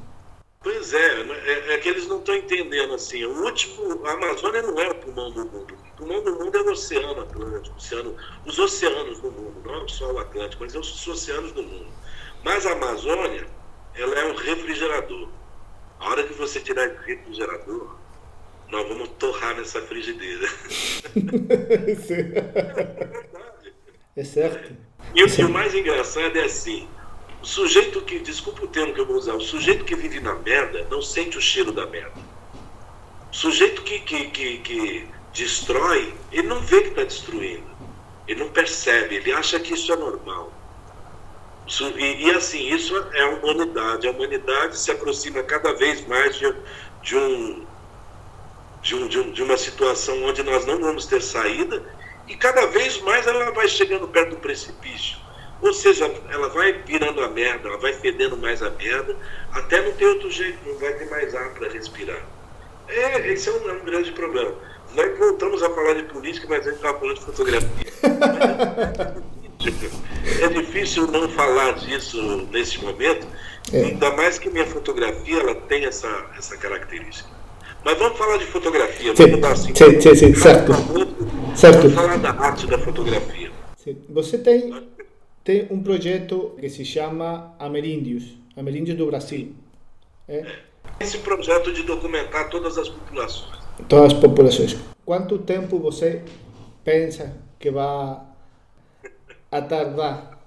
Pois 0.62 0.92
é, 0.92 1.24
né, 1.24 1.34
é, 1.46 1.74
é 1.74 1.78
que 1.78 1.88
eles 1.88 2.06
não 2.06 2.18
estão 2.18 2.34
entendendo 2.34 2.94
assim. 2.94 3.24
O 3.24 3.44
último, 3.44 4.06
a 4.06 4.12
Amazônia 4.12 4.62
não 4.62 4.78
é 4.80 4.88
o 4.88 4.94
pulmão 4.96 5.30
do 5.30 5.44
mundo. 5.46 5.74
O 5.74 5.96
pulmão 5.96 6.22
do 6.22 6.32
mundo 6.32 6.58
é 6.58 6.62
o 6.62 6.72
oceano 6.72 7.22
Atlântico, 7.22 7.76
oceano, 7.76 8.16
os 8.44 8.58
oceanos 8.58 9.20
do 9.20 9.30
mundo, 9.30 9.62
não 9.64 9.84
é 9.84 9.88
só 9.88 10.12
o 10.12 10.18
Atlântico, 10.18 10.64
mas 10.64 10.74
é 10.74 10.78
os 10.78 11.06
oceanos 11.06 11.52
do 11.52 11.62
mundo. 11.62 11.86
Mas 12.44 12.66
a 12.66 12.72
Amazônia, 12.72 13.46
ela 13.94 14.18
é 14.18 14.26
um 14.26 14.34
refrigerador. 14.34 15.28
A 16.00 16.10
hora 16.10 16.24
que 16.24 16.34
você 16.34 16.60
tirar 16.60 16.86
esse 16.86 16.98
refrigerador, 17.06 17.96
nós 18.70 18.88
vamos 18.88 19.08
torrar 19.18 19.56
nessa 19.56 19.80
frigideira. 19.82 20.48
é 24.18 24.24
certo. 24.24 24.76
E, 25.14 25.22
o 25.22 25.48
mais 25.48 25.74
engraçado 25.74 26.36
é 26.36 26.44
assim, 26.44 26.88
o 27.40 27.46
sujeito 27.46 28.00
que, 28.02 28.18
desculpa 28.18 28.64
o 28.64 28.68
termo 28.68 28.92
que 28.92 29.00
eu 29.00 29.06
vou 29.06 29.16
usar, 29.16 29.34
o 29.34 29.40
sujeito 29.40 29.84
que 29.84 29.94
vive 29.94 30.18
na 30.18 30.34
merda 30.34 30.86
não 30.90 31.00
sente 31.00 31.38
o 31.38 31.40
cheiro 31.40 31.70
da 31.70 31.86
merda. 31.86 32.20
O 33.30 33.34
sujeito 33.34 33.82
que, 33.82 34.00
que, 34.00 34.28
que, 34.30 34.58
que 34.58 35.08
destrói, 35.32 36.12
ele 36.32 36.48
não 36.48 36.60
vê 36.60 36.82
que 36.82 36.88
está 36.88 37.04
destruindo. 37.04 37.78
Ele 38.26 38.40
não 38.40 38.50
percebe, 38.50 39.14
ele 39.14 39.32
acha 39.32 39.60
que 39.60 39.74
isso 39.74 39.92
é 39.92 39.96
normal. 39.96 40.52
E, 41.96 42.26
e, 42.26 42.30
assim, 42.32 42.74
isso 42.74 42.96
é 43.12 43.22
a 43.22 43.28
humanidade. 43.30 44.08
A 44.08 44.10
humanidade 44.10 44.76
se 44.76 44.90
aproxima 44.90 45.42
cada 45.44 45.74
vez 45.74 46.04
mais 46.08 46.36
de, 46.36 46.52
de, 47.02 47.16
um, 47.16 47.66
de, 48.82 48.94
um, 48.96 49.06
de, 49.06 49.18
um, 49.20 49.30
de 49.30 49.42
uma 49.44 49.56
situação 49.56 50.24
onde 50.24 50.42
nós 50.42 50.66
não 50.66 50.80
vamos 50.80 51.06
ter 51.06 51.22
saída 51.22 51.84
e 52.28 52.36
cada 52.36 52.66
vez 52.66 53.00
mais 53.02 53.26
ela 53.26 53.50
vai 53.52 53.68
chegando 53.68 54.06
perto 54.08 54.30
do 54.30 54.36
precipício. 54.36 55.16
Ou 55.60 55.72
seja, 55.72 56.12
ela 56.30 56.48
vai 56.50 56.72
virando 56.72 57.20
a 57.20 57.28
merda, 57.28 57.68
ela 57.68 57.78
vai 57.78 57.92
fedendo 57.92 58.36
mais 58.36 58.62
a 58.62 58.70
merda, 58.70 59.16
até 59.52 59.80
não 59.80 59.92
ter 59.92 60.06
outro 60.06 60.30
jeito, 60.30 60.58
não 60.64 60.78
vai 60.78 60.92
ter 60.92 61.08
mais 61.10 61.34
ar 61.34 61.50
para 61.50 61.68
respirar. 61.68 62.22
É, 62.88 63.32
esse 63.32 63.48
é 63.48 63.52
um, 63.52 63.68
é 63.68 63.72
um, 63.72 63.84
grande 63.84 64.12
problema. 64.12 64.54
Nós 64.94 65.18
voltamos 65.18 65.62
a 65.62 65.70
falar 65.70 65.94
de 65.94 66.04
política, 66.04 66.46
mas 66.48 66.60
a 66.60 66.70
gente 66.70 66.76
estava 66.76 66.98
falando 66.98 67.18
de 67.18 67.24
fotografia. 67.24 67.68
é 70.40 70.48
difícil 70.48 71.06
não 71.08 71.28
falar 71.30 71.72
disso 71.72 72.46
nesse 72.52 72.80
momento, 72.82 73.26
é. 73.72 73.84
ainda 73.84 74.12
mais 74.12 74.38
que 74.38 74.48
minha 74.48 74.66
fotografia 74.66 75.40
ela 75.40 75.54
tem 75.54 75.84
essa, 75.84 76.26
essa 76.38 76.56
característica. 76.56 77.28
Mas 77.84 77.98
vamos 77.98 78.16
falar 78.16 78.38
de 78.38 78.46
fotografia, 78.46 79.14
sim, 79.14 79.24
vamos 79.24 79.40
dar 79.40 79.52
assim. 79.52 79.74
Sim, 79.74 80.00
sim, 80.00 80.14
sim, 80.14 80.34
certo. 80.34 80.72
Certo. 81.58 81.88
Vamos 81.88 81.94
falar 81.94 82.16
da 82.18 82.30
arte 82.30 82.66
da 82.66 82.78
fotografia. 82.78 83.50
Você 84.08 84.38
tem 84.38 84.88
tem 85.48 85.66
um 85.70 85.82
projeto 85.82 86.54
que 86.60 86.68
se 86.68 86.84
chama 86.84 87.54
Ameríndios, 87.58 88.36
Ameríndios 88.54 88.98
do 88.98 89.06
Brasil. 89.06 89.54
É? 90.28 90.44
Esse 91.00 91.16
projeto 91.18 91.72
de 91.72 91.84
documentar 91.84 92.50
todas 92.50 92.76
as 92.76 92.88
populações. 92.90 93.58
Todas 93.88 94.12
as 94.12 94.20
populações. 94.20 94.76
Quanto 95.06 95.38
tempo 95.38 95.78
você 95.78 96.22
pensa 96.84 97.34
que 97.58 97.70
vai 97.70 98.18
a 99.50 99.62
tardar? 99.62 100.38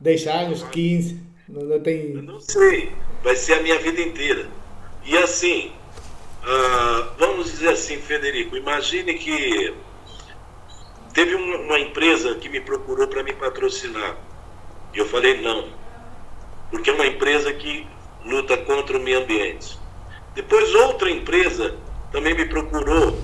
10 0.00 0.26
anos, 0.26 0.62
15? 0.64 1.20
Não, 1.48 1.62
não 1.62 1.78
tem... 1.80 2.14
Eu 2.14 2.22
não 2.22 2.40
sei. 2.40 2.92
Vai 3.22 3.36
ser 3.36 3.54
a 3.54 3.62
minha 3.62 3.78
vida 3.78 4.00
inteira. 4.00 4.48
E 5.04 5.16
assim, 5.16 5.68
uh, 6.42 7.14
vamos 7.18 7.52
dizer 7.52 7.68
assim, 7.68 7.98
Federico, 7.98 8.56
imagine 8.56 9.14
que 9.14 9.72
Teve 11.14 11.36
uma 11.36 11.78
empresa 11.78 12.34
que 12.34 12.48
me 12.48 12.60
procurou 12.60 13.06
para 13.06 13.22
me 13.22 13.32
patrocinar. 13.32 14.16
E 14.92 14.98
eu 14.98 15.06
falei 15.06 15.40
não. 15.40 15.68
Porque 16.72 16.90
é 16.90 16.92
uma 16.92 17.06
empresa 17.06 17.52
que 17.52 17.86
luta 18.24 18.56
contra 18.56 18.98
o 18.98 19.00
meio 19.00 19.20
ambiente. 19.20 19.78
Depois 20.34 20.74
outra 20.74 21.08
empresa 21.08 21.76
também 22.10 22.34
me 22.34 22.46
procurou. 22.46 23.16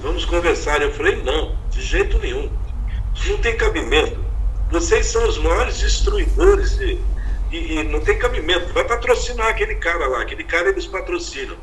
Vamos 0.00 0.24
conversar. 0.24 0.80
Eu 0.80 0.92
falei 0.92 1.16
não, 1.16 1.58
de 1.70 1.82
jeito 1.82 2.18
nenhum. 2.20 2.48
Isso 3.16 3.32
não 3.32 3.38
tem 3.38 3.56
cabimento. 3.56 4.24
Vocês 4.70 5.06
são 5.06 5.26
os 5.26 5.38
maiores 5.38 5.80
destruidores 5.80 6.78
de, 6.78 7.00
e, 7.50 7.80
e, 7.80 7.82
não 7.82 7.98
tem 7.98 8.16
cabimento. 8.16 8.72
Vai 8.72 8.84
patrocinar 8.84 9.48
aquele 9.48 9.74
cara 9.74 10.06
lá. 10.06 10.22
Aquele 10.22 10.44
cara 10.44 10.68
eles 10.68 10.86
patrocinam. 10.86 11.56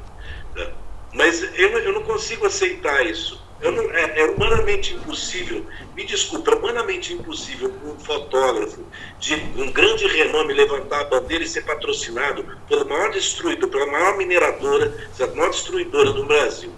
Né? 0.53 0.67
Mas 1.13 1.41
eu, 1.57 1.69
eu 1.79 1.93
não 1.93 2.03
consigo 2.03 2.45
aceitar 2.45 3.05
isso. 3.05 3.41
Não, 3.61 3.91
é, 3.91 4.21
é, 4.21 4.25
humanamente 4.25 4.93
impossível, 4.93 5.65
me 5.93 6.05
desculpa, 6.05 6.51
é 6.51 6.55
humanamente 6.55 7.13
impossível 7.13 7.73
um 7.83 7.99
fotógrafo 7.99 8.85
de 9.19 9.35
um 9.57 9.69
grande 9.71 10.07
renome 10.07 10.53
levantar 10.53 11.01
a 11.01 11.03
bandeira 11.03 11.43
e 11.43 11.47
ser 11.47 11.65
patrocinado 11.65 12.45
pela 12.69 12.85
maior 12.85 13.11
destruidora, 13.11 13.67
pela 13.67 13.85
maior 13.87 14.17
mineradora, 14.17 15.09
a 15.19 15.27
maior 15.35 15.49
destruidora 15.49 16.13
do 16.13 16.25
Brasil. 16.25 16.71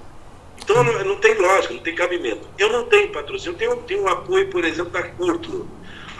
Então 0.58 0.84
não, 0.84 1.04
não, 1.04 1.16
tem 1.18 1.36
lógica, 1.36 1.74
não 1.74 1.82
tem 1.82 1.94
cabimento. 1.94 2.48
Eu 2.58 2.72
não 2.72 2.86
tenho 2.86 3.12
patrocínio, 3.12 3.54
eu 3.54 3.58
tenho, 3.58 3.78
tenho 3.84 4.04
um 4.04 4.08
apoio, 4.08 4.50
por 4.50 4.64
exemplo, 4.64 4.92
da 4.92 5.04
Curto. 5.04 5.68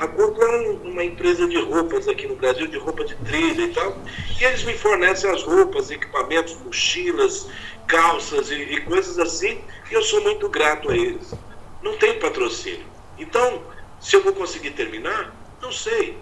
A 0.02 0.08
Curto 0.08 0.42
é 0.42 0.70
uma 0.84 1.04
empresa 1.04 1.48
de 1.48 1.62
roupas 1.62 2.08
aqui 2.08 2.28
no 2.28 2.36
Brasil, 2.36 2.66
de 2.66 2.80
roupa 2.80 3.06
de 3.06 3.14
trilha 3.18 3.66
e 3.66 3.68
tal, 3.72 3.96
e 4.40 4.44
eles 4.44 4.64
me 4.64 4.76
fornecem 4.76 5.30
as 5.30 5.44
roupas, 5.44 5.92
equipamentos, 5.92 6.58
mochilas, 6.58 7.48
calças 7.86 8.50
e, 8.50 8.56
e 8.56 8.82
coisas 8.82 9.20
assim, 9.20 9.64
e 9.92 9.94
eu 9.94 10.02
sou 10.02 10.20
muito 10.22 10.50
grato 10.50 10.90
a 10.90 10.98
eles. 10.98 11.36
Não 11.84 11.96
tem 11.98 12.18
patrocínio. 12.18 12.84
Então, 13.20 13.62
se 14.00 14.16
eu 14.16 14.24
vou 14.24 14.34
conseguir 14.34 14.72
terminar, 14.72 15.36
não 15.62 15.72
sei. 15.72 16.18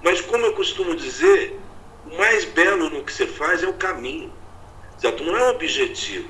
Mas 0.00 0.20
como 0.20 0.46
eu 0.46 0.52
costumo 0.52 0.94
dizer, 0.94 1.58
o 2.08 2.16
mais 2.16 2.44
belo 2.44 2.88
no 2.88 3.02
que 3.02 3.12
você 3.12 3.26
faz 3.26 3.64
é 3.64 3.66
o 3.66 3.74
caminho. 3.74 4.32
Certo? 4.96 5.24
Não 5.24 5.36
é 5.36 5.48
o 5.48 5.54
objetivo. 5.56 6.28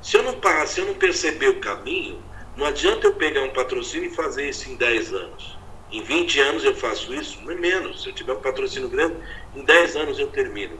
Se 0.00 0.16
eu 0.16 0.22
não 0.22 0.40
parar, 0.40 0.66
se 0.66 0.80
eu 0.80 0.86
não 0.86 0.94
perceber 0.94 1.48
o 1.48 1.60
caminho, 1.60 2.18
não 2.56 2.64
adianta 2.64 3.06
eu 3.06 3.12
pegar 3.12 3.42
um 3.42 3.50
patrocínio 3.50 4.10
e 4.10 4.14
fazer 4.14 4.48
isso 4.48 4.70
em 4.70 4.76
10 4.76 5.12
anos. 5.12 5.59
Em 5.92 6.02
20 6.02 6.40
anos 6.40 6.64
eu 6.64 6.74
faço 6.74 7.12
isso, 7.12 7.40
não 7.42 7.50
é 7.50 7.54
menos. 7.56 8.02
Se 8.02 8.08
eu 8.08 8.12
tiver 8.12 8.32
um 8.32 8.40
patrocínio 8.40 8.88
grande, 8.88 9.16
em 9.56 9.64
10 9.64 9.96
anos 9.96 10.18
eu 10.18 10.28
termino. 10.28 10.78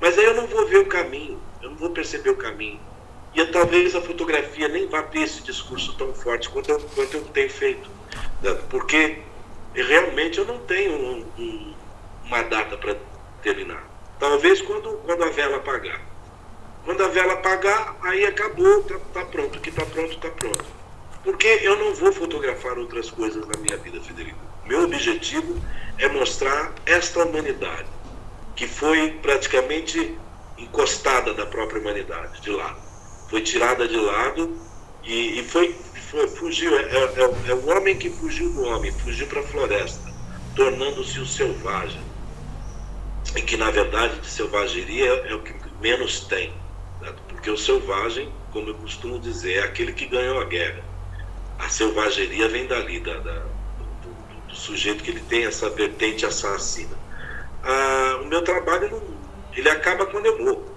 Mas 0.00 0.18
aí 0.18 0.24
eu 0.24 0.34
não 0.34 0.46
vou 0.46 0.66
ver 0.66 0.78
o 0.78 0.86
caminho, 0.86 1.40
eu 1.62 1.70
não 1.70 1.76
vou 1.76 1.90
perceber 1.90 2.30
o 2.30 2.36
caminho. 2.36 2.80
E 3.34 3.44
talvez 3.46 3.94
a 3.94 4.00
fotografia 4.00 4.66
nem 4.66 4.86
vá 4.86 5.02
ter 5.02 5.20
esse 5.20 5.42
discurso 5.42 5.94
tão 5.98 6.14
forte 6.14 6.48
quanto 6.48 6.70
eu, 6.70 6.80
quanto 6.94 7.18
eu 7.18 7.24
tenho 7.26 7.50
feito. 7.50 7.90
Porque 8.70 9.18
realmente 9.74 10.38
eu 10.38 10.46
não 10.46 10.58
tenho 10.60 10.92
um, 10.92 11.26
um, 11.38 11.74
uma 12.24 12.42
data 12.42 12.78
para 12.78 12.96
terminar. 13.42 13.86
Talvez 14.18 14.62
quando, 14.62 14.88
quando 15.04 15.22
a 15.22 15.28
vela 15.28 15.56
apagar. 15.58 16.00
Quando 16.86 17.02
a 17.04 17.08
vela 17.08 17.34
apagar, 17.34 17.96
aí 18.00 18.24
acabou, 18.24 18.82
tá, 18.84 18.98
tá 19.12 19.24
pronto. 19.26 19.58
O 19.58 19.60
que 19.60 19.70
tá 19.70 19.84
pronto, 19.84 20.16
tá 20.18 20.30
pronto. 20.30 20.64
Porque 21.22 21.46
eu 21.62 21.76
não 21.76 21.92
vou 21.94 22.12
fotografar 22.12 22.78
outras 22.78 23.10
coisas 23.10 23.46
na 23.46 23.58
minha 23.60 23.76
vida, 23.76 24.00
Federico. 24.00 24.45
Meu 24.66 24.82
objetivo 24.82 25.60
é 25.96 26.08
mostrar 26.08 26.74
esta 26.84 27.24
humanidade, 27.24 27.86
que 28.56 28.66
foi 28.66 29.12
praticamente 29.22 30.18
encostada 30.58 31.32
da 31.32 31.46
própria 31.46 31.80
humanidade, 31.80 32.40
de 32.40 32.50
lado. 32.50 32.76
Foi 33.30 33.42
tirada 33.42 33.86
de 33.86 33.96
lado 33.96 34.56
e, 35.04 35.38
e 35.38 35.44
foi, 35.44 35.72
foi, 36.10 36.26
fugiu. 36.28 36.76
É, 36.76 36.82
é, 36.82 36.96
é, 36.96 37.50
é 37.50 37.54
o 37.54 37.68
homem 37.68 37.96
que 37.96 38.10
fugiu 38.10 38.52
do 38.52 38.64
homem, 38.64 38.90
fugiu 38.90 39.28
para 39.28 39.40
a 39.40 39.44
floresta, 39.44 40.12
tornando-se 40.56 41.20
o 41.20 41.26
selvagem. 41.26 42.00
E 43.36 43.42
que, 43.42 43.56
na 43.56 43.70
verdade, 43.70 44.18
de 44.18 44.26
selvageria 44.26 45.12
é 45.28 45.34
o 45.34 45.42
que 45.42 45.54
menos 45.80 46.20
tem. 46.20 46.52
Né? 47.00 47.14
Porque 47.28 47.50
o 47.50 47.56
selvagem, 47.56 48.32
como 48.52 48.70
eu 48.70 48.74
costumo 48.74 49.20
dizer, 49.20 49.58
é 49.58 49.62
aquele 49.62 49.92
que 49.92 50.06
ganhou 50.06 50.40
a 50.40 50.44
guerra. 50.44 50.82
A 51.58 51.68
selvageria 51.68 52.48
vem 52.48 52.66
dali, 52.66 53.00
da, 53.00 53.18
da 53.18 53.55
sujeito 54.56 55.04
que 55.04 55.10
ele 55.10 55.20
tem 55.20 55.44
essa 55.44 55.70
vertente 55.70 56.26
assassina. 56.26 56.96
Ah, 57.62 58.20
o 58.22 58.26
meu 58.26 58.42
trabalho, 58.42 58.90
não, 58.90 59.02
ele 59.54 59.68
acaba 59.68 60.06
quando 60.06 60.26
eu 60.26 60.44
morro. 60.44 60.76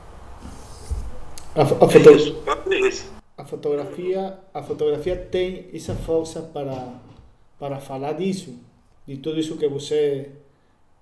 A, 1.56 1.64
a, 1.64 1.66
foto... 1.66 2.10
é 2.10 2.80
isso, 2.80 3.12
a 3.40 3.46
fotografia 3.46 4.38
a 4.54 4.62
fotografia 4.62 5.16
tem 5.16 5.70
essa 5.74 5.96
força 5.96 6.42
para 6.42 6.94
para 7.58 7.80
falar 7.80 8.14
disso 8.14 8.54
de 9.08 9.18
tudo 9.18 9.40
isso 9.40 9.58
que 9.58 9.68
você 9.68 10.30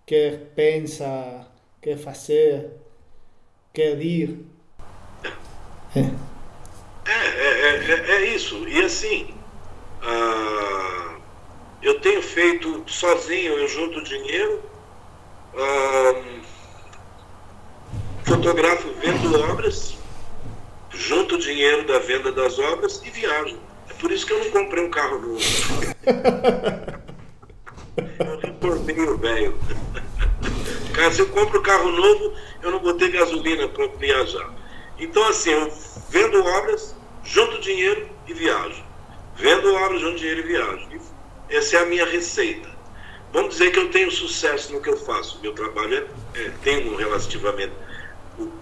quer 0.06 0.52
pensa 0.56 1.48
quer 1.82 1.98
fazer 1.98 2.74
quer 3.74 4.00
ir 4.00 4.46
é 5.96 6.00
é, 7.06 7.12
é, 7.12 7.92
é, 7.92 8.12
é 8.12 8.36
isso 8.36 8.68
e 8.68 8.84
assim 8.84 9.34
ah, 10.04 11.17
eu 11.82 12.00
tenho 12.00 12.22
feito 12.22 12.84
sozinho 12.88 13.54
eu 13.54 13.68
junto 13.68 14.04
dinheiro 14.04 14.62
ah, 15.56 16.24
fotografo 18.24 18.90
vendo 19.02 19.40
obras 19.52 19.98
junto 20.98 21.38
dinheiro 21.38 21.86
da 21.86 22.00
venda 22.00 22.32
das 22.32 22.58
obras 22.60 23.02
e 23.06 23.10
viajo. 23.10 23.58
É 23.90 23.94
por 23.94 24.12
isso 24.12 24.26
que 24.26 24.34
eu 24.34 24.44
não 24.44 24.52
comprei 24.52 24.84
um 24.84 24.90
carro 24.90 25.20
novo. 25.20 25.40
eu 28.20 28.40
reformei 28.40 29.00
o 29.00 29.18
velho. 29.18 29.58
Cara, 30.94 31.12
se 31.12 31.22
eu 31.22 31.30
compro 31.30 31.60
um 31.60 31.64
carro 31.64 31.92
novo, 31.92 32.34
eu 32.62 32.72
não 32.72 32.80
botei 32.80 33.10
gasolina 33.12 33.68
para 33.68 33.88
viajar. 33.88 34.52
Então, 35.00 35.24
assim, 35.30 35.52
eu 35.52 35.72
vendo 36.10 36.44
obras, 36.44 36.96
junto 37.24 37.62
dinheiro 37.62 38.10
e 38.28 38.34
viajo. 38.34 38.84
Vendo 39.36 39.74
obras, 39.76 40.02
junto 40.02 40.18
dinheiro 40.18 40.40
e 40.40 40.44
viajo. 40.44 40.90
Essa 41.50 41.78
é 41.78 41.80
a 41.82 41.86
minha 41.86 42.06
receita. 42.06 42.70
Vamos 43.32 43.56
dizer 43.56 43.72
que 43.72 43.80
eu 43.80 43.90
tenho 43.90 44.12
sucesso 44.12 44.74
no 44.74 44.82
que 44.82 44.90
eu 44.90 44.98
faço. 44.98 45.40
Meu 45.42 45.54
trabalho 45.54 46.08
é, 46.36 46.42
é 46.42 46.52
tem 46.64 46.90
um 46.90 46.96
relativamente, 46.96 47.74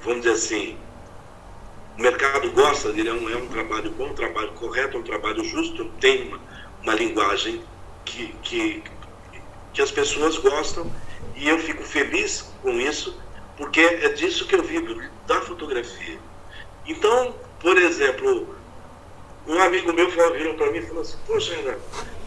vamos 0.01 0.21
dizer 0.21 0.31
assim, 0.31 0.77
o 1.97 2.01
mercado 2.01 2.51
gosta 2.51 2.91
dele, 2.91 3.09
é 3.09 3.13
um, 3.13 3.29
é 3.29 3.37
um 3.37 3.47
trabalho 3.47 3.91
bom, 3.91 4.07
um 4.07 4.13
trabalho 4.13 4.51
correto, 4.53 4.97
um 4.97 5.03
trabalho 5.03 5.43
justo, 5.43 5.85
tem 5.99 6.27
uma, 6.27 6.39
uma 6.83 6.93
linguagem 6.93 7.63
que, 8.03 8.35
que, 8.43 8.83
que 9.73 9.81
as 9.81 9.91
pessoas 9.91 10.37
gostam 10.37 10.91
e 11.35 11.47
eu 11.47 11.57
fico 11.59 11.83
feliz 11.83 12.53
com 12.61 12.71
isso, 12.71 13.17
porque 13.57 13.79
é 13.79 14.09
disso 14.09 14.45
que 14.47 14.55
eu 14.55 14.63
vivo, 14.63 15.01
da 15.25 15.41
fotografia. 15.41 16.19
Então, 16.85 17.35
por 17.59 17.77
exemplo, 17.77 18.55
um 19.47 19.59
amigo 19.59 19.93
meu 19.93 20.09
virou 20.09 20.55
para 20.55 20.71
mim 20.71 20.79
e 20.79 20.81
falou 20.81 21.01
assim, 21.01 21.17
poxa 21.25 21.55
Renato, 21.55 21.81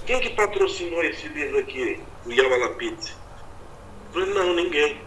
quem 0.08 0.20
que 0.20 0.30
patrocinou 0.30 1.04
esse 1.04 1.28
livro 1.28 1.58
aqui, 1.58 2.00
o 2.24 2.32
Yawalapite? 2.32 3.14
Eu 4.06 4.12
falei, 4.14 4.32
não, 4.32 4.54
ninguém. 4.54 5.02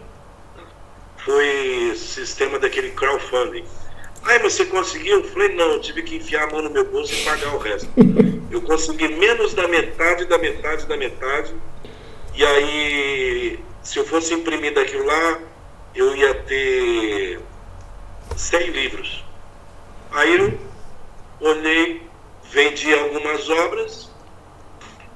Foi 1.24 1.92
sistema 1.96 2.56
daquele 2.60 2.92
crowdfunding. 2.92 3.64
Aí 4.22 4.38
você 4.38 4.64
conseguiu? 4.64 5.18
Eu 5.18 5.24
falei, 5.24 5.56
não, 5.56 5.72
eu 5.72 5.80
tive 5.80 6.04
que 6.04 6.14
enfiar 6.14 6.44
a 6.44 6.52
mão 6.52 6.62
no 6.62 6.70
meu 6.70 6.84
bolso 6.84 7.12
e 7.12 7.24
pagar 7.24 7.52
o 7.52 7.58
resto. 7.58 7.90
Eu 8.48 8.62
consegui 8.62 9.08
menos 9.08 9.54
da 9.54 9.66
metade, 9.66 10.24
da 10.26 10.38
metade, 10.38 10.86
da 10.86 10.96
metade. 10.96 11.52
E 12.36 12.46
aí, 12.46 13.58
se 13.82 13.98
eu 13.98 14.04
fosse 14.04 14.32
imprimir 14.34 14.72
daquilo 14.72 15.04
lá, 15.04 15.40
eu 15.96 16.14
ia 16.14 16.32
ter 16.32 17.40
100 18.36 18.66
livros. 18.70 19.24
Aí 20.12 20.32
eu 20.38 20.56
olhei, 21.40 22.02
vendi 22.52 22.94
algumas 22.94 23.50
obras 23.50 24.11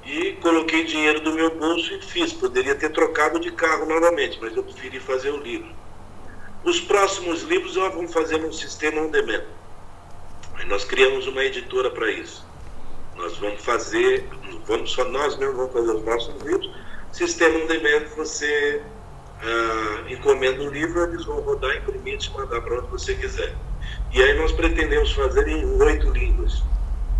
e 0.06 0.34
coloquei 0.34 0.84
dinheiro 0.84 1.20
do 1.20 1.32
meu 1.32 1.50
bolso 1.56 1.92
e 1.92 2.00
fiz. 2.00 2.32
Poderia 2.32 2.76
ter 2.76 2.90
trocado 2.90 3.40
de 3.40 3.50
carro 3.50 3.86
novamente, 3.86 4.38
mas 4.40 4.56
eu 4.56 4.62
preferi 4.62 5.00
fazer 5.00 5.30
o 5.30 5.38
livro. 5.38 5.68
Os 6.64 6.80
próximos 6.80 7.42
livros 7.42 7.74
nós 7.76 7.92
vamos 7.92 8.12
fazer 8.12 8.38
num 8.38 8.52
sistema 8.52 9.02
on 9.02 9.10
demand. 9.10 9.44
Nós 10.68 10.84
criamos 10.84 11.26
uma 11.26 11.44
editora 11.44 11.90
para 11.90 12.10
isso. 12.10 12.46
Nós 13.16 13.36
vamos 13.38 13.64
fazer, 13.64 14.28
vamos 14.64 14.92
só 14.92 15.04
nós 15.04 15.36
mesmos 15.38 15.56
vamos 15.56 15.72
fazer 15.72 15.90
os 15.90 16.04
nossos 16.04 16.42
livros. 16.42 16.70
Sistema 17.12 17.58
on 17.58 17.66
demand, 17.66 18.06
você 18.16 18.80
ah, 19.42 20.04
encomenda 20.08 20.62
um 20.62 20.70
livro, 20.70 21.02
eles 21.02 21.24
vão 21.24 21.40
rodar, 21.40 21.76
imprimir 21.76 22.18
te 22.18 22.32
mandar 22.32 22.60
para 22.60 22.78
onde 22.78 22.88
você 22.88 23.14
quiser. 23.14 23.54
E 24.12 24.22
aí 24.22 24.38
nós 24.38 24.52
pretendemos 24.52 25.12
fazer 25.12 25.48
em 25.48 25.64
oito 25.82 26.10
línguas. 26.10 26.62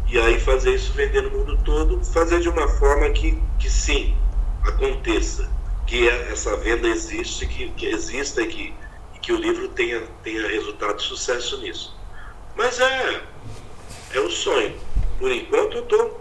E 0.09 0.19
aí 0.19 0.39
fazer 0.41 0.75
isso 0.75 0.93
vender 0.93 1.23
no 1.23 1.31
mundo 1.31 1.59
todo, 1.65 2.03
fazer 2.05 2.41
de 2.41 2.49
uma 2.49 2.69
forma 2.69 3.11
que, 3.11 3.41
que 3.59 3.71
sim, 3.71 4.17
aconteça. 4.63 5.51
Que 5.87 6.09
essa 6.09 6.57
venda 6.57 6.89
existe, 6.89 7.47
que, 7.47 7.71
que 7.71 7.87
exista 7.87 8.43
e 8.43 8.47
que 8.47 8.75
que 9.27 9.33
o 9.33 9.37
livro 9.37 9.69
tenha, 9.71 10.03
tenha 10.23 10.47
resultado 10.47 10.99
de 10.99 11.03
sucesso 11.03 11.61
nisso. 11.61 11.93
Mas 12.55 12.79
é, 12.79 13.23
é 14.15 14.21
um 14.21 14.31
sonho. 14.31 14.73
Por 15.19 15.33
enquanto 15.33 15.79
eu 15.79 15.83
tô, 15.83 16.13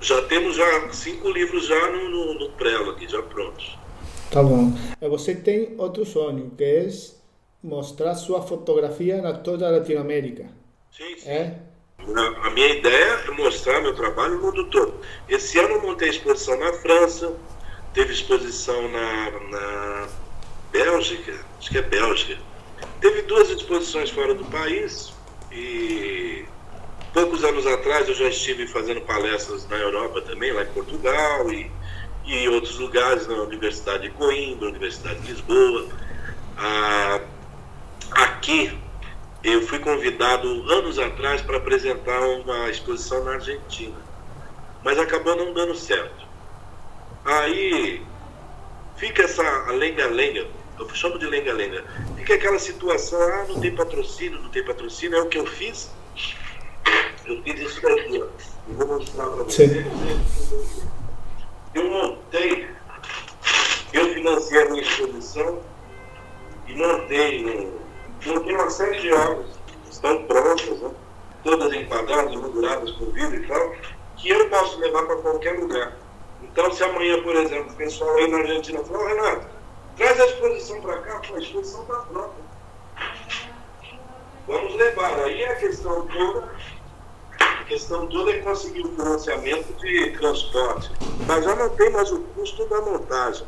já 0.00 0.22
temos 0.22 0.54
já 0.54 0.92
cinco 0.92 1.28
livros 1.28 1.66
já 1.66 1.90
no, 1.90 2.08
no, 2.08 2.34
no 2.34 2.50
prelo 2.52 2.92
aqui, 2.92 3.08
já 3.08 3.20
prontos. 3.20 3.76
Tá 4.30 4.40
bom. 4.40 4.72
Você 5.00 5.34
tem 5.34 5.74
outro 5.76 6.06
sonho, 6.06 6.52
que 6.56 6.62
é 6.62 6.88
mostrar 7.60 8.14
sua 8.14 8.42
fotografia 8.42 9.20
na 9.20 9.32
toda 9.32 9.66
a 9.66 9.72
Latinoamérica. 9.72 10.44
Sim, 10.92 11.18
sim. 11.18 11.28
É? 11.28 11.58
A 12.42 12.50
minha 12.50 12.68
ideia 12.68 13.24
é 13.26 13.30
mostrar 13.30 13.80
meu 13.80 13.94
trabalho 13.94 14.34
no 14.34 14.42
mundo 14.42 14.64
todo. 14.66 15.00
Esse 15.28 15.58
ano 15.58 15.76
eu 15.76 15.82
montei 15.82 16.10
exposição 16.10 16.58
na 16.58 16.72
França, 16.74 17.34
teve 17.94 18.12
exposição 18.12 18.88
na, 18.88 19.30
na 19.50 20.08
Bélgica, 20.70 21.34
acho 21.58 21.70
que 21.70 21.78
é 21.78 21.82
Bélgica. 21.82 22.38
Teve 23.00 23.22
duas 23.22 23.48
exposições 23.48 24.10
fora 24.10 24.34
do 24.34 24.44
país 24.44 25.14
e 25.50 26.44
poucos 27.12 27.42
anos 27.42 27.66
atrás 27.66 28.08
eu 28.08 28.14
já 28.14 28.28
estive 28.28 28.66
fazendo 28.66 29.00
palestras 29.02 29.66
na 29.68 29.76
Europa 29.76 30.20
também, 30.20 30.52
lá 30.52 30.62
em 30.62 30.72
Portugal 30.72 31.50
e, 31.50 31.70
e 32.24 32.36
em 32.36 32.48
outros 32.48 32.78
lugares, 32.78 33.26
na 33.26 33.34
Universidade 33.36 34.02
de 34.02 34.10
Coimbra, 34.10 34.68
Universidade 34.68 35.20
de 35.20 35.32
Lisboa. 35.32 35.88
Ah, 36.58 37.20
aqui 38.10 38.78
eu 39.44 39.62
fui 39.62 39.78
convidado 39.78 40.48
anos 40.72 40.98
atrás 40.98 41.42
para 41.42 41.58
apresentar 41.58 42.20
uma 42.20 42.68
exposição 42.70 43.22
na 43.24 43.34
Argentina, 43.34 43.96
mas 44.82 44.98
acabou 44.98 45.36
não 45.36 45.52
dando 45.52 45.74
certo. 45.74 46.26
Aí 47.24 48.02
fica 48.96 49.22
essa 49.22 49.70
lenga-lenga 49.70 50.46
eu 50.78 50.94
chamo 50.94 51.18
de 51.18 51.26
lenga-lenga. 51.26 51.84
Fica 52.16 52.34
aquela 52.34 52.58
situação, 52.58 53.20
ah, 53.20 53.46
não 53.48 53.60
tem 53.60 53.74
patrocínio, 53.74 54.40
não 54.40 54.50
tem 54.50 54.64
patrocínio, 54.64 55.18
é 55.18 55.22
o 55.22 55.28
que 55.28 55.38
eu 55.38 55.46
fiz. 55.46 55.90
Eu 57.24 57.42
fiz 57.42 57.60
isso 57.60 57.80
daqui, 57.80 58.22
ó. 58.22 58.26
Eu 58.68 58.74
vou 58.76 58.86
mostrar 58.98 59.26
para 59.26 59.44
vocês. 59.44 59.86
Eu 61.74 61.90
montei, 61.90 62.68
eu 63.92 64.14
financiei 64.14 64.62
a 64.62 64.70
minha 64.70 64.82
exposição 64.82 65.60
e 66.66 66.74
montei, 66.74 67.72
montei 68.26 68.54
uma 68.54 68.70
série 68.70 69.00
de 69.00 69.12
obras, 69.12 69.46
estão 69.90 70.24
prontas, 70.24 70.80
né? 70.80 70.90
todas 71.42 71.72
enquadradas, 71.72 72.34
molduradas 72.34 72.90
com 72.92 73.06
vidro 73.06 73.36
e 73.36 73.46
tal, 73.46 73.74
que 74.16 74.30
eu 74.30 74.48
posso 74.48 74.78
levar 74.80 75.04
para 75.04 75.16
qualquer 75.16 75.58
lugar. 75.58 75.92
Então, 76.42 76.72
se 76.72 76.82
amanhã, 76.82 77.22
por 77.22 77.34
exemplo, 77.36 77.72
o 77.72 77.76
pessoal 77.76 78.16
aí 78.16 78.30
na 78.30 78.38
Argentina 78.38 78.82
falar, 78.84 79.08
Renato, 79.08 79.46
traz 79.96 80.20
a 80.20 80.26
exposição 80.26 80.80
para 80.80 80.98
cá, 80.98 81.20
a 81.34 81.38
exposição 81.38 81.82
está 81.82 81.94
pronta. 81.94 82.44
Vamos 84.46 84.74
levar. 84.74 85.20
Aí 85.20 85.44
a 85.44 85.56
questão 85.56 86.06
toda, 86.06 86.48
a 87.40 87.64
questão 87.64 88.06
toda 88.06 88.30
é 88.30 88.40
conseguir 88.40 88.82
o 88.82 88.92
financiamento 88.94 89.72
de 89.80 90.10
transporte. 90.18 90.90
Mas 91.26 91.44
já 91.44 91.54
não 91.54 91.68
tem 91.70 91.90
mais 91.90 92.12
o 92.12 92.20
custo 92.20 92.66
da 92.68 92.80
montagem. 92.82 93.46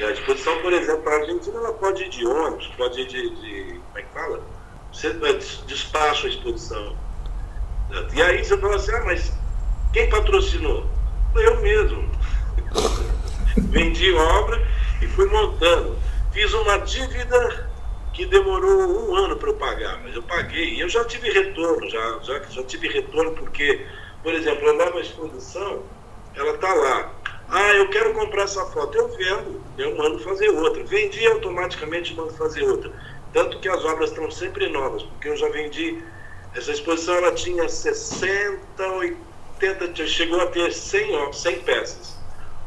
A 0.00 0.12
exposição, 0.12 0.60
por 0.62 0.72
exemplo, 0.72 1.08
a 1.08 1.14
Argentina 1.14 1.58
ela 1.58 1.72
pode 1.72 2.04
ir 2.04 2.08
de 2.08 2.24
ônibus, 2.24 2.68
pode 2.76 3.00
ir 3.00 3.06
de, 3.06 3.30
de 3.30 3.80
como 3.86 3.98
é 3.98 4.02
que 4.02 4.12
fala? 4.12 4.40
Você 4.92 5.12
despacha 5.66 6.26
a 6.26 6.30
exposição. 6.30 6.96
E 8.14 8.22
aí 8.22 8.44
você 8.44 8.56
fala 8.58 8.76
assim, 8.76 8.92
ah, 8.92 9.02
mas 9.04 9.32
quem 9.92 10.08
patrocinou? 10.08 10.86
Eu 11.34 11.60
mesmo. 11.60 12.08
Vendi 13.70 14.12
obra 14.12 14.64
e 15.02 15.06
fui 15.08 15.26
montando. 15.26 15.98
Fiz 16.32 16.52
uma 16.54 16.78
dívida 16.78 17.68
que 18.12 18.26
demorou 18.26 19.10
um 19.10 19.16
ano 19.16 19.36
para 19.36 19.48
eu 19.48 19.54
pagar, 19.54 20.00
mas 20.02 20.14
eu 20.14 20.22
paguei. 20.22 20.74
E 20.74 20.80
eu 20.80 20.88
já 20.88 21.04
tive 21.04 21.30
retorno, 21.30 21.88
já, 21.88 22.18
já, 22.22 22.40
já 22.50 22.62
tive 22.62 22.88
retorno 22.88 23.32
porque, 23.32 23.86
por 24.22 24.32
exemplo, 24.32 24.68
a 24.68 25.00
exposição, 25.00 25.82
ela 26.34 26.54
está 26.54 26.72
lá. 26.72 27.12
Ah, 27.50 27.72
eu 27.74 27.88
quero 27.88 28.12
comprar 28.12 28.42
essa 28.42 28.64
foto. 28.66 28.96
Eu 28.96 29.08
vendo, 29.08 29.62
eu 29.78 29.96
mando 29.96 30.18
fazer 30.18 30.48
outra. 30.50 30.84
Vendi 30.84 31.26
automaticamente, 31.26 32.14
mando 32.14 32.32
fazer 32.34 32.62
outra. 32.62 32.92
Tanto 33.32 33.58
que 33.60 33.68
as 33.68 33.84
obras 33.84 34.10
estão 34.10 34.30
sempre 34.30 34.68
novas, 34.68 35.02
porque 35.02 35.28
eu 35.28 35.36
já 35.36 35.48
vendi. 35.48 36.02
Essa 36.54 36.72
exposição 36.72 37.14
ela 37.14 37.32
tinha 37.32 37.68
60, 37.68 38.58
80, 39.60 40.06
chegou 40.06 40.40
a 40.40 40.46
ter 40.46 40.72
100, 40.72 41.32
100 41.32 41.60
peças. 41.60 42.16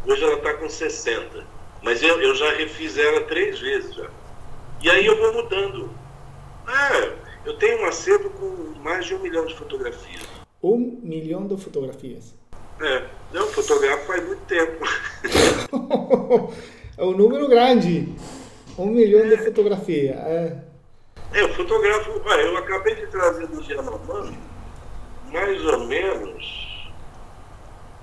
Hoje 0.06 0.24
ela 0.24 0.36
está 0.36 0.54
com 0.54 0.70
60. 0.70 1.46
Mas 1.84 2.02
eu, 2.02 2.22
eu 2.22 2.36
já 2.36 2.52
refiz 2.54 2.98
ela 2.98 3.22
três 3.22 3.60
vezes 3.60 3.94
já. 3.96 4.10
E 4.82 4.90
aí 4.90 5.06
eu 5.06 5.18
vou 5.18 5.34
mudando. 5.34 5.90
Ah, 6.66 7.12
eu 7.46 7.58
tenho 7.58 7.82
um 7.82 7.86
acervo 7.86 8.30
com 8.32 8.80
mais 8.80 9.06
de 9.06 9.16
um 9.16 9.20
milhão 9.20 9.46
de 9.46 9.56
fotografias. 9.56 10.22
Um 10.62 11.00
milhão 11.04 11.48
de 11.48 11.62
fotografias? 11.62 12.36
É, 12.82 13.06
não, 13.32 13.48
fotografo 13.48 14.06
faz 14.08 14.26
muito 14.26 14.42
tempo. 14.46 14.84
é 16.98 17.04
um 17.04 17.12
número 17.12 17.48
grande. 17.48 18.14
Um 18.78 18.88
milhão 18.88 19.26
é. 19.26 19.36
de 19.36 19.38
fotografias. 19.38 20.16
É. 20.18 20.58
é, 21.34 21.42
eu 21.42 21.54
fotografo. 21.54 22.22
Olha, 22.26 22.42
eu 22.42 22.58
acabei 22.58 22.96
de 22.96 23.08
trazer 23.08 23.48
do 23.48 23.62
Gianamano, 23.62 24.38
mais 25.32 25.64
ou 25.66 25.80
menos. 25.86 26.92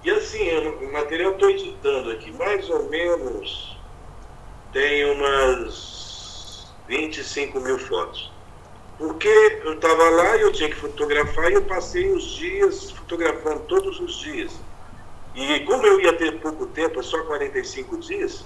E 0.05 0.11
assim, 0.11 0.49
o 0.57 0.93
material 0.93 1.33
estou 1.33 1.51
editando 1.51 2.13
aqui, 2.13 2.31
mais 2.33 2.71
ou 2.71 2.89
menos 2.89 3.77
tem 4.73 5.11
umas 5.11 6.73
25 6.87 7.61
mil 7.61 7.79
fotos. 7.79 8.31
Porque 8.97 9.29
eu 9.65 9.75
estava 9.75 10.09
lá 10.11 10.37
e 10.37 10.43
eu 10.43 10.53
tinha 10.53 10.69
que 10.69 10.77
fotografar 10.77 11.51
e 11.51 11.55
eu 11.55 11.65
passei 11.65 12.11
os 12.11 12.25
dias 12.37 12.91
fotografando 12.91 13.61
todos 13.61 14.01
os 14.01 14.19
dias. 14.21 14.53
E 15.39 15.61
como 15.61 15.87
eu 15.87 16.01
ia 16.01 16.13
ter 16.13 16.41
pouco 16.41 16.67
tempo, 16.67 16.99
é 16.99 17.03
só 17.03 17.23
45 17.23 17.97
dias, 17.99 18.45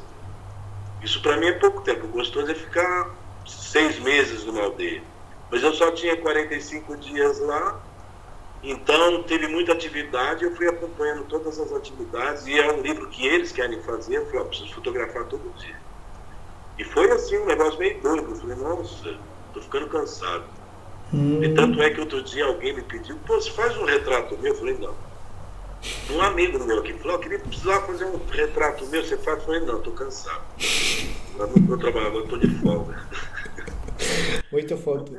isso 1.03 1.22
para 1.22 1.38
mim 1.38 1.47
é 1.47 1.53
pouco 1.53 1.80
tempo. 1.80 2.05
O 2.05 2.09
gostoso 2.09 2.53
é 2.53 2.55
ficar 2.55 3.14
seis 3.47 3.99
meses 3.99 4.45
numa 4.45 4.62
aldeia. 4.62 5.03
Mas 5.51 5.62
eu 5.62 5.72
só 5.72 5.90
tinha 5.93 6.14
45 6.18 6.95
dias 6.99 7.40
lá, 7.40 7.80
então 8.62 9.22
teve 9.22 9.49
muita 9.49 9.72
atividade, 9.72 10.45
eu 10.45 10.55
fui 10.55 10.68
acompanhando 10.68 11.24
todas 11.24 11.59
as 11.59 11.72
atividades, 11.72 12.47
e 12.47 12.59
é 12.59 12.70
um 12.70 12.82
livro 12.82 13.09
que 13.09 13.26
eles 13.26 13.53
querem 13.53 13.80
fazer, 13.82 14.16
eu 14.16 14.26
falei, 14.26 14.45
preciso 14.45 14.74
fotografar 14.74 15.24
todo 15.24 15.51
dia. 15.57 15.76
E 16.78 16.84
foi 16.84 17.11
assim, 17.11 17.38
um 17.38 17.47
negócio 17.47 17.78
meio 17.78 17.99
doido. 18.03 18.30
Eu 18.30 18.36
falei, 18.36 18.57
nossa, 18.57 19.16
tô 19.55 19.62
ficando 19.62 19.88
cansado. 19.88 20.45
Hum. 21.12 21.43
E 21.43 21.55
tanto 21.55 21.80
é 21.82 21.88
que 21.88 22.01
outro 22.01 22.22
dia 22.22 22.45
alguém 22.45 22.74
me 22.74 22.82
pediu, 22.82 23.16
pô, 23.26 23.40
você 23.40 23.51
faz 23.51 23.76
um 23.78 23.86
retrato 23.86 24.36
meu? 24.38 24.53
Eu 24.53 24.59
falei, 24.59 24.76
não. 24.78 25.12
Um 26.11 26.20
amigo 26.20 26.62
meu 26.64 26.78
aqui 26.78 26.93
falou, 26.95 27.16
eu 27.16 27.20
queria 27.20 27.39
precisar 27.39 27.80
fazer 27.83 28.05
um 28.05 28.18
retrato 28.26 28.87
meu, 28.87 29.05
você 29.05 29.16
faz? 29.16 29.39
Eu 29.39 29.45
falei, 29.45 29.61
não, 29.61 29.78
estou 29.78 29.93
cansado. 29.93 30.43
Agora 31.35 31.51
não 31.51 31.62
estou 31.62 31.78
trabalhando, 31.78 32.22
estou 32.22 32.39
de 32.39 32.49
folga. 32.61 33.09
Muito 34.53 34.76
foto. 34.76 35.12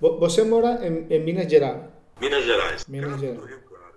Você 0.00 0.44
mora 0.44 0.86
em, 0.86 1.06
em, 1.08 1.20
Minas 1.20 1.50
Gerais? 1.50 1.82
Minas 2.20 2.44
Gerais. 2.44 2.86
Minas 2.86 3.18
Gerais. 3.18 3.44
Rio 3.44 3.60
Claro. 3.60 3.94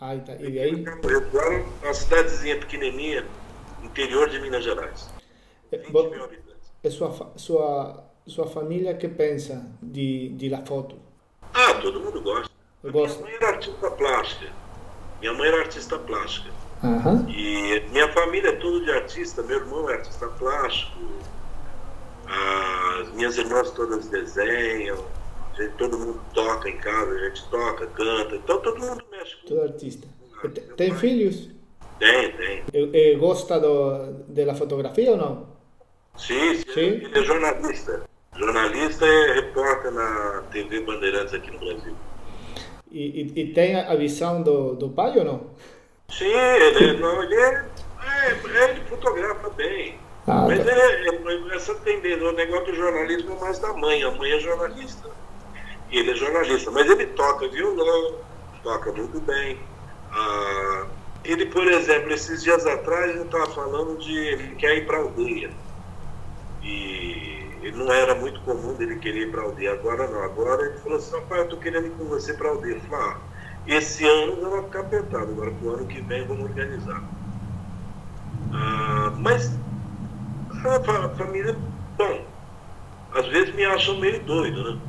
Ah, 0.00 0.16
tá. 0.18 0.34
E 0.36 0.58
aí? 0.58 0.74
Rio 0.74 1.30
Claro, 1.30 1.66
uma 1.82 1.94
cidadezinha 1.94 2.58
pequenininha, 2.58 3.24
interior 3.82 4.28
de 4.28 4.40
Minas 4.40 4.64
Gerais. 4.64 5.08
20 5.70 5.92
Bo, 5.92 6.10
mil 6.10 6.24
habitantes. 6.24 6.72
E 6.82 6.90
sua, 6.90 7.32
sua, 7.36 8.04
sua 8.26 8.46
família 8.48 8.94
que 8.94 9.08
pensa 9.08 9.64
de, 9.80 10.30
de 10.30 10.48
la 10.48 10.64
foto? 10.64 10.96
Ah, 11.54 11.74
todo 11.74 12.00
mundo 12.00 12.20
gosta. 12.20 12.52
Gosta. 12.84 13.22
Minha 13.22 13.38
mãe 13.38 13.48
era 13.48 13.56
artista 13.56 13.90
plástica. 13.90 14.65
Minha 15.20 15.34
mãe 15.34 15.48
era 15.48 15.60
artista 15.60 15.98
plástica. 15.98 16.50
Uhum. 16.82 17.28
E 17.28 17.80
minha 17.90 18.12
família 18.12 18.50
é 18.50 18.56
tudo 18.56 18.84
de 18.84 18.90
artista. 18.90 19.42
Meu 19.42 19.58
irmão 19.58 19.88
é 19.90 19.94
artista 19.94 20.26
plástico. 20.28 20.98
As 22.26 23.10
minhas 23.12 23.36
irmãs 23.36 23.70
todas 23.70 24.06
desenham. 24.08 25.04
Gente, 25.56 25.72
todo 25.78 25.98
mundo 25.98 26.20
toca 26.34 26.68
em 26.68 26.76
casa, 26.76 27.10
a 27.12 27.18
gente 27.28 27.48
toca, 27.48 27.86
canta. 27.86 28.36
Então 28.36 28.60
todo 28.60 28.78
mundo 28.78 29.04
mexe 29.10 29.36
com. 29.36 29.48
Todo 29.48 29.62
artista. 29.62 30.06
Tem 30.76 30.90
pai. 30.90 30.98
filhos? 30.98 31.48
Tem, 31.98 32.32
tem. 32.32 32.64
E, 32.74 33.12
e 33.12 33.16
gosta 33.16 33.58
do, 33.58 34.12
da 34.28 34.54
fotografia 34.54 35.12
ou 35.12 35.16
não? 35.16 35.48
Sim, 36.16 36.56
sim, 36.56 36.72
sim. 36.72 36.80
Ele 36.80 37.18
é 37.18 37.22
jornalista. 37.22 38.02
Jornalista 38.36 39.06
e 39.06 39.32
repórter 39.32 39.92
na 39.92 40.42
TV 40.50 40.80
Bandeirantes 40.80 41.32
aqui 41.32 41.50
no 41.50 41.58
Brasil. 41.58 41.94
E, 42.90 43.32
e, 43.36 43.40
e, 43.40 43.52
tem 43.52 43.76
a 43.76 43.94
visão 43.94 44.42
do, 44.42 44.74
do 44.74 44.88
pai 44.90 45.18
ou 45.18 45.24
não? 45.24 45.50
Sim, 46.08 46.24
ele, 46.24 46.98
não, 46.98 47.22
ele, 47.22 47.34
é, 47.34 47.66
é, 48.04 48.70
ele 48.70 48.80
fotografa 48.88 49.50
bem. 49.50 49.98
Ah, 50.26 50.44
mas 50.46 50.64
tá. 50.64 50.70
ele, 50.72 51.08
ele, 51.08 51.54
essa 51.54 51.74
tendência, 51.76 52.28
o 52.28 52.32
negócio 52.32 52.66
do 52.66 52.74
jornalismo 52.74 53.36
é 53.36 53.40
mais 53.40 53.58
da 53.58 53.72
mãe. 53.72 54.02
A 54.02 54.10
mãe 54.12 54.32
é 54.32 54.40
jornalista. 54.40 55.08
E 55.90 55.98
ele 55.98 56.12
é 56.12 56.14
jornalista. 56.14 56.70
Mas 56.70 56.88
ele 56.90 57.06
toca 57.06 57.48
violão, 57.48 58.18
toca 58.62 58.92
muito 58.92 59.20
bem. 59.20 59.58
Ah, 60.12 60.86
ele, 61.24 61.46
por 61.46 61.66
exemplo, 61.66 62.12
esses 62.12 62.42
dias 62.42 62.66
atrás, 62.66 63.10
ele 63.10 63.24
estava 63.24 63.46
falando 63.50 63.98
de 63.98 64.16
ele 64.16 64.54
quer 64.56 64.76
ir 64.76 64.86
para 64.86 64.98
a 64.98 65.00
aldeia. 65.00 65.50
E 66.62 67.35
ele 67.66 67.76
não 67.76 67.92
era 67.92 68.14
muito 68.14 68.40
comum 68.42 68.74
dele 68.74 68.96
querer 68.96 69.22
ir 69.22 69.30
para 69.32 69.42
a 69.42 69.44
aldeia, 69.44 69.72
agora 69.72 70.06
não. 70.06 70.22
Agora 70.22 70.66
ele 70.66 70.78
falou 70.78 70.98
assim, 70.98 71.20
pai, 71.28 71.40
eu 71.40 71.44
estou 71.44 71.58
querendo 71.58 71.88
ir 71.88 71.90
com 71.90 72.04
você 72.04 72.32
para 72.32 72.48
a 72.48 72.50
aldeia. 72.52 72.74
Eu 72.74 72.80
falei, 72.82 73.06
ah, 73.06 73.18
esse 73.66 74.04
ano 74.06 74.40
já 74.40 74.48
vai 74.48 74.62
ficar 74.62 74.80
apertado, 74.80 75.32
agora 75.32 75.50
para 75.50 75.68
o 75.68 75.74
ano 75.74 75.86
que 75.86 76.00
vem 76.00 76.24
vamos 76.26 76.44
organizar. 76.44 77.02
Ah, 78.52 79.12
mas 79.18 79.58
a 80.64 81.08
família, 81.16 81.56
bom, 81.96 82.24
às 83.12 83.26
vezes 83.28 83.54
me 83.54 83.64
acham 83.64 83.98
meio 83.98 84.22
doido, 84.22 84.72
né? 84.72 84.80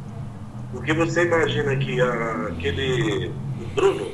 Porque 0.71 0.93
você 0.93 1.23
imagina 1.23 1.75
que 1.75 1.99
a, 1.99 2.47
aquele 2.47 3.33
Bruno 3.73 4.11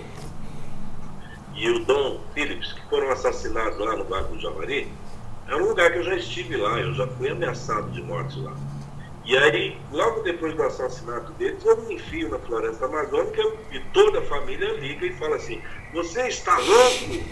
e 1.55 1.69
o 1.69 1.85
Dom 1.85 2.21
Phillips, 2.33 2.73
que 2.73 2.89
foram 2.89 3.11
assassinados 3.11 3.77
lá 3.77 3.95
no 3.95 4.05
Bairro 4.05 4.27
do 4.29 4.39
Javari, 4.39 4.91
é 5.47 5.55
um 5.55 5.67
lugar 5.67 5.91
que 5.91 5.99
eu 5.99 6.03
já 6.03 6.15
estive 6.15 6.57
lá, 6.57 6.79
eu 6.79 6.93
já 6.93 7.07
fui 7.07 7.29
ameaçado 7.29 7.91
de 7.91 8.01
morte 8.01 8.39
lá. 8.39 8.53
E 9.25 9.37
aí, 9.37 9.77
logo 9.91 10.21
depois 10.21 10.53
do 10.53 10.63
assassinato 10.63 11.31
deles, 11.33 11.63
eu 11.63 11.77
me 11.83 11.95
enfio 11.95 12.29
na 12.29 12.39
floresta 12.39 12.85
amazônica 12.85 13.41
e 13.71 13.79
toda 13.93 14.19
a 14.19 14.21
família 14.23 14.73
liga 14.73 15.05
e 15.05 15.13
fala 15.13 15.37
assim: 15.37 15.61
Você 15.93 16.27
está 16.27 16.57
louco? 16.57 17.23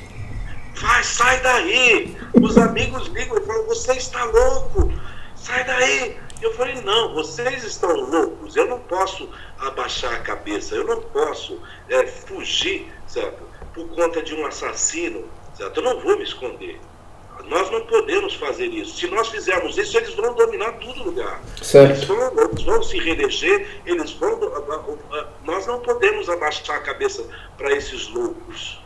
Vai, 0.75 1.03
sai 1.03 1.41
daí! 1.41 2.17
Os 2.41 2.57
amigos 2.57 3.07
ligam 3.07 3.37
e 3.37 3.45
falam: 3.45 3.65
Você 3.65 3.93
está 3.93 4.23
louco? 4.23 4.91
Sai 5.35 5.65
daí! 5.65 6.17
Eu 6.41 6.53
falei: 6.53 6.81
Não, 6.81 7.13
vocês 7.13 7.63
estão 7.63 7.93
loucos. 7.93 8.55
Eu 8.55 8.67
não 8.67 8.79
posso 8.79 9.29
abaixar 9.59 10.13
a 10.13 10.19
cabeça, 10.19 10.75
eu 10.75 10.85
não 10.85 11.01
posso 11.01 11.61
é, 11.89 12.07
fugir, 12.07 12.89
certo? 13.05 13.43
Por 13.73 13.89
conta 13.89 14.21
de 14.23 14.33
um 14.33 14.45
assassino, 14.45 15.25
certo? 15.55 15.77
Eu 15.81 15.83
não 15.83 15.99
vou 15.99 16.17
me 16.17 16.23
esconder. 16.23 16.79
Nós 17.47 17.69
não 17.71 17.85
podemos 17.85 18.35
fazer 18.35 18.67
isso. 18.67 18.97
Se 18.97 19.07
nós 19.07 19.29
fizermos 19.29 19.77
isso, 19.77 19.97
eles 19.97 20.13
vão 20.13 20.33
dominar 20.35 20.73
todo 20.73 21.03
lugar. 21.03 21.41
Eles 21.73 22.03
vão, 22.03 22.31
eles 22.37 22.63
vão 22.63 22.83
se 22.83 22.97
reeleger, 22.99 23.81
eles 23.85 24.11
vão. 24.13 24.39
Nós 25.43 25.67
não 25.67 25.79
podemos 25.79 26.29
abaixar 26.29 26.77
a 26.77 26.81
cabeça 26.81 27.23
para 27.57 27.71
esses 27.75 28.09
loucos. 28.09 28.81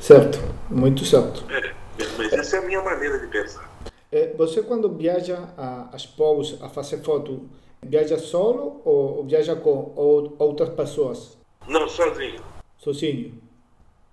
Certo, 0.00 0.38
muito 0.68 1.04
certo. 1.04 1.44
É, 1.50 1.74
mas 2.16 2.32
essa 2.32 2.56
é 2.56 2.58
a 2.60 2.62
minha 2.62 2.82
maneira 2.82 3.18
de 3.18 3.26
pensar. 3.26 3.70
É, 4.10 4.32
você 4.36 4.62
quando 4.62 4.88
viaja 4.88 5.48
a, 5.56 5.88
as 5.92 6.04
povos 6.06 6.58
a 6.62 6.68
fazer 6.68 7.02
foto, 7.02 7.48
viaja 7.82 8.18
solo 8.18 8.80
ou, 8.84 9.24
viaja 9.24 9.54
com 9.54 9.92
ou, 9.94 10.34
outras 10.38 10.70
pessoas? 10.70 11.38
Não, 11.68 11.88
sozinho. 11.88 12.40
Sozinho? 12.78 13.49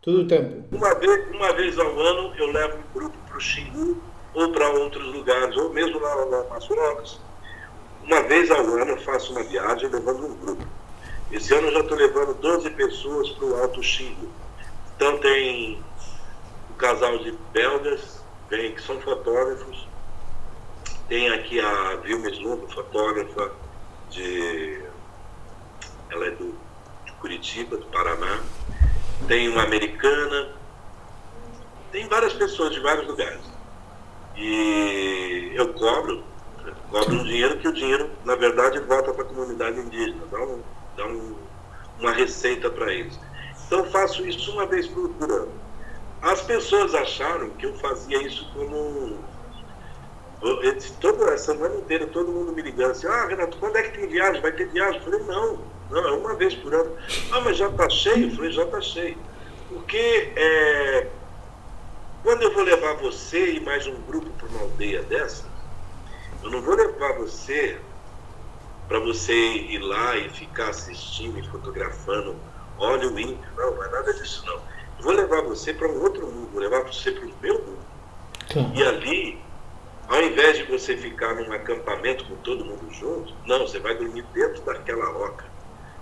Todo 0.02 0.22
o 0.22 0.28
tempo? 0.28 0.64
Uma 0.76 0.96
vez, 0.96 1.28
uma 1.32 1.54
vez 1.54 1.78
ao 1.78 2.00
ano 2.00 2.34
eu 2.38 2.52
levo 2.52 2.78
um 2.78 2.94
grupo 2.94 3.18
para 3.28 3.38
o 3.38 3.42
Xingu 3.42 4.02
ou 4.34 4.52
para 4.52 4.70
outros 4.70 5.06
lugares, 5.14 5.58
ou 5.58 5.74
mesmo 5.74 6.00
lá 6.00 6.44
nas 6.50 6.68
Rocas. 6.68 7.20
Uma 8.04 8.22
vez 8.22 8.50
ao 8.52 8.60
ano 8.60 8.92
eu 8.92 9.02
faço 9.02 9.32
uma 9.32 9.44
viagem 9.44 9.90
levando 9.90 10.26
um 10.26 10.36
grupo. 10.36 10.66
Esse 11.32 11.54
ano 11.54 11.68
eu 11.68 11.74
já 11.74 11.80
estou 11.80 11.98
levando 11.98 12.34
12 12.36 12.70
pessoas 12.72 13.30
para 13.32 13.46
o 13.46 13.62
Alto 13.62 13.84
Xingu. 13.84 14.30
Então 14.96 15.18
tem 15.18 15.84
um 16.72 16.74
casal 16.76 17.18
de 17.18 17.32
belgas, 17.52 18.24
tem, 18.50 18.74
que 18.74 18.82
são 18.82 19.00
fotógrafos. 19.02 19.88
Tem 21.10 21.30
aqui 21.30 21.60
a 21.60 21.96
Vilma 21.98 22.30
Slumbo, 22.30 22.68
fotógrafa 22.70 23.52
de. 24.10 24.82
Ela 26.10 26.28
é 26.28 26.32
do, 26.32 26.56
de 27.06 27.12
Curitiba, 27.14 27.78
do 27.78 27.86
Paraná. 27.88 28.42
Tem 29.26 29.50
uma 29.50 29.64
americana. 29.64 30.50
Tem 31.92 32.08
várias 32.08 32.34
pessoas 32.34 32.74
de 32.74 32.80
vários 32.80 33.08
lugares. 33.08 33.42
E 34.36 35.52
eu 35.56 35.74
cobro, 35.74 36.24
cobro 36.92 37.16
um 37.16 37.24
dinheiro 37.24 37.58
que 37.58 37.68
o 37.68 37.74
dinheiro, 37.74 38.10
na 38.24 38.36
verdade, 38.36 38.80
volta 38.82 39.14
para 39.14 39.24
a 39.24 39.28
comunidade 39.28 39.80
indígena, 39.80 40.22
dá, 40.30 40.40
um, 40.40 40.62
dá 40.96 41.06
um, 41.08 41.36
uma 42.00 42.12
receita 42.12 42.70
para 42.70 42.94
eles. 42.94 43.20
Então 43.66 43.80
eu 43.80 43.92
faço 43.92 44.26
isso 44.28 44.52
uma 44.52 44.66
vez 44.66 44.88
por, 44.88 45.12
ano. 45.22 45.52
As 46.22 46.42
pessoas 46.42 46.94
acharam 46.94 47.50
que 47.52 47.66
eu 47.66 47.74
fazia 47.76 48.22
isso 48.22 48.50
como 48.54 49.18
toda 51.02 51.34
a 51.34 51.38
semana 51.38 51.76
inteira, 51.76 52.06
todo 52.08 52.32
mundo 52.32 52.54
me 52.54 52.62
ligando 52.62 52.92
assim, 52.92 53.08
ah, 53.08 53.26
Renato, 53.26 53.58
quando 53.58 53.78
é 53.78 53.84
que 53.84 53.98
tem 53.98 54.08
viagem? 54.08 54.42
Vai 54.42 54.52
ter 54.52 54.68
viagem? 54.68 54.98
Eu 54.98 55.04
falei, 55.04 55.24
não, 55.24 55.60
não, 55.90 56.08
é 56.08 56.12
uma 56.12 56.36
vez 56.36 56.56
por 56.56 56.74
ano. 56.74 56.96
Ah, 57.32 57.42
mas 57.42 57.58
já 57.58 57.68
está 57.68 57.90
cheio? 57.90 58.30
Eu 58.30 58.36
falei, 58.36 58.52
já 58.52 58.64
está 58.64 58.82
cheio. 58.82 59.18
Porque 59.70 60.34
é, 60.36 61.08
quando 62.24 62.42
eu 62.44 62.54
vou 62.54 62.64
levar 62.64 62.94
você 62.96 63.54
e 63.54 63.60
mais 63.60 63.88
um 63.88 64.02
grupo 64.02 64.30
para 64.32 64.48
uma 64.48 64.62
aldeia 64.62 65.02
dessa, 65.04 65.46
eu 66.44 66.50
não 66.52 66.62
vou 66.62 66.76
levar 66.76 67.14
você 67.14 67.80
para 68.88 69.00
você 69.00 69.34
ir 69.34 69.80
lá 69.80 70.16
e 70.16 70.30
ficar 70.30 70.70
assistindo 70.70 71.38
e 71.40 71.48
fotografando, 71.48 72.36
olha 72.78 73.10
o 73.10 73.20
índio, 73.20 73.40
não, 73.56 73.76
não 73.76 73.84
é 73.84 73.90
nada 73.90 74.14
disso 74.14 74.46
não. 74.46 74.56
Eu 74.56 75.04
vou 75.04 75.14
levar 75.14 75.42
você 75.42 75.74
para 75.74 75.88
um 75.88 76.02
outro 76.02 76.26
mundo, 76.28 76.50
vou 76.52 76.62
levar 76.62 76.82
você 76.82 77.12
para 77.12 77.26
o 77.26 77.32
meu 77.42 77.54
mundo. 77.56 77.80
Tá. 78.48 78.60
E 78.74 78.84
ali, 78.84 79.40
ao 80.08 80.22
invés 80.22 80.58
de 80.58 80.64
você 80.64 80.96
ficar 80.96 81.36
num 81.36 81.52
acampamento 81.52 82.26
com 82.26 82.36
todo 82.38 82.64
mundo 82.64 82.92
junto, 82.94 83.34
não, 83.46 83.60
você 83.68 83.80
vai 83.80 83.96
dormir 83.96 84.26
dentro 84.34 84.62
daquela 84.64 85.06
roca. 85.12 85.46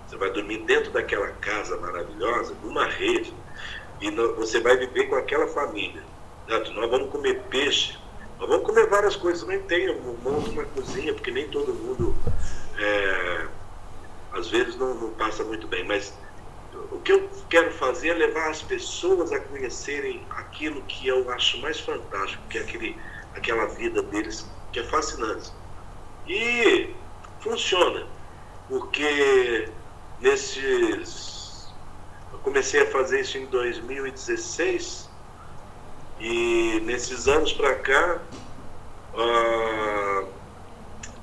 Você 0.07 0.17
vai 0.17 0.29
dormir 0.31 0.59
dentro 0.59 0.91
daquela 0.91 1.27
casa 1.27 1.77
maravilhosa, 1.77 2.55
numa 2.63 2.85
rede. 2.85 3.33
E 4.01 4.11
você 4.11 4.59
vai 4.59 4.77
viver 4.77 5.05
com 5.05 5.15
aquela 5.15 5.47
família. 5.47 6.03
Nós 6.47 6.69
vamos 6.89 7.09
comer 7.09 7.41
peixe, 7.49 7.97
nós 8.39 8.47
vamos 8.47 8.65
comer 8.65 8.87
várias 8.87 9.15
coisas. 9.15 9.41
Também 9.41 9.61
tem, 9.63 9.85
eu 9.85 9.99
monto 10.23 10.51
uma 10.51 10.65
cozinha, 10.65 11.13
porque 11.13 11.31
nem 11.31 11.47
todo 11.47 11.73
mundo, 11.73 12.15
é, 12.77 13.47
às 14.33 14.49
vezes, 14.49 14.75
não, 14.75 14.93
não 14.93 15.09
passa 15.11 15.43
muito 15.43 15.67
bem. 15.67 15.83
Mas 15.85 16.13
o 16.91 16.99
que 16.99 17.13
eu 17.13 17.29
quero 17.49 17.71
fazer 17.71 18.09
é 18.09 18.13
levar 18.13 18.49
as 18.49 18.61
pessoas 18.61 19.31
a 19.31 19.39
conhecerem 19.39 20.21
aquilo 20.29 20.81
que 20.83 21.07
eu 21.07 21.29
acho 21.31 21.59
mais 21.61 21.79
fantástico, 21.79 22.43
que 22.49 22.57
é 22.57 22.61
aquele, 22.61 22.97
aquela 23.33 23.65
vida 23.67 24.03
deles, 24.03 24.45
que 24.71 24.79
é 24.79 24.83
fascinante. 24.83 25.51
E 26.27 26.93
funciona, 27.39 28.05
porque 28.67 29.69
nesses. 30.19 31.73
Eu 32.31 32.39
comecei 32.39 32.83
a 32.83 32.91
fazer 32.91 33.21
isso 33.21 33.37
em 33.37 33.45
2016 33.47 35.09
e 36.19 36.79
nesses 36.85 37.27
anos 37.27 37.53
para 37.53 37.75
cá, 37.75 38.21
ah, 39.17 40.23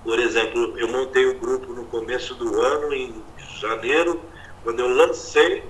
por 0.02 0.18
exemplo, 0.18 0.78
eu 0.78 0.88
montei 0.88 1.26
o 1.26 1.36
um 1.36 1.38
grupo 1.38 1.72
no 1.72 1.84
começo 1.86 2.34
do 2.34 2.60
ano, 2.60 2.92
em 2.92 3.22
janeiro, 3.60 4.20
quando 4.62 4.80
eu 4.80 4.88
lancei, 4.88 5.64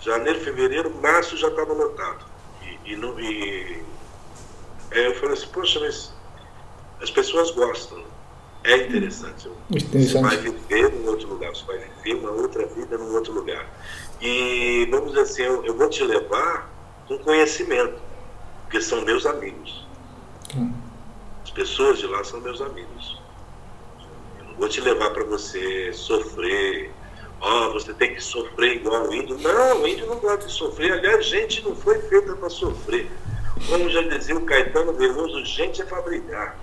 janeiro, 0.00 0.40
fevereiro, 0.40 0.90
março 1.00 1.36
já 1.36 1.48
estava 1.48 1.72
lotado. 1.72 2.24
E, 2.62 2.92
e, 2.92 2.96
no, 2.96 3.18
e 3.20 3.82
eu 4.90 5.14
falei 5.16 5.34
assim, 5.34 5.48
poxa, 5.48 5.80
mas 5.80 6.12
as 7.00 7.10
pessoas 7.10 7.50
gostam. 7.50 8.04
É 8.66 8.76
interessante. 8.78 9.48
interessante. 9.70 10.08
Você 10.08 10.20
vai 10.20 10.36
viver 10.38 10.92
num 10.92 11.06
outro 11.06 11.28
lugar, 11.28 11.50
você 11.54 11.64
vai 11.64 11.78
viver 11.78 12.18
uma 12.18 12.32
outra 12.32 12.66
vida 12.66 12.98
num 12.98 13.14
outro 13.14 13.32
lugar. 13.32 13.64
E 14.20 14.88
vamos 14.90 15.10
dizer 15.10 15.20
assim, 15.20 15.42
eu, 15.42 15.64
eu 15.64 15.76
vou 15.76 15.88
te 15.88 16.02
levar 16.02 16.68
com 17.06 17.16
conhecimento 17.18 18.00
porque 18.64 18.80
são 18.80 19.02
meus 19.02 19.24
amigos. 19.24 19.86
Hum. 20.56 20.72
As 21.44 21.50
pessoas 21.52 21.98
de 21.98 22.08
lá 22.08 22.24
são 22.24 22.40
meus 22.40 22.60
amigos. 22.60 23.22
Eu 24.40 24.46
não 24.46 24.54
vou 24.56 24.68
te 24.68 24.80
levar 24.80 25.10
para 25.10 25.22
você 25.22 25.92
sofrer. 25.92 26.90
Ó, 27.40 27.68
oh, 27.68 27.72
você 27.72 27.94
tem 27.94 28.14
que 28.14 28.20
sofrer 28.20 28.78
igual 28.78 29.08
o 29.08 29.14
índio. 29.14 29.38
Não, 29.38 29.82
o 29.82 29.86
índio 29.86 30.06
não 30.06 30.18
gosta 30.18 30.44
de 30.44 30.52
sofrer. 30.52 30.94
Aliás, 30.94 31.24
gente 31.24 31.62
não 31.62 31.76
foi 31.76 32.00
feita 32.00 32.34
para 32.34 32.50
sofrer. 32.50 33.08
Como 33.68 33.88
já 33.88 34.02
dizia 34.02 34.36
o 34.36 34.44
Caetano 34.44 34.92
Veloso, 34.92 35.44
gente 35.44 35.80
é 35.80 35.84
para 35.84 36.02
brigar. 36.02 36.58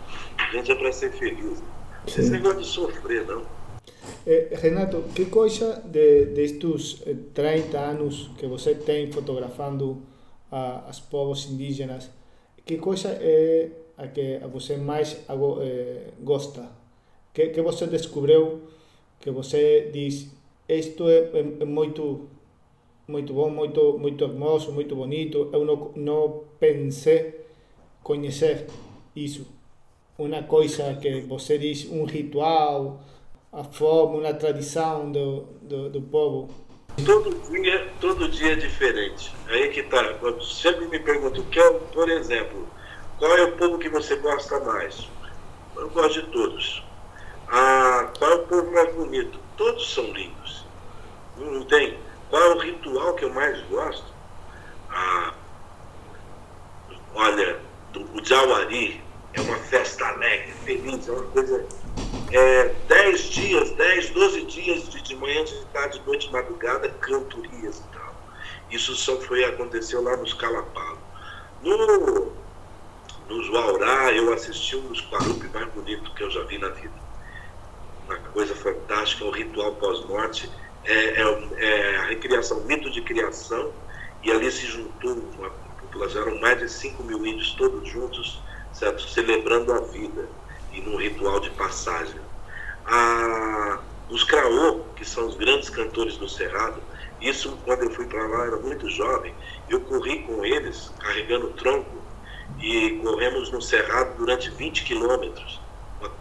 Gente 0.52 0.70
é 0.70 0.76
para 0.76 0.92
ser 0.92 1.14
feliz. 1.14 1.64
Não 2.08 2.14
tem 2.14 2.30
negócio 2.30 2.62
de 2.62 2.68
sofrer, 2.68 3.26
não. 3.26 3.44
Eh, 4.26 4.50
Renato, 4.54 5.04
que 5.16 5.26
coisa 5.26 5.82
de, 5.86 6.26
destes 6.26 7.02
30 7.34 7.78
anos 7.78 8.30
que 8.38 8.48
você 8.48 8.76
tem 8.76 9.12
fotografando 9.12 10.02
a, 10.52 10.90
as 10.90 11.00
povos 11.00 11.50
indígenas, 11.50 12.10
que 12.66 12.78
coisa 12.78 13.10
é 13.10 13.70
a 13.98 14.08
que 14.08 14.40
você 14.52 14.78
mais 14.78 15.18
é, 15.62 16.10
gosta? 16.22 16.70
Que, 17.34 17.48
que 17.48 17.62
você 17.62 17.88
descobriu 17.88 18.62
que 19.20 19.32
você 19.32 19.90
diz 19.92 20.32
isto 20.68 21.08
é, 21.10 21.30
é, 21.34 21.40
é 21.62 21.66
muito 21.66 22.28
muito 23.08 23.34
bom, 23.34 23.50
muito 23.50 23.98
muito 24.00 24.24
hermoso, 24.24 24.72
muito 24.72 24.96
bonito. 24.96 25.50
Eu 25.52 25.66
não, 25.66 25.92
não 25.96 26.44
pensei 26.60 27.42
conhecer 28.02 28.68
isso. 29.16 29.46
Uma 30.16 30.44
coisa 30.44 30.94
que 31.02 31.22
você 31.22 31.58
diz, 31.58 31.90
um 31.90 32.06
ritual, 32.06 33.02
a 33.52 33.64
forma, 33.64 34.20
uma 34.20 34.34
tradição 34.34 35.12
do, 35.12 35.48
do, 35.64 35.90
do 35.90 36.02
povo. 36.04 36.54
Todo 37.04 37.34
dia, 37.52 37.92
todo 38.00 38.30
dia 38.30 38.54
é 38.54 38.56
diferente. 38.56 39.34
Aí 39.48 39.70
que 39.70 39.82
tá. 39.82 40.04
Eu 40.22 40.40
sempre 40.40 40.86
me 40.86 41.00
pergunto, 41.00 41.42
que 41.46 41.60
é, 41.60 41.74
por 41.74 42.08
exemplo, 42.12 42.68
qual 43.18 43.36
é 43.36 43.44
o 43.44 43.54
povo 43.54 43.80
que 43.80 43.90
você 43.90 44.16
gosta 44.18 44.60
mais? 44.60 45.10
Eu 45.76 45.90
gosto 45.90 46.22
de 46.22 46.28
todos. 46.28 46.84
Ah, 47.48 48.12
qual 48.20 48.32
é 48.34 48.36
o 48.36 48.48
povo 48.48 48.72
mais 48.72 48.94
bonito? 48.94 49.40
Todos 49.58 49.96
são 49.96 50.04
lindos. 50.14 50.64
Não 51.38 51.66
tem. 51.66 51.98
Qual 52.30 52.40
é 52.40 52.54
o 52.54 52.60
ritual 52.60 53.16
que 53.16 53.26
eu 53.26 53.34
mais 53.34 53.60
gosto? 53.64 54.14
Ah, 54.92 55.34
olha, 57.16 57.60
o 57.96 58.24
Jauari 58.24 59.02
é 59.34 59.42
uma 59.42 59.58
festa 59.58 60.06
alegre, 60.06 60.54
feliz, 60.64 61.08
é 61.08 61.12
uma 61.12 61.24
coisa 61.24 61.66
é, 62.32 62.74
10 62.88 63.22
dias, 63.30 63.72
10, 63.72 64.10
12 64.12 64.46
dias 64.46 64.90
de, 64.90 65.02
de 65.02 65.16
manhã, 65.16 65.44
de 65.44 65.66
tarde, 65.66 66.00
de 66.00 66.06
noite, 66.06 66.28
de 66.28 66.34
madrugada, 66.34 66.90
cantorias 66.90 67.80
e 67.80 67.96
tal. 67.96 68.16
Isso 68.72 68.96
só 68.96 69.18
foi, 69.18 69.44
aconteceu 69.44 70.02
lá 70.02 70.18
nos 70.18 70.34
Calapalo. 70.34 70.98
No, 71.62 72.32
no 73.30 73.44
Juaurá, 73.44 74.12
eu 74.12 74.34
assisti 74.34 74.76
um 74.76 74.88
dos 74.88 75.02
Quarupi 75.02 75.48
mais 75.48 75.68
bonitos 75.74 76.12
que 76.14 76.24
eu 76.24 76.32
já 76.32 76.44
vi 76.44 76.58
na 76.58 76.70
vida. 76.70 76.94
Uma 78.06 78.18
coisa 78.18 78.56
fantástica, 78.56 79.26
o 79.26 79.32
ritual 79.32 79.76
pós-morte, 79.76 80.50
é, 80.86 81.22
é, 81.22 81.50
é, 81.58 81.98
a 81.98 82.06
recriação, 82.06 82.62
mito 82.62 82.90
de 82.90 83.02
criação, 83.02 83.72
e 84.24 84.32
ali 84.32 84.52
se 84.52 84.66
juntou 84.66 85.14
uma 85.38 85.50
população, 85.82 86.24
eram 86.24 86.40
mais 86.40 86.60
de 86.60 86.70
5 86.70 87.04
mil 87.04 87.26
índios 87.26 87.52
todos 87.54 87.88
juntos, 87.88 88.42
certo? 88.84 89.10
celebrando 89.10 89.72
a 89.72 89.80
vida 89.80 90.28
e 90.74 90.82
num 90.82 90.98
ritual 90.98 91.40
de 91.40 91.50
passagem. 91.52 92.20
Ah, 92.86 93.80
os 94.10 94.24
Craô, 94.24 94.82
que 94.96 95.06
são 95.06 95.28
os 95.28 95.36
grandes 95.36 95.70
cantores 95.70 96.18
do 96.18 96.28
Cerrado, 96.28 96.82
isso 97.22 97.58
quando 97.64 97.84
eu 97.84 97.92
fui 97.92 98.06
para 98.06 98.28
lá, 98.28 98.46
era 98.46 98.58
muito 98.58 98.90
jovem, 98.90 99.34
eu 99.70 99.80
corri 99.82 100.20
com 100.24 100.44
eles, 100.44 100.92
carregando 101.00 101.48
o 101.48 101.54
tronco, 101.54 102.04
e 102.60 103.00
corremos 103.02 103.52
no 103.52 103.62
Cerrado 103.62 104.18
durante 104.18 104.50
20 104.50 104.84
quilômetros, 104.84 105.62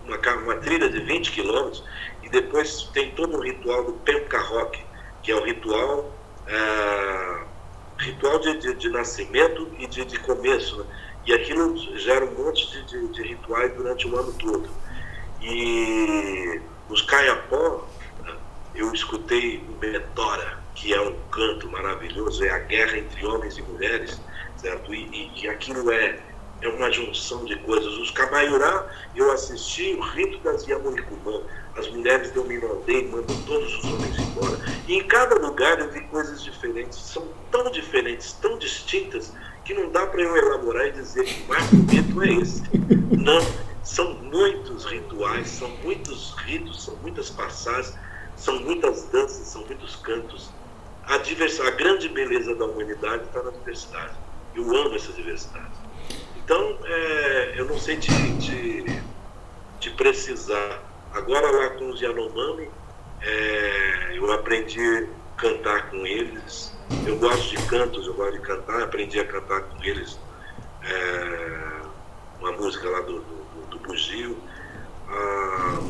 uma, 0.07 0.19
uma, 0.37 0.57
trilha 0.57 0.89
de 0.89 1.01
20 1.01 1.33
quilômetros, 1.33 1.83
e 2.23 2.29
depois 2.29 2.85
tem 2.95 3.11
todo 3.11 3.37
um 3.37 3.41
ritual 3.41 3.85
do 3.85 3.95
Pencarroque, 3.95 4.85
que 5.23 5.33
é 5.33 5.35
o 5.35 5.43
ritual, 5.45 6.13
ah, 6.49 7.45
ritual 7.99 8.39
de, 8.39 8.59
de, 8.59 8.75
de, 8.75 8.89
nascimento 8.91 9.69
e 9.79 9.87
de, 9.89 10.05
de 10.05 10.19
começo, 10.21 10.79
né? 10.79 10.87
E 11.27 11.33
aquilo 11.33 11.77
gera 11.99 12.25
um 12.25 12.33
monte 12.33 12.71
de, 12.71 12.85
de, 12.85 13.09
de 13.09 13.23
rituais 13.23 13.73
durante 13.75 14.09
o 14.09 14.19
ano 14.19 14.33
todo. 14.33 14.69
E 15.41 16.61
os 16.89 17.03
Caiapó, 17.03 17.87
eu 18.75 18.93
escutei 18.93 19.59
o 19.59 19.79
Metora, 19.79 20.59
que 20.75 20.93
é 20.93 21.01
um 21.01 21.15
canto 21.31 21.69
maravilhoso, 21.71 22.45
é 22.45 22.51
a 22.51 22.59
guerra 22.59 22.99
entre 22.99 23.25
homens 23.27 23.59
e 23.59 23.63
mulheres, 23.63 24.21
certo? 24.57 24.95
E, 24.95 25.05
e, 25.05 25.43
e 25.43 25.49
aquilo 25.49 25.91
é, 25.91 26.19
é 26.61 26.69
uma 26.69 26.91
junção 26.91 27.45
de 27.45 27.57
coisas. 27.57 27.93
Os 27.99 28.11
Cabaiurá, 28.11 28.87
eu 29.15 29.31
assisti 29.31 29.95
o 29.95 30.01
rito 30.01 30.39
das 30.39 30.67
Yamonicumã, 30.67 31.43
as 31.77 31.89
mulheres 31.91 32.31
dominam 32.33 32.83
a 32.87 32.91
e 32.91 33.05
mandam 33.05 33.43
todos 33.43 33.79
os 33.79 33.85
homens 33.93 34.19
embora. 34.19 34.59
E 34.87 34.95
em 34.95 35.07
cada 35.07 35.37
lugar 35.37 35.79
eu 35.81 35.91
vi 35.91 36.01
coisas 36.03 36.43
diferentes, 36.43 36.99
são 36.99 37.27
tão 37.51 37.71
diferentes, 37.71 38.33
tão 38.35 38.59
distintas, 38.59 39.33
que 39.65 39.75
não 39.75 39.91
dá 39.91 40.07
para 40.07 40.21
eu 40.23 40.37
elaborar 40.37 40.87
e 40.87 40.93
dizer 40.93 41.25
que 41.25 41.43
o 41.43 41.49
mais 41.49 41.67
bonito 41.71 42.23
é 42.23 42.33
esse. 42.35 42.63
Não, 43.17 43.41
são 43.83 44.15
muitos 44.15 44.85
rituais, 44.85 45.49
são 45.49 45.69
muitos 45.83 46.35
ritos, 46.45 46.85
são 46.85 46.97
muitas 46.97 47.31
passagens, 47.31 47.97
são 48.37 48.61
muitas 48.61 49.05
danças, 49.05 49.47
são 49.47 49.65
muitos 49.65 49.97
cantos. 49.97 50.51
A, 51.05 51.15
a 51.17 51.71
grande 51.71 52.09
beleza 52.09 52.55
da 52.55 52.65
humanidade 52.65 53.25
está 53.25 53.43
na 53.43 53.51
diversidade. 53.51 54.15
Eu 54.55 54.65
amo 54.77 54.95
essa 54.95 55.13
diversidade. 55.13 55.73
Então, 56.37 56.79
é, 56.85 57.55
eu 57.57 57.67
não 57.67 57.79
sei 57.79 57.97
te, 57.97 58.11
te, 58.39 59.03
te 59.81 59.91
precisar 59.91 60.83
Agora 61.13 61.51
lá 61.51 61.69
com 61.71 61.91
os 61.91 62.01
Yanomami, 62.01 62.71
é, 63.21 64.17
eu 64.17 64.33
aprendi 64.33 64.81
a 64.81 65.39
cantar 65.39 65.91
com 65.91 66.07
eles. 66.07 66.72
Eu 67.07 67.19
gosto 67.19 67.51
de 67.51 67.67
cantos, 67.67 68.07
eu 68.07 68.15
gosto 68.15 68.33
de 68.33 68.41
cantar, 68.41 68.83
aprendi 68.83 69.19
a 69.19 69.27
cantar 69.27 69.63
com 69.63 69.83
eles 69.83 70.19
é, 70.85 71.83
uma 72.41 72.53
música 72.53 72.89
lá 72.89 73.01
do, 73.01 73.21
do, 73.21 73.67
do 73.71 73.79
Bugio. 73.81 74.37
Ah, 75.09 75.81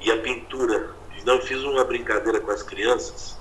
e 0.00 0.10
a 0.10 0.18
pintura. 0.18 0.90
Então 1.18 1.34
eu 1.36 1.42
fiz 1.42 1.62
uma 1.62 1.84
brincadeira 1.84 2.40
com 2.40 2.50
as 2.50 2.62
crianças. 2.62 3.38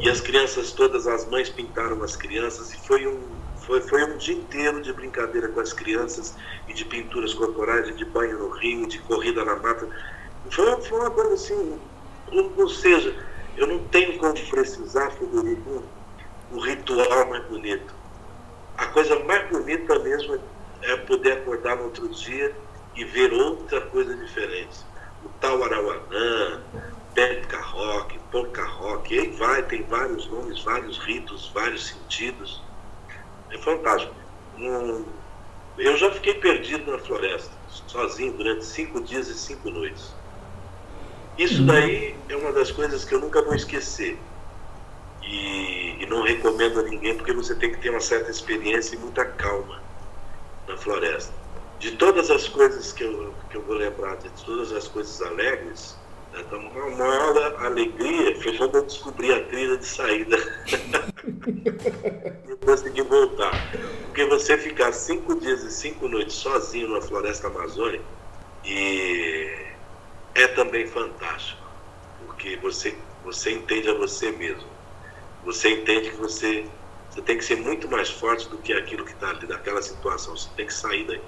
E 0.00 0.08
as 0.08 0.20
crianças 0.20 0.72
todas, 0.72 1.06
as 1.06 1.26
mães 1.28 1.48
pintaram 1.48 2.02
as 2.02 2.16
crianças 2.16 2.72
e 2.72 2.78
foi 2.86 3.06
um 3.06 3.38
foi, 3.68 3.82
foi 3.82 4.02
um 4.02 4.16
dia 4.16 4.34
inteiro 4.34 4.80
de 4.80 4.90
brincadeira 4.94 5.46
com 5.48 5.60
as 5.60 5.74
crianças 5.74 6.34
e 6.66 6.72
de 6.72 6.86
pinturas 6.86 7.34
corporais, 7.34 7.86
e 7.86 7.92
de 7.92 8.04
banho 8.06 8.38
no 8.38 8.48
rio, 8.48 8.88
de 8.88 8.98
corrida 9.00 9.44
na 9.44 9.56
mata. 9.56 9.86
Foi, 10.50 10.80
foi 10.80 10.98
uma 10.98 11.10
coisa 11.10 11.34
assim, 11.34 11.78
ou 12.32 12.68
seja, 12.70 13.14
eu 13.58 13.66
não 13.66 13.84
tenho 13.84 14.18
como 14.18 14.34
precisar, 14.48 15.10
Federico, 15.12 15.82
o 16.52 16.60
ritual 16.60 17.28
mais 17.28 17.44
bonito. 17.46 17.94
A 18.76 18.86
coisa 18.86 19.18
mais 19.24 19.48
bonita 19.50 19.98
mesmo 19.98 20.38
é 20.82 20.96
poder 20.96 21.38
acordar 21.38 21.76
no 21.76 21.84
outro 21.84 22.08
dia 22.08 22.54
e 22.94 23.04
ver 23.04 23.32
outra 23.32 23.80
coisa 23.82 24.14
diferente. 24.16 24.78
O 25.24 25.28
tal 25.40 25.62
Arauanã, 25.64 26.62
Pétrica 27.14 27.60
Rock, 27.60 28.18
Polka 28.30 28.64
Rock, 28.64 29.14
e 29.14 29.18
aí 29.18 29.30
vai, 29.30 29.62
tem 29.64 29.82
vários 29.82 30.26
nomes, 30.28 30.62
vários 30.62 30.98
ritos, 30.98 31.50
vários 31.52 31.86
sentidos 31.88 32.62
é 33.50 33.58
fantástico. 33.58 34.14
eu 35.78 35.96
já 35.96 36.10
fiquei 36.10 36.34
perdido 36.34 36.90
na 36.90 36.98
floresta, 36.98 37.50
sozinho, 37.86 38.32
durante 38.34 38.64
cinco 38.64 39.00
dias 39.00 39.28
e 39.28 39.34
cinco 39.34 39.70
noites. 39.70 40.14
Isso 41.38 41.62
daí 41.62 42.14
é 42.28 42.36
uma 42.36 42.52
das 42.52 42.70
coisas 42.70 43.04
que 43.04 43.14
eu 43.14 43.20
nunca 43.20 43.42
vou 43.42 43.54
esquecer. 43.54 44.18
E, 45.22 46.02
e, 46.02 46.06
não 46.06 46.22
recomendo 46.22 46.80
a 46.80 46.82
ninguém 46.82 47.14
porque 47.14 47.32
você 47.32 47.54
tem 47.54 47.70
que 47.70 47.78
ter 47.78 47.90
uma 47.90 48.00
certa 48.00 48.30
experiência 48.30 48.96
e 48.96 48.98
muita 48.98 49.24
calma 49.24 49.80
na 50.66 50.76
floresta. 50.76 51.32
De 51.78 51.92
todas 51.92 52.30
as 52.30 52.48
coisas 52.48 52.92
que 52.92 53.04
eu, 53.04 53.32
que 53.50 53.56
eu 53.56 53.62
vou 53.62 53.76
lembrar, 53.76 54.16
de 54.16 54.30
todas 54.44 54.72
as 54.72 54.88
coisas 54.88 55.20
alegres, 55.22 55.96
né, 56.32 56.42
então, 56.46 56.58
uma 56.58 56.90
maior 56.96 57.64
alegria 57.64 58.40
foi 58.40 58.56
quando 58.56 58.76
eu 58.76 58.84
descobri 58.84 59.32
a 59.32 59.44
trilha 59.44 59.76
de 59.76 59.86
saída. 59.86 60.36
consegui 62.68 63.02
voltar. 63.02 63.52
Porque 64.06 64.26
você 64.26 64.58
ficar 64.58 64.92
cinco 64.92 65.40
dias 65.40 65.62
e 65.62 65.70
cinco 65.70 66.06
noites 66.06 66.34
sozinho 66.34 66.88
na 66.88 67.00
floresta 67.00 67.46
amazônica 67.46 68.04
e 68.64 69.48
é 70.38 70.48
também 70.48 70.86
fantástico. 70.86 71.60
Porque 72.26 72.56
você, 72.56 72.94
você 73.24 73.52
entende 73.52 73.88
a 73.88 73.94
você 73.94 74.30
mesmo. 74.32 74.68
Você 75.44 75.70
entende 75.70 76.10
que 76.10 76.16
você, 76.16 76.64
você 77.10 77.22
tem 77.22 77.36
que 77.36 77.44
ser 77.44 77.56
muito 77.56 77.88
mais 77.88 78.08
forte 78.08 78.48
do 78.48 78.58
que 78.58 78.72
aquilo 78.72 79.04
que 79.04 79.12
está 79.12 79.30
ali 79.30 79.46
naquela 79.46 79.82
situação. 79.82 80.36
Você 80.36 80.48
tem 80.56 80.66
que 80.66 80.74
sair 80.74 81.04
daí. 81.06 81.20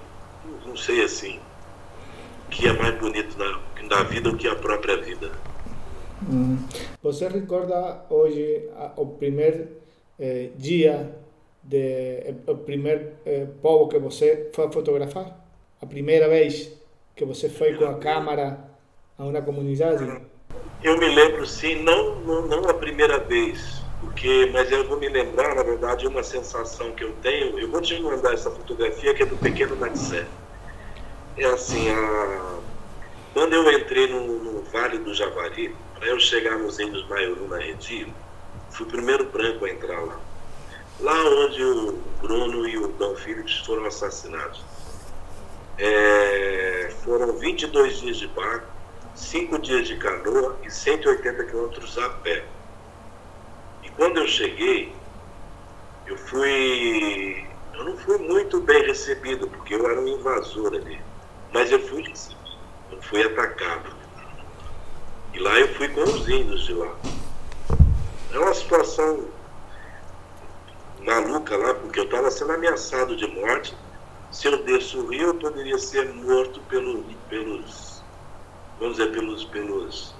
Não 0.64 0.76
sei 0.76 1.02
assim. 1.02 1.40
O 2.46 2.50
que 2.50 2.66
é 2.66 2.72
mais 2.72 2.98
bonito 2.98 3.36
na, 3.38 3.60
na 3.88 4.02
vida 4.04 4.30
do 4.30 4.36
que 4.36 4.48
a 4.48 4.54
própria 4.54 4.96
vida. 4.96 5.30
Hum. 6.28 6.58
Você 7.02 7.28
recorda 7.28 8.04
hoje 8.10 8.68
o 8.96 9.06
primeiro 9.06 9.68
eh, 10.18 10.50
dia 10.56 11.16
de, 11.62 12.34
o 12.46 12.56
primeiro 12.56 13.12
eh, 13.24 13.46
povo 13.62 13.88
que 13.88 13.98
você 13.98 14.50
foi 14.52 14.70
fotografar? 14.70 15.34
A 15.80 15.86
primeira 15.86 16.28
vez 16.28 16.70
que 17.16 17.24
você 17.24 17.48
foi 17.48 17.74
com 17.74 17.86
a 17.86 17.94
câmera 17.94 18.69
a 19.20 19.24
uma 19.24 19.42
comunidade? 19.42 20.22
Eu 20.82 20.98
me 20.98 21.08
lembro 21.14 21.46
sim, 21.46 21.82
não, 21.82 22.16
não, 22.20 22.46
não 22.46 22.68
a 22.68 22.74
primeira 22.74 23.18
vez, 23.18 23.82
porque, 24.00 24.48
mas 24.52 24.70
eu 24.70 24.86
vou 24.86 24.98
me 24.98 25.08
lembrar, 25.08 25.54
na 25.54 25.62
verdade, 25.62 26.06
uma 26.06 26.22
sensação 26.22 26.92
que 26.92 27.04
eu 27.04 27.12
tenho. 27.22 27.58
Eu 27.58 27.70
vou 27.70 27.80
te 27.80 28.00
mandar 28.00 28.32
essa 28.32 28.50
fotografia 28.50 29.14
que 29.14 29.22
é 29.22 29.26
do 29.26 29.36
pequeno 29.36 29.76
Natsé. 29.76 30.26
É 31.36 31.44
assim, 31.46 31.90
a, 31.90 32.58
quando 33.34 33.52
eu 33.52 33.70
entrei 33.72 34.06
no, 34.06 34.38
no 34.38 34.62
Vale 34.62 34.98
do 34.98 35.14
Javari, 35.14 35.74
para 35.94 36.08
eu 36.08 36.18
chegar 36.18 36.58
nos 36.58 36.78
índios 36.78 37.06
Maiuru 37.08 37.46
na 37.48 37.58
Redio, 37.58 38.12
fui 38.70 38.86
o 38.86 38.88
primeiro 38.88 39.26
branco 39.26 39.64
a 39.66 39.70
entrar 39.70 40.00
lá 40.00 40.18
lá 41.02 41.24
onde 41.24 41.62
o 41.62 41.98
Bruno 42.20 42.68
e 42.68 42.76
o 42.76 42.88
Dom 42.88 43.14
Phillips 43.16 43.58
foram 43.58 43.86
assassinados. 43.86 44.62
É, 45.78 46.92
foram 47.02 47.32
22 47.38 48.00
dias 48.00 48.18
de 48.18 48.28
barco, 48.28 48.66
5 49.14 49.58
dias 49.58 49.88
de 49.88 49.96
canoa 49.96 50.58
e 50.64 50.70
180 50.70 51.44
quilômetros 51.44 51.98
a 51.98 52.08
pé. 52.08 52.44
E 53.82 53.90
quando 53.90 54.18
eu 54.18 54.26
cheguei, 54.26 54.92
eu 56.06 56.16
fui. 56.16 57.46
Eu 57.74 57.84
não 57.84 57.96
fui 57.96 58.18
muito 58.18 58.60
bem 58.60 58.84
recebido, 58.84 59.48
porque 59.48 59.74
eu 59.74 59.88
era 59.88 60.00
um 60.00 60.08
invasor 60.08 60.74
ali. 60.74 61.00
Mas 61.52 61.70
eu 61.72 61.80
fui 61.80 62.02
recebido, 62.02 62.58
eu 62.92 63.02
fui 63.02 63.22
atacado. 63.22 63.94
E 65.32 65.38
lá 65.38 65.58
eu 65.58 65.68
fui 65.74 65.88
com 65.88 66.02
os 66.02 66.28
índios 66.28 66.66
de 66.66 66.74
lá. 66.74 66.94
É 68.32 68.38
uma 68.38 68.54
situação 68.54 69.28
maluca 71.00 71.56
lá, 71.56 71.74
porque 71.74 72.00
eu 72.00 72.04
estava 72.04 72.30
sendo 72.30 72.52
ameaçado 72.52 73.16
de 73.16 73.26
morte. 73.26 73.76
Se 74.30 74.46
eu 74.46 74.62
desço 74.64 75.00
o 75.00 75.06
rio, 75.08 75.28
eu 75.28 75.34
poderia 75.34 75.78
ser 75.78 76.12
morto 76.14 76.60
pelo, 76.68 77.02
pelos, 77.28 77.89
vamos 78.80 78.96
dizer, 78.96 79.12
pelos, 79.12 79.44
pelos 79.44 80.14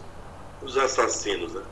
os 0.62 0.76
assassinos, 0.76 1.54
né? 1.54 1.62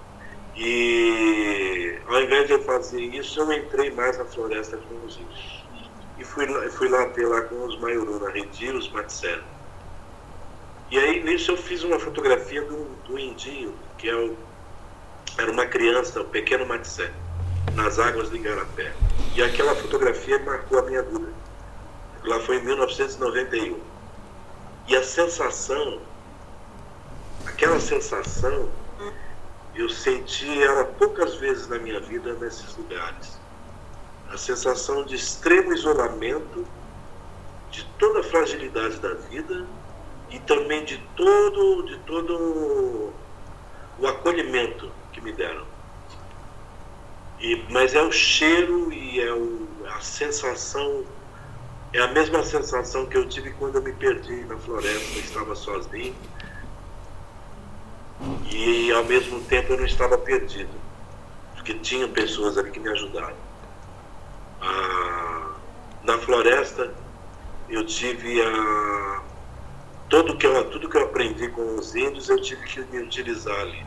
E 0.57 1.99
ao 2.09 2.23
invés 2.23 2.47
de 2.47 2.55
eu 2.55 2.63
fazer 2.63 3.01
isso, 3.01 3.39
eu 3.39 3.53
entrei 3.53 3.93
mais 3.93 4.19
na 4.19 4.25
floresta 4.25 4.77
com 4.77 5.07
os 5.07 5.17
índios. 5.17 5.65
E 6.19 6.25
fui 6.25 6.47
fui 6.71 6.89
lá 6.89 7.07
ter 7.11 7.29
lá 7.29 7.43
com 7.43 7.65
os 7.65 7.79
Maiuru, 7.79 8.19
na 8.19 8.31
Redir, 8.31 8.75
os 8.75 8.91
Matsero. 8.91 9.45
E 10.91 10.99
aí 10.99 11.23
nisso 11.23 11.53
eu 11.53 11.57
fiz 11.57 11.85
uma 11.85 11.99
fotografia 11.99 12.63
do, 12.63 12.87
do 13.07 13.19
indinho, 13.19 13.73
que 13.99 14.09
é 14.09 14.17
o, 14.17 14.37
era 15.37 15.51
uma 15.53 15.67
criança, 15.67 16.21
o 16.21 16.25
pequeno 16.25 16.67
Matsé 16.67 17.13
nas 17.75 17.99
águas 17.99 18.31
de 18.31 18.37
Igarapé. 18.37 18.93
E 19.37 19.43
aquela 19.43 19.75
fotografia 19.77 20.39
marcou 20.41 20.81
a 20.81 20.83
minha 20.83 21.03
vida. 21.03 21.33
Lá 22.25 22.41
foi 22.41 22.57
em 22.57 22.65
1991. 22.65 23.79
E 24.89 24.97
a 24.97 25.03
sensação, 25.03 26.01
aquela 27.47 27.81
sensação, 27.81 28.69
eu 29.75 29.89
senti 29.89 30.63
ela 30.63 30.85
poucas 30.85 31.37
vezes 31.37 31.69
na 31.69 31.79
minha 31.79 32.01
vida 32.01 32.35
nesses 32.35 32.77
lugares. 32.77 33.39
A 34.31 34.37
sensação 34.37 35.05
de 35.05 35.15
extremo 35.15 35.73
isolamento, 35.73 36.67
de 37.71 37.85
toda 37.99 38.21
a 38.21 38.23
fragilidade 38.23 38.99
da 38.99 39.15
vida 39.15 39.67
e 40.31 40.39
também 40.41 40.85
de 40.85 40.99
todo, 41.17 41.83
de 41.87 41.99
todo 42.01 43.13
o 43.99 44.07
acolhimento 44.07 44.91
que 45.13 45.21
me 45.21 45.33
deram. 45.33 45.67
E, 47.41 47.65
mas 47.71 47.95
é 47.95 48.03
o 48.03 48.11
cheiro 48.11 48.93
e 48.93 49.21
é 49.21 49.33
o, 49.33 49.69
a 49.87 50.01
sensação, 50.01 51.05
é 51.93 52.01
a 52.01 52.09
mesma 52.09 52.43
sensação 52.43 53.07
que 53.07 53.17
eu 53.17 53.29
tive 53.29 53.53
quando 53.53 53.77
eu 53.77 53.83
me 53.83 53.93
perdi 53.93 54.45
na 54.45 54.57
floresta, 54.57 55.19
estava 55.19 55.55
sozinho. 55.55 56.15
E 58.51 58.91
ao 58.93 59.05
mesmo 59.05 59.41
tempo 59.43 59.73
eu 59.73 59.79
não 59.79 59.87
estava 59.87 60.19
perdido, 60.19 60.71
porque 61.55 61.75
tinha 61.75 62.09
pessoas 62.09 62.59
ali 62.59 62.71
que 62.71 62.81
me 62.81 62.89
ajudaram. 62.89 63.37
A, 64.61 65.53
na 66.03 66.19
floresta 66.19 66.93
eu 67.69 67.85
tive 67.85 68.43
a 68.43 69.23
todo 70.09 70.37
que 70.37 70.47
eu, 70.47 70.71
tudo 70.71 70.89
que 70.89 70.97
eu 70.97 71.05
aprendi 71.05 71.49
com 71.49 71.77
os 71.77 71.95
índios 71.95 72.29
eu 72.29 72.41
tive 72.41 72.65
que 72.65 72.81
me 72.81 73.03
utilizar 73.03 73.61
ali. 73.61 73.87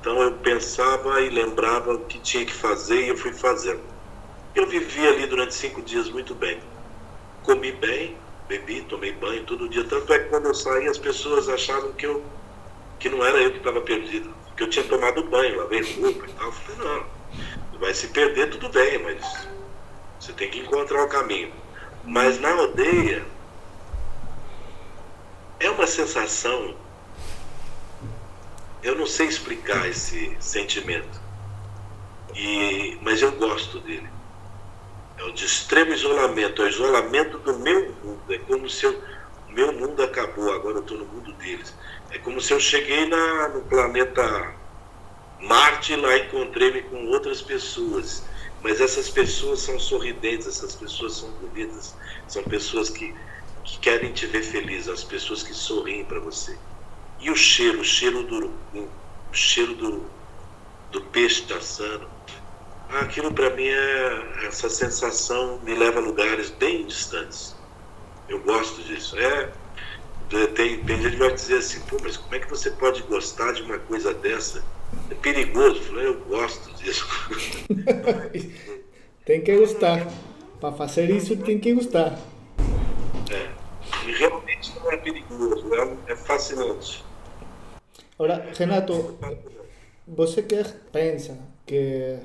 Então 0.00 0.20
eu 0.20 0.32
pensava 0.32 1.20
e 1.22 1.30
lembrava 1.30 1.94
o 1.94 2.00
que 2.00 2.18
tinha 2.18 2.44
que 2.44 2.52
fazer 2.52 3.06
e 3.06 3.08
eu 3.08 3.16
fui 3.16 3.32
fazendo. 3.32 3.80
Eu 4.54 4.66
vivi 4.66 5.06
ali 5.06 5.26
durante 5.26 5.54
cinco 5.54 5.80
dias 5.80 6.10
muito 6.10 6.34
bem. 6.34 6.60
Comi 7.42 7.72
bem, 7.72 8.16
bebi, 8.46 8.82
tomei 8.82 9.12
banho 9.12 9.44
todo 9.44 9.68
dia. 9.68 9.84
Tanto 9.84 10.12
é 10.12 10.18
que 10.18 10.28
quando 10.28 10.46
eu 10.46 10.54
saí 10.54 10.86
as 10.88 10.98
pessoas 10.98 11.48
achavam 11.48 11.92
que 11.92 12.04
eu 12.04 12.22
que 12.98 13.08
não 13.08 13.24
era 13.24 13.38
eu 13.38 13.50
que 13.50 13.58
estava 13.58 13.80
perdido, 13.80 14.34
que 14.56 14.62
eu 14.62 14.70
tinha 14.70 14.84
tomado 14.84 15.24
banho, 15.24 15.58
lavei 15.58 15.82
roupa 15.94 16.26
e 16.26 16.32
tal. 16.32 16.46
Eu 16.46 16.52
falei, 16.52 16.88
não, 16.88 17.78
vai 17.78 17.92
se 17.92 18.08
perder 18.08 18.50
tudo 18.50 18.68
bem, 18.68 18.98
mas 18.98 19.48
você 20.18 20.32
tem 20.32 20.50
que 20.50 20.60
encontrar 20.60 21.04
o 21.04 21.08
caminho. 21.08 21.52
Mas 22.04 22.38
na 22.40 22.52
aldeia 22.52 23.24
é 25.60 25.70
uma 25.70 25.86
sensação. 25.86 26.74
Eu 28.82 28.94
não 28.96 29.06
sei 29.06 29.26
explicar 29.26 29.88
esse 29.88 30.36
sentimento. 30.40 31.20
E, 32.34 32.98
mas 33.02 33.22
eu 33.22 33.32
gosto 33.32 33.80
dele. 33.80 34.08
É 35.16 35.22
o 35.24 35.32
de 35.32 35.44
extremo 35.44 35.92
isolamento, 35.92 36.62
é 36.62 36.66
o 36.66 36.68
isolamento 36.68 37.38
do 37.38 37.58
meu 37.58 37.92
mundo. 38.02 38.20
É 38.28 38.38
como 38.38 38.68
se 38.68 38.86
o 38.86 39.02
meu 39.48 39.72
mundo 39.72 40.02
acabou, 40.02 40.52
agora 40.52 40.76
eu 40.76 40.82
estou 40.82 40.98
no 40.98 41.06
mundo 41.06 41.32
deles. 41.34 41.74
É 42.14 42.18
como 42.20 42.40
se 42.40 42.52
eu 42.54 42.60
cheguei 42.60 43.06
na, 43.06 43.48
no 43.48 43.60
planeta 43.62 44.54
Marte 45.40 45.94
lá 45.94 46.16
encontrei-me 46.16 46.80
com 46.82 47.06
outras 47.08 47.42
pessoas. 47.42 48.24
Mas 48.62 48.80
essas 48.80 49.10
pessoas 49.10 49.60
são 49.60 49.78
sorridentes, 49.78 50.46
essas 50.46 50.74
pessoas 50.74 51.16
são 51.16 51.30
bonitas, 51.32 51.94
são 52.26 52.42
pessoas 52.44 52.88
que 52.88 53.14
que 53.64 53.78
querem 53.78 54.12
te 54.12 54.26
ver 54.26 54.42
feliz, 54.42 54.88
as 54.88 55.02
pessoas 55.02 55.42
que 55.42 55.54
sorriem 55.54 56.04
para 56.04 56.20
você. 56.20 56.56
E 57.18 57.30
o 57.30 57.36
cheiro, 57.36 57.80
o 57.80 57.84
cheiro 57.84 58.22
do, 58.24 58.46
o 58.74 58.88
cheiro 59.32 59.74
do, 59.74 60.04
do 60.92 61.00
peixe 61.00 61.50
assando, 61.52 62.06
aquilo 62.90 63.32
para 63.32 63.50
mim 63.50 63.66
é 63.66 64.46
essa 64.46 64.68
sensação 64.68 65.58
me 65.64 65.74
leva 65.74 65.98
a 65.98 66.02
lugares 66.02 66.50
bem 66.50 66.86
distantes. 66.86 67.56
Eu 68.28 68.40
gosto 68.40 68.82
disso. 68.82 69.18
É, 69.18 69.50
tem, 70.28 70.82
tem 70.84 71.02
gente 71.02 71.12
que 71.12 71.16
vai 71.16 71.32
dizer 71.32 71.58
assim, 71.58 71.80
pô, 71.80 71.96
mas 72.02 72.16
como 72.16 72.34
é 72.34 72.38
que 72.38 72.48
você 72.48 72.70
pode 72.70 73.02
gostar 73.02 73.52
de 73.52 73.62
uma 73.62 73.78
coisa 73.78 74.12
dessa? 74.14 74.64
É 75.10 75.14
perigoso. 75.14 75.76
Eu, 75.76 75.82
falei, 75.82 76.06
eu 76.06 76.20
gosto 76.20 76.72
disso. 76.74 77.06
tem 79.24 79.42
que 79.42 79.56
gostar. 79.56 80.06
Para 80.60 80.72
fazer 80.72 81.10
isso 81.10 81.36
tem 81.36 81.58
que 81.58 81.74
gostar. 81.74 82.18
É. 83.30 83.50
E 84.08 84.12
realmente 84.12 84.72
não 84.76 84.90
é 84.90 84.96
perigoso, 84.96 85.74
é, 85.74 86.12
é 86.12 86.16
fascinante. 86.16 87.04
Agora, 88.18 88.50
Renato, 88.56 89.18
você 90.06 90.42
que 90.42 90.62
pensa 90.92 91.38
que 91.66 92.18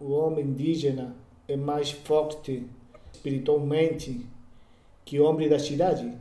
o 0.00 0.12
homem 0.12 0.44
indígena 0.44 1.16
é 1.48 1.56
mais 1.56 1.90
forte 1.90 2.66
espiritualmente 3.12 4.26
que 5.04 5.20
o 5.20 5.24
homem 5.24 5.48
da 5.48 5.58
cidade? 5.58 6.12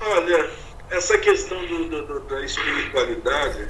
Olha, 0.00 0.50
essa 0.90 1.18
questão 1.18 1.64
do, 1.66 1.88
do, 1.88 2.20
da 2.20 2.42
espiritualidade 2.42 3.68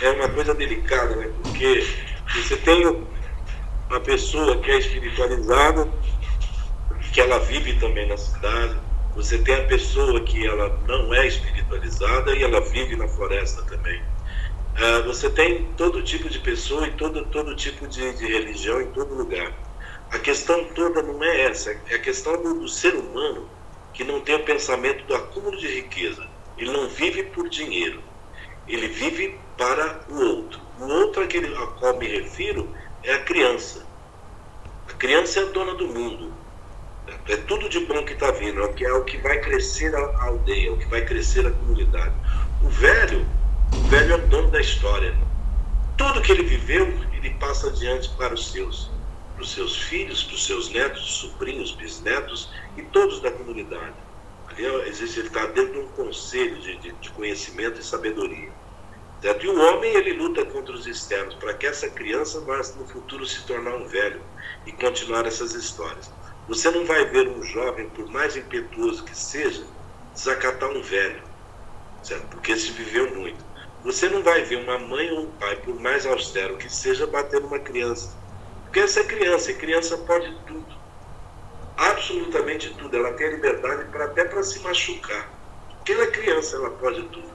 é 0.00 0.10
uma 0.12 0.28
coisa 0.28 0.54
delicada, 0.54 1.16
né? 1.16 1.30
Porque 1.42 1.86
você 2.34 2.56
tem 2.56 2.86
uma 2.86 4.00
pessoa 4.00 4.56
que 4.58 4.70
é 4.70 4.78
espiritualizada, 4.78 5.88
que 7.12 7.20
ela 7.20 7.38
vive 7.40 7.74
também 7.74 8.06
na 8.06 8.16
cidade, 8.16 8.76
você 9.14 9.38
tem 9.38 9.56
a 9.56 9.64
pessoa 9.64 10.20
que 10.20 10.46
ela 10.46 10.80
não 10.86 11.12
é 11.12 11.26
espiritualizada 11.26 12.34
e 12.34 12.42
ela 12.42 12.60
vive 12.60 12.96
na 12.96 13.08
floresta 13.08 13.62
também. 13.62 14.00
Uh, 14.00 15.02
você 15.04 15.28
tem 15.28 15.64
todo 15.76 16.00
tipo 16.02 16.28
de 16.28 16.38
pessoa 16.38 16.86
e 16.86 16.92
todo, 16.92 17.24
todo 17.26 17.56
tipo 17.56 17.88
de, 17.88 18.14
de, 18.14 18.26
religião 18.26 18.80
em 18.80 18.86
todo 18.92 19.14
lugar. 19.14 19.52
A 20.12 20.18
questão 20.18 20.64
toda 20.74 21.02
não 21.02 21.22
é 21.22 21.42
essa, 21.42 21.76
é 21.88 21.96
a 21.96 21.98
questão 21.98 22.40
do, 22.40 22.60
do 22.60 22.68
ser 22.68 22.94
humano 22.94 23.48
que 24.00 24.04
não 24.04 24.18
tem 24.18 24.34
o 24.34 24.44
pensamento 24.44 25.04
do 25.04 25.14
acúmulo 25.14 25.58
de 25.58 25.68
riqueza. 25.68 26.26
Ele 26.56 26.72
não 26.72 26.88
vive 26.88 27.22
por 27.24 27.50
dinheiro, 27.50 28.02
ele 28.66 28.88
vive 28.88 29.38
para 29.58 30.00
o 30.08 30.18
outro. 30.18 30.58
O 30.78 30.86
outro 30.86 31.22
aquele 31.22 31.54
a 31.54 31.66
qual 31.66 31.98
me 31.98 32.08
refiro 32.08 32.74
é 33.02 33.12
a 33.12 33.22
criança. 33.24 33.86
A 34.88 34.94
criança 34.94 35.40
é 35.40 35.42
a 35.42 35.46
dona 35.50 35.74
do 35.74 35.86
mundo. 35.86 36.32
É 37.28 37.36
tudo 37.36 37.68
de 37.68 37.80
bom 37.80 38.02
que 38.02 38.14
está 38.14 38.30
vindo, 38.30 38.62
é 38.62 38.68
que, 38.72 38.86
é 38.86 38.92
o 38.94 39.04
que 39.04 39.18
vai 39.18 39.38
crescer 39.38 39.94
a 39.94 40.24
aldeia, 40.24 40.68
é 40.68 40.70
o 40.70 40.78
que 40.78 40.86
vai 40.86 41.04
crescer 41.04 41.46
a 41.46 41.50
comunidade. 41.50 42.14
O 42.64 42.70
velho, 42.70 43.26
o 43.74 43.88
velho 43.88 44.12
é 44.12 44.16
o 44.16 44.26
dono 44.28 44.50
da 44.50 44.62
história. 44.62 45.14
Tudo 45.98 46.22
que 46.22 46.32
ele 46.32 46.44
viveu, 46.44 46.86
ele 47.12 47.34
passa 47.34 47.66
adiante 47.66 48.08
para 48.16 48.32
os 48.32 48.50
seus, 48.50 48.90
para 49.40 49.44
os 49.46 49.52
seus 49.52 49.78
filhos, 49.84 50.22
para 50.22 50.34
os 50.34 50.46
seus 50.46 50.68
netos, 50.70 51.12
sobrinhos, 51.14 51.72
bisnetos 51.72 52.50
e 52.76 52.82
todos 52.82 53.20
da 53.20 53.30
comunidade. 53.30 53.94
Ali 54.48 54.66
existe, 54.86 55.20
ele 55.20 55.28
está 55.28 55.46
dentro 55.46 55.72
de 55.72 55.78
um 55.78 55.88
conselho 55.88 56.60
de, 56.60 56.76
de, 56.76 56.92
de 56.92 57.10
conhecimento 57.10 57.80
e 57.80 57.82
sabedoria. 57.82 58.52
Certo? 59.22 59.46
E 59.46 59.48
o 59.48 59.58
homem 59.58 59.94
ele 59.94 60.12
luta 60.12 60.44
contra 60.44 60.74
os 60.74 60.86
externos 60.86 61.34
para 61.36 61.54
que 61.54 61.66
essa 61.66 61.88
criança 61.88 62.40
vá 62.40 62.58
no 62.76 62.86
futuro 62.86 63.24
se 63.24 63.46
tornar 63.46 63.76
um 63.76 63.86
velho 63.86 64.20
e 64.66 64.72
continuar 64.72 65.24
essas 65.24 65.54
histórias. 65.54 66.12
Você 66.46 66.70
não 66.70 66.84
vai 66.84 67.06
ver 67.06 67.26
um 67.26 67.42
jovem, 67.42 67.88
por 67.88 68.10
mais 68.10 68.36
impetuoso 68.36 69.04
que 69.04 69.16
seja, 69.16 69.64
desacatar 70.12 70.70
um 70.70 70.82
velho, 70.82 71.22
certo? 72.02 72.26
porque 72.26 72.54
se 72.56 72.72
viveu 72.72 73.14
muito. 73.14 73.42
Você 73.84 74.06
não 74.06 74.22
vai 74.22 74.42
ver 74.42 74.56
uma 74.56 74.78
mãe 74.78 75.10
ou 75.10 75.22
um 75.22 75.30
pai, 75.32 75.56
por 75.56 75.80
mais 75.80 76.04
austero 76.04 76.58
que 76.58 76.68
seja, 76.68 77.06
bater 77.06 77.40
numa 77.40 77.58
criança. 77.58 78.20
Porque 78.70 78.78
essa 78.78 79.02
criança, 79.02 79.50
e 79.50 79.54
criança 79.54 79.98
pode 79.98 80.32
tudo. 80.46 80.64
Absolutamente 81.76 82.72
tudo. 82.74 82.96
Ela 82.96 83.12
tem 83.14 83.26
a 83.26 83.30
liberdade 83.30 83.86
para 83.86 84.04
até 84.04 84.24
para 84.24 84.44
se 84.44 84.60
machucar. 84.60 85.28
Porque 85.70 85.90
ela 85.90 86.04
é 86.04 86.06
criança, 86.06 86.54
ela 86.54 86.70
pode 86.70 87.02
tudo. 87.08 87.28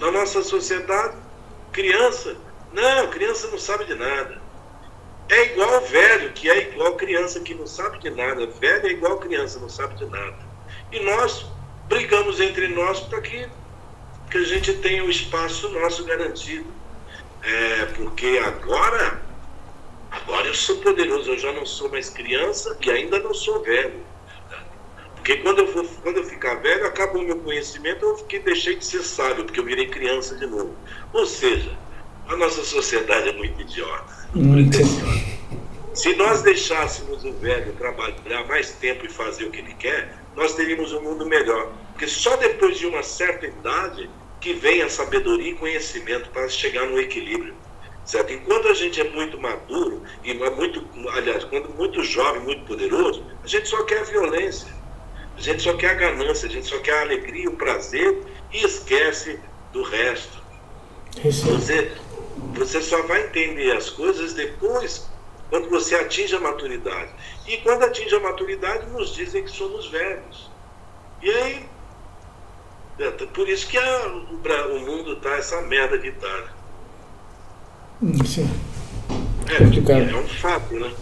Na 0.00 0.10
nossa 0.10 0.42
sociedade, 0.42 1.16
criança, 1.70 2.36
não, 2.72 3.08
criança 3.08 3.46
não 3.46 3.58
sabe 3.58 3.84
de 3.84 3.94
nada. 3.94 4.42
É 5.28 5.52
igual 5.52 5.80
velho, 5.82 6.32
que 6.32 6.50
é 6.50 6.70
igual 6.70 6.96
criança 6.96 7.38
que 7.38 7.54
não 7.54 7.68
sabe 7.68 8.00
de 8.00 8.10
nada. 8.10 8.44
Velho 8.44 8.86
é 8.88 8.90
igual 8.90 9.18
criança, 9.18 9.60
não 9.60 9.68
sabe 9.68 9.94
de 9.94 10.06
nada. 10.06 10.38
E 10.90 10.98
nós 11.04 11.46
brigamos 11.86 12.40
entre 12.40 12.66
nós 12.66 12.98
para 12.98 13.20
que, 13.20 13.48
que 14.28 14.38
a 14.38 14.44
gente 14.44 14.74
tenha 14.78 15.04
o 15.04 15.10
espaço 15.10 15.68
nosso 15.68 16.04
garantido. 16.04 16.66
É, 17.44 17.84
porque 17.94 18.42
agora, 18.44 19.22
agora 20.14 20.46
eu 20.46 20.54
sou 20.54 20.76
poderoso, 20.76 21.30
eu 21.30 21.38
já 21.38 21.52
não 21.52 21.66
sou 21.66 21.90
mais 21.90 22.08
criança 22.08 22.76
e 22.84 22.90
ainda 22.90 23.18
não 23.18 23.34
sou 23.34 23.62
velho. 23.62 24.00
Porque 25.16 25.36
quando 25.36 25.60
eu, 25.60 25.68
for, 25.68 25.86
quando 26.02 26.18
eu 26.18 26.24
ficar 26.24 26.56
velho, 26.56 26.86
acabou 26.86 27.22
o 27.22 27.24
meu 27.24 27.38
conhecimento, 27.38 28.04
eu 28.04 28.16
fiquei, 28.18 28.40
deixei 28.40 28.76
de 28.76 28.84
ser 28.84 29.02
sábio, 29.02 29.44
porque 29.44 29.58
eu 29.58 29.64
virei 29.64 29.86
criança 29.86 30.36
de 30.36 30.46
novo. 30.46 30.76
Ou 31.12 31.24
seja, 31.24 31.70
a 32.28 32.36
nossa 32.36 32.62
sociedade 32.62 33.30
é 33.30 33.32
muito 33.32 33.60
idiota. 33.60 34.28
Se 35.94 36.14
nós 36.16 36.42
deixássemos 36.42 37.24
o 37.24 37.32
velho 37.32 37.72
trabalhar 37.74 38.46
mais 38.46 38.72
tempo 38.72 39.06
e 39.06 39.08
fazer 39.08 39.44
o 39.44 39.50
que 39.50 39.60
ele 39.60 39.74
quer, 39.74 40.14
nós 40.36 40.54
teríamos 40.54 40.92
um 40.92 41.00
mundo 41.00 41.24
melhor. 41.24 41.72
Porque 41.92 42.08
só 42.08 42.36
depois 42.36 42.78
de 42.78 42.86
uma 42.86 43.02
certa 43.02 43.46
idade 43.46 44.10
que 44.40 44.52
vem 44.52 44.82
a 44.82 44.90
sabedoria 44.90 45.52
e 45.52 45.54
conhecimento 45.54 46.28
para 46.30 46.48
chegar 46.48 46.86
no 46.86 47.00
equilíbrio. 47.00 47.54
Certo? 48.04 48.32
Enquanto 48.32 48.68
a 48.68 48.74
gente 48.74 49.00
é 49.00 49.04
muito 49.10 49.40
maduro 49.40 50.02
e 50.22 50.30
é 50.30 50.50
muito, 50.50 50.86
aliás, 51.10 51.44
quando 51.44 51.70
muito 51.70 52.02
jovem, 52.02 52.42
muito 52.42 52.64
poderoso, 52.66 53.24
a 53.42 53.46
gente 53.46 53.68
só 53.68 53.82
quer 53.84 54.00
a 54.00 54.04
violência. 54.04 54.68
A 55.36 55.40
gente 55.40 55.62
só 55.62 55.74
quer 55.74 55.90
a 55.90 55.94
ganância, 55.94 56.48
a 56.48 56.52
gente 56.52 56.66
só 56.66 56.78
quer 56.78 56.98
a 56.98 57.02
alegria, 57.02 57.48
o 57.48 57.56
prazer 57.56 58.22
e 58.52 58.64
esquece 58.64 59.40
do 59.72 59.82
resto. 59.82 60.42
Você, 61.22 61.92
você 62.54 62.82
só 62.82 63.02
vai 63.02 63.26
entender 63.26 63.72
as 63.76 63.90
coisas 63.90 64.32
depois, 64.32 65.08
quando 65.50 65.68
você 65.68 65.94
atinge 65.94 66.34
a 66.34 66.40
maturidade. 66.40 67.12
E 67.46 67.56
quando 67.58 67.84
atinge 67.84 68.14
a 68.14 68.20
maturidade, 68.20 68.86
nos 68.90 69.14
dizem 69.14 69.44
que 69.44 69.50
somos 69.50 69.88
velhos. 69.88 70.50
E 71.22 71.30
aí, 71.30 71.68
por 73.32 73.48
isso 73.48 73.68
que 73.68 73.78
a, 73.78 74.06
o, 74.06 74.80
mundo 74.80 75.14
está 75.14 75.36
essa 75.36 75.60
merda 75.62 75.98
que 75.98 76.08
está. 76.08 76.53
Sim. 78.26 78.48
É, 79.48 80.10
é 80.10 80.16
um 80.16 80.28
fato, 80.28 80.74
né? 80.74 80.92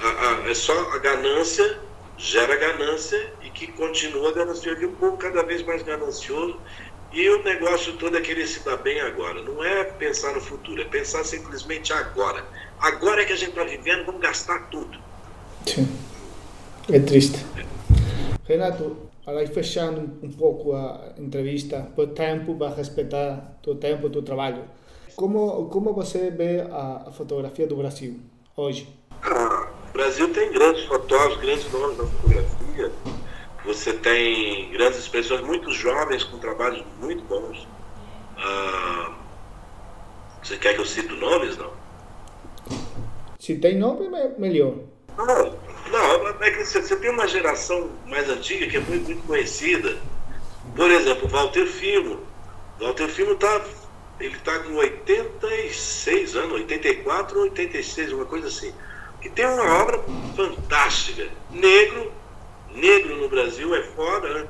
A, 0.00 0.06
a, 0.06 0.50
é 0.50 0.54
só 0.54 0.72
a 0.92 0.98
ganância 0.98 1.78
gera 2.16 2.56
ganância 2.56 3.32
e 3.42 3.50
que 3.50 3.66
continua 3.72 4.32
ganancioso. 4.32 4.80
E 4.80 4.86
um 4.86 4.94
povo 4.94 5.16
cada 5.16 5.42
vez 5.42 5.62
mais 5.62 5.82
ganancioso 5.82 6.56
e 7.12 7.28
o 7.28 7.42
negócio 7.44 7.92
todo 7.94 8.16
é 8.16 8.20
querer 8.20 8.46
se 8.46 8.64
dar 8.64 8.76
bem 8.78 9.00
agora. 9.00 9.42
Não 9.42 9.62
é 9.62 9.84
pensar 9.84 10.34
no 10.34 10.40
futuro, 10.40 10.80
é 10.82 10.84
pensar 10.84 11.24
simplesmente 11.24 11.92
agora. 11.92 12.44
Agora 12.80 13.22
é 13.22 13.24
que 13.24 13.32
a 13.32 13.36
gente 13.36 13.50
está 13.50 13.64
vivendo, 13.64 14.06
vamos 14.06 14.20
gastar 14.20 14.68
tudo. 14.68 14.98
Sim. 15.66 15.88
É 16.90 16.98
triste. 16.98 17.38
Renato, 18.44 18.96
aí 19.26 19.46
fechando 19.46 20.18
um 20.22 20.30
pouco 20.30 20.74
a 20.74 21.14
entrevista, 21.16 21.88
por 21.94 22.08
tempo, 22.08 22.56
para 22.56 22.74
respeitar 22.74 23.58
teu 23.62 23.74
tempo, 23.76 24.10
teu 24.10 24.22
trabalho. 24.22 24.64
Como, 25.16 25.68
como 25.68 25.92
você 25.92 26.30
vê 26.30 26.62
a, 26.62 27.04
a 27.06 27.12
fotografia 27.12 27.66
do 27.66 27.76
Brasil 27.76 28.18
hoje? 28.56 28.88
Ah, 29.22 29.68
o 29.90 29.92
Brasil 29.92 30.32
tem 30.32 30.52
grandes 30.52 30.84
fotógrafos, 30.84 31.40
grandes 31.40 31.72
nomes 31.72 31.96
da 31.96 32.04
fotografia. 32.04 32.92
Você 33.64 33.92
tem 33.94 34.70
grandes 34.72 34.98
expressões, 34.98 35.40
muito 35.40 35.70
jovens 35.72 36.24
com 36.24 36.38
trabalhos 36.38 36.84
muito 37.00 37.22
bons. 37.24 37.66
Ah, 38.36 39.14
você 40.42 40.56
quer 40.56 40.74
que 40.74 40.80
eu 40.80 40.84
cite 40.84 41.12
nomes, 41.14 41.56
não? 41.56 41.72
Se 43.38 43.56
tem 43.56 43.78
nome, 43.78 44.08
melhor. 44.36 44.74
Não, 45.16 46.24
não 46.24 46.42
é 46.42 46.50
que 46.50 46.64
você, 46.64 46.82
você 46.82 46.96
tem 46.96 47.10
uma 47.10 47.28
geração 47.28 47.88
mais 48.06 48.28
antiga 48.28 48.66
que 48.66 48.76
é 48.76 48.80
muito, 48.80 49.04
muito 49.04 49.26
conhecida. 49.26 49.96
Por 50.74 50.90
exemplo, 50.90 51.28
Walter 51.28 51.66
Filmo. 51.66 52.20
Walter 52.80 53.08
Filmo 53.08 53.32
está 53.32 53.60
ele 54.24 54.36
está 54.36 54.58
com 54.60 54.74
86 54.74 56.34
anos, 56.34 56.52
84 56.52 57.36
ou 57.36 57.44
86, 57.44 58.12
uma 58.12 58.24
coisa 58.24 58.48
assim. 58.48 58.72
E 59.22 59.28
tem 59.28 59.44
uma 59.44 59.80
obra 59.80 60.02
fantástica. 60.34 61.28
Negro, 61.50 62.10
negro 62.74 63.16
no 63.16 63.28
Brasil 63.28 63.74
é 63.74 63.82
foda, 63.82 64.28
né? 64.32 64.48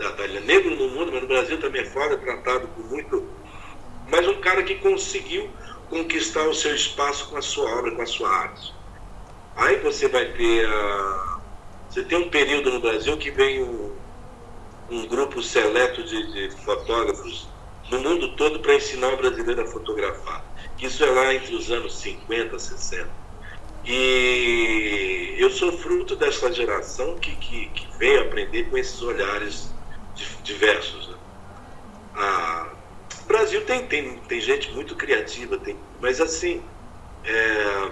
É 0.00 0.40
negro 0.40 0.74
no 0.74 0.88
mundo, 0.88 1.12
mas 1.12 1.22
no 1.22 1.28
Brasil 1.28 1.60
também 1.60 1.82
é 1.82 1.84
foda, 1.84 2.16
tratado 2.16 2.66
com 2.68 2.82
muito. 2.82 3.24
Mas 4.10 4.26
um 4.26 4.40
cara 4.40 4.64
que 4.64 4.74
conseguiu 4.76 5.48
conquistar 5.88 6.48
o 6.48 6.54
seu 6.54 6.74
espaço 6.74 7.28
com 7.28 7.36
a 7.36 7.42
sua 7.42 7.70
obra, 7.78 7.92
com 7.92 8.02
a 8.02 8.06
sua 8.06 8.28
arte. 8.28 8.74
Aí 9.54 9.76
você 9.76 10.08
vai 10.08 10.32
ter 10.32 10.66
a. 10.66 11.38
Você 11.88 12.02
tem 12.02 12.18
um 12.18 12.28
período 12.28 12.72
no 12.72 12.80
Brasil 12.80 13.16
que 13.18 13.30
vem 13.30 13.62
um, 13.62 13.94
um 14.90 15.06
grupo 15.06 15.42
seleto 15.42 16.02
de, 16.02 16.32
de 16.32 16.56
fotógrafos 16.62 17.51
no 17.92 18.00
mundo 18.00 18.34
todo 18.36 18.60
para 18.60 18.74
ensinar 18.74 19.12
o 19.12 19.16
brasileiro 19.18 19.62
a 19.62 19.66
fotografar. 19.66 20.42
Isso 20.80 21.04
é 21.04 21.10
lá 21.10 21.34
entre 21.34 21.54
os 21.54 21.70
anos 21.70 21.98
50, 21.98 22.58
60. 22.58 23.08
E 23.84 25.34
eu 25.38 25.50
sou 25.50 25.70
fruto 25.72 26.16
dessa 26.16 26.50
geração 26.50 27.16
que, 27.18 27.36
que, 27.36 27.68
que 27.68 27.98
veio 27.98 28.22
aprender 28.22 28.70
com 28.70 28.78
esses 28.78 29.00
olhares 29.02 29.70
diversos. 30.42 31.08
Né? 31.08 31.16
Ah, 32.14 32.72
o 33.24 33.26
Brasil 33.26 33.62
tem, 33.66 33.86
tem, 33.86 34.16
tem 34.20 34.40
gente 34.40 34.72
muito 34.72 34.96
criativa, 34.96 35.58
tem, 35.58 35.76
mas 36.00 36.18
assim, 36.18 36.62
é, 37.24 37.90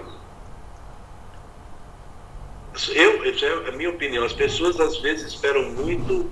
eu, 2.95 3.23
é 3.23 3.69
a 3.69 3.71
minha 3.73 3.91
opinião, 3.91 4.23
as 4.23 4.33
pessoas 4.33 4.79
às 4.79 4.97
vezes 4.97 5.33
esperam 5.33 5.69
muito 5.69 6.31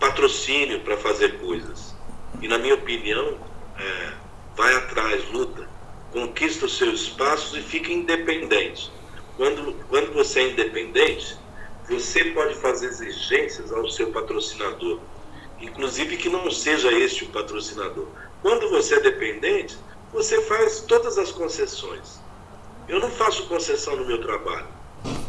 patrocínio 0.00 0.80
para 0.80 0.96
fazer 0.96 1.38
coisas. 1.38 1.91
E 2.40 2.48
na 2.48 2.58
minha 2.58 2.74
opinião, 2.74 3.38
é, 3.78 4.12
vai 4.56 4.74
atrás, 4.74 5.28
luta, 5.30 5.68
conquista 6.12 6.66
os 6.66 6.76
seus 6.76 7.02
espaços 7.02 7.56
e 7.58 7.62
fica 7.62 7.92
independente. 7.92 8.90
Quando, 9.36 9.74
quando 9.88 10.12
você 10.12 10.40
é 10.40 10.50
independente, 10.50 11.36
você 11.88 12.26
pode 12.26 12.54
fazer 12.56 12.86
exigências 12.86 13.72
ao 13.72 13.88
seu 13.88 14.10
patrocinador, 14.12 15.00
inclusive 15.60 16.16
que 16.16 16.28
não 16.28 16.50
seja 16.50 16.92
este 16.92 17.24
o 17.24 17.28
patrocinador. 17.28 18.06
Quando 18.40 18.68
você 18.70 18.96
é 18.96 19.00
dependente, 19.00 19.76
você 20.12 20.40
faz 20.42 20.80
todas 20.80 21.16
as 21.18 21.32
concessões. 21.32 22.20
Eu 22.88 23.00
não 23.00 23.10
faço 23.10 23.46
concessão 23.48 23.96
no 23.96 24.04
meu 24.04 24.20
trabalho. 24.20 24.66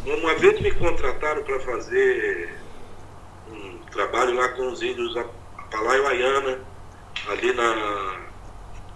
Uma 0.06 0.36
vez 0.36 0.60
me 0.60 0.72
contrataram 0.72 1.44
para 1.44 1.60
fazer 1.62 2.54
um 3.50 3.78
trabalho 3.92 4.36
lá 4.36 4.50
com 4.50 4.68
os 4.68 4.82
índios 4.82 5.16
Apalaiuaiana, 5.16 6.60
ali 7.28 7.54
na, 7.54 8.20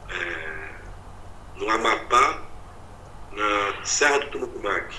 é, 0.10 0.70
no 1.58 1.70
Amapá, 1.70 2.44
na 3.32 3.86
Serra 3.86 4.20
do 4.20 4.28
Tumucumaque. 4.32 4.98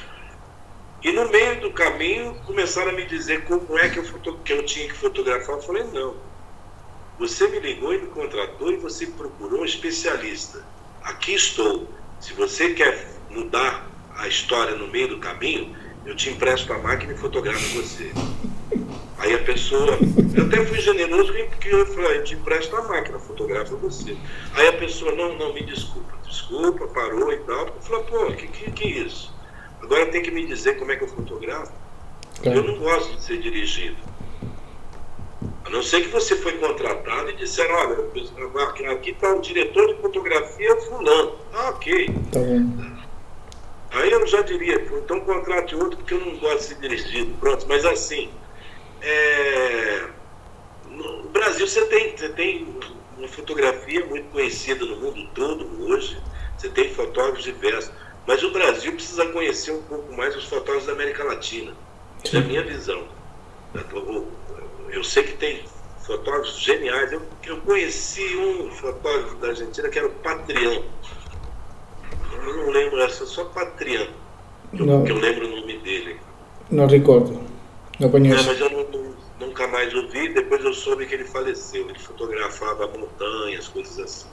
E 1.03 1.13
no 1.13 1.29
meio 1.29 1.61
do 1.61 1.73
caminho 1.73 2.35
começaram 2.47 2.91
a 2.91 2.95
me 2.95 3.05
dizer 3.07 3.45
como 3.45 3.79
é 3.79 3.89
que 3.89 3.99
eu, 3.99 4.39
que 4.45 4.53
eu 4.53 4.67
tinha 4.67 4.89
que 4.89 4.95
fotografar. 4.95 5.57
Eu 5.57 5.63
falei, 5.63 5.85
não. 5.85 6.17
Você 7.19 7.49
me 7.49 7.61
ligou 7.61 7.95
e 7.95 7.99
me 7.99 8.09
contratou 8.09 8.73
e 8.73 8.77
você 8.77 9.07
procurou 9.07 9.61
um 9.61 9.65
especialista. 9.65 10.65
Aqui 11.03 11.35
estou. 11.35 11.89
Se 12.21 12.33
você 12.33 12.75
quer 12.75 13.09
mudar 13.31 13.89
a 14.17 14.27
história 14.27 14.75
no 14.75 14.89
meio 14.89 15.09
do 15.09 15.19
caminho, 15.19 15.77
eu 16.05 16.17
te 16.17 16.31
empresto 16.31 16.73
a 16.73 16.79
máquina 16.79 17.13
e 17.13 17.17
fotografo 17.17 17.61
você. 17.81 18.13
Aí 19.29 19.35
a 19.35 19.39
pessoa, 19.41 19.99
eu 20.35 20.47
até 20.47 20.65
fui 20.65 20.81
generoso 20.81 21.35
porque 21.51 21.69
eu 21.69 21.85
falei, 21.85 22.17
eu 22.17 22.25
te 22.25 22.35
empresto 22.35 22.75
a 22.75 22.83
máquina, 22.89 23.19
fotografa 23.19 23.77
você. 23.77 24.17
Aí 24.55 24.69
a 24.69 24.73
pessoa, 24.73 25.13
não, 25.13 25.37
não, 25.37 25.53
me 25.53 25.63
desculpa, 25.65 26.15
desculpa, 26.27 26.87
parou 26.87 27.31
e 27.31 27.37
tal. 27.41 27.67
Eu 27.67 27.83
falei, 27.83 28.05
pô, 28.05 28.33
que, 28.33 28.49
que, 28.49 28.71
que 28.71 28.85
é 28.85 29.05
isso? 29.05 29.31
Agora 29.83 30.07
tem 30.07 30.23
que 30.23 30.31
me 30.31 30.47
dizer 30.47 30.79
como 30.79 30.93
é 30.93 30.97
que 30.97 31.05
eu 31.05 31.09
fotografo. 31.09 31.71
É. 32.43 32.57
Eu 32.57 32.63
não 32.63 32.79
gosto 32.79 33.17
de 33.17 33.23
ser 33.23 33.39
dirigido. 33.39 33.99
A 35.67 35.69
não 35.69 35.83
ser 35.83 36.01
que 36.01 36.09
você 36.09 36.35
foi 36.35 36.53
contratado 36.53 37.29
e 37.29 37.37
disseram, 37.37 37.75
olha, 37.75 38.93
aqui 38.93 39.11
está 39.11 39.35
o 39.35 39.43
diretor 39.43 39.89
de 39.89 40.01
fotografia 40.01 40.75
fulano. 40.77 41.35
Ah, 41.53 41.69
ok. 41.69 42.07
Tá 42.33 42.41
Aí 43.91 44.11
eu 44.11 44.27
já 44.27 44.41
diria, 44.41 44.77
então 44.77 45.21
contrate 45.21 45.75
outro 45.75 45.99
porque 45.99 46.15
eu 46.15 46.21
não 46.21 46.39
gosto 46.39 46.61
de 46.61 46.65
ser 46.65 46.75
dirigido. 46.77 47.35
Pronto, 47.39 47.67
mas 47.69 47.85
assim, 47.85 48.31
é... 49.03 50.07
no 50.89 51.29
Brasil 51.31 51.67
você 51.67 51.85
tem, 51.87 52.17
você 52.17 52.29
tem 52.31 52.67
uma 53.17 53.29
fotografia 53.29 54.05
muito 54.07 54.29
conhecida 54.31 54.85
no 54.85 54.97
mundo 54.97 55.29
todo 55.35 55.85
hoje, 55.89 56.21
você 56.57 56.69
tem 56.69 56.93
fotógrafos 56.93 57.45
diversos. 57.45 57.93
Mas 58.27 58.43
o 58.43 58.51
Brasil 58.51 58.93
precisa 58.93 59.27
conhecer 59.27 59.73
um 59.73 59.83
pouco 59.83 60.13
mais 60.13 60.37
os 60.37 60.45
fotógrafos 60.45 60.87
da 60.87 60.93
América 60.93 61.25
Latina. 61.25 61.73
Essa 62.23 62.37
é 62.37 62.41
a 62.41 62.45
minha 62.45 62.63
visão. 62.63 63.05
Eu 64.91 65.03
sei 65.03 65.23
que 65.23 65.33
tem 65.35 65.65
fotógrafos 66.01 66.59
geniais. 66.59 67.13
Eu, 67.13 67.23
eu 67.47 67.59
conheci 67.63 68.37
um 68.37 68.71
fotógrafo 68.73 69.35
da 69.37 69.49
Argentina 69.49 69.89
que 69.89 69.99
era 69.99 70.09
o 70.09 70.11
Patrião. 70.11 70.85
Eu 72.33 72.57
não 72.57 72.71
lembro, 72.71 73.01
essa 73.01 73.25
só 73.25 73.45
Patriano. 73.47 74.13
Que 74.75 74.83
eu, 74.83 75.05
que 75.05 75.13
eu 75.13 75.17
lembro 75.17 75.47
o 75.47 75.61
nome 75.61 75.79
dele. 75.79 76.21
Não 76.71 76.87
recordo. 76.87 77.41
Não 77.99 78.11
conheço. 78.11 78.43
É, 78.43 78.47
mas 78.47 78.61
eu 78.61 78.71
não, 78.71 79.17
nunca 79.41 79.67
mais 79.67 79.95
ouvi. 79.95 80.33
Depois 80.33 80.65
eu 80.65 80.73
soube 80.73 81.07
que 81.07 81.15
ele 81.15 81.25
faleceu. 81.25 81.89
Ele 81.89 81.99
fotografava 81.99 82.87
montanhas, 82.87 83.69
coisas 83.69 83.99
assim. 83.99 84.29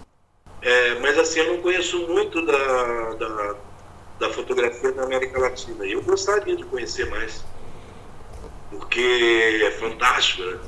É, 0.62 0.96
mas 1.00 1.18
assim, 1.18 1.40
eu 1.40 1.54
não 1.54 1.62
conheço 1.62 2.08
muito 2.08 2.44
da, 2.46 3.14
da 3.14 3.56
da 4.20 4.30
fotografia 4.30 4.92
na 4.92 5.04
América 5.04 5.40
Latina. 5.40 5.86
Eu 5.86 6.02
gostaria 6.02 6.56
de 6.56 6.64
conhecer 6.64 7.10
mais, 7.10 7.44
porque 8.70 9.62
é 9.64 9.72
fantástico. 9.72 10.44
Né? 10.44 10.60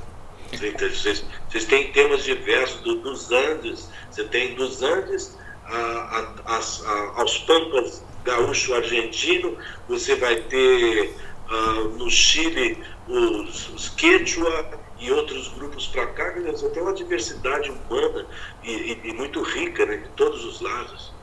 Vocês, 0.51 1.25
vocês 1.49 1.65
têm 1.65 1.91
temas 1.91 2.23
diversos 2.23 2.81
do, 2.81 2.95
dos 2.95 3.31
Andes, 3.31 3.89
você 4.09 4.23
tem 4.23 4.55
dos 4.55 4.81
Andes 4.81 5.37
a, 5.65 6.33
a, 6.45 6.55
a, 6.55 7.21
aos 7.21 7.37
Pampas 7.39 8.03
gaúcho 8.23 8.73
argentino, 8.73 9.57
você 9.87 10.15
vai 10.15 10.35
ter 10.43 11.13
uh, 11.51 11.89
no 11.97 12.09
Chile 12.09 12.77
os, 13.07 13.69
os 13.69 13.89
Quechua 13.89 14.69
e 14.99 15.11
outros 15.11 15.49
grupos 15.49 15.87
para 15.87 16.07
cá, 16.07 16.33
você 16.33 16.69
tem 16.69 16.81
uma 16.81 16.93
diversidade 16.93 17.69
humana 17.69 18.25
e, 18.63 18.71
e, 18.71 18.99
e 19.03 19.13
muito 19.13 19.41
rica 19.43 19.85
né, 19.85 19.97
de 19.97 20.09
todos 20.09 20.43
os 20.43 20.61
lados. 20.61 21.13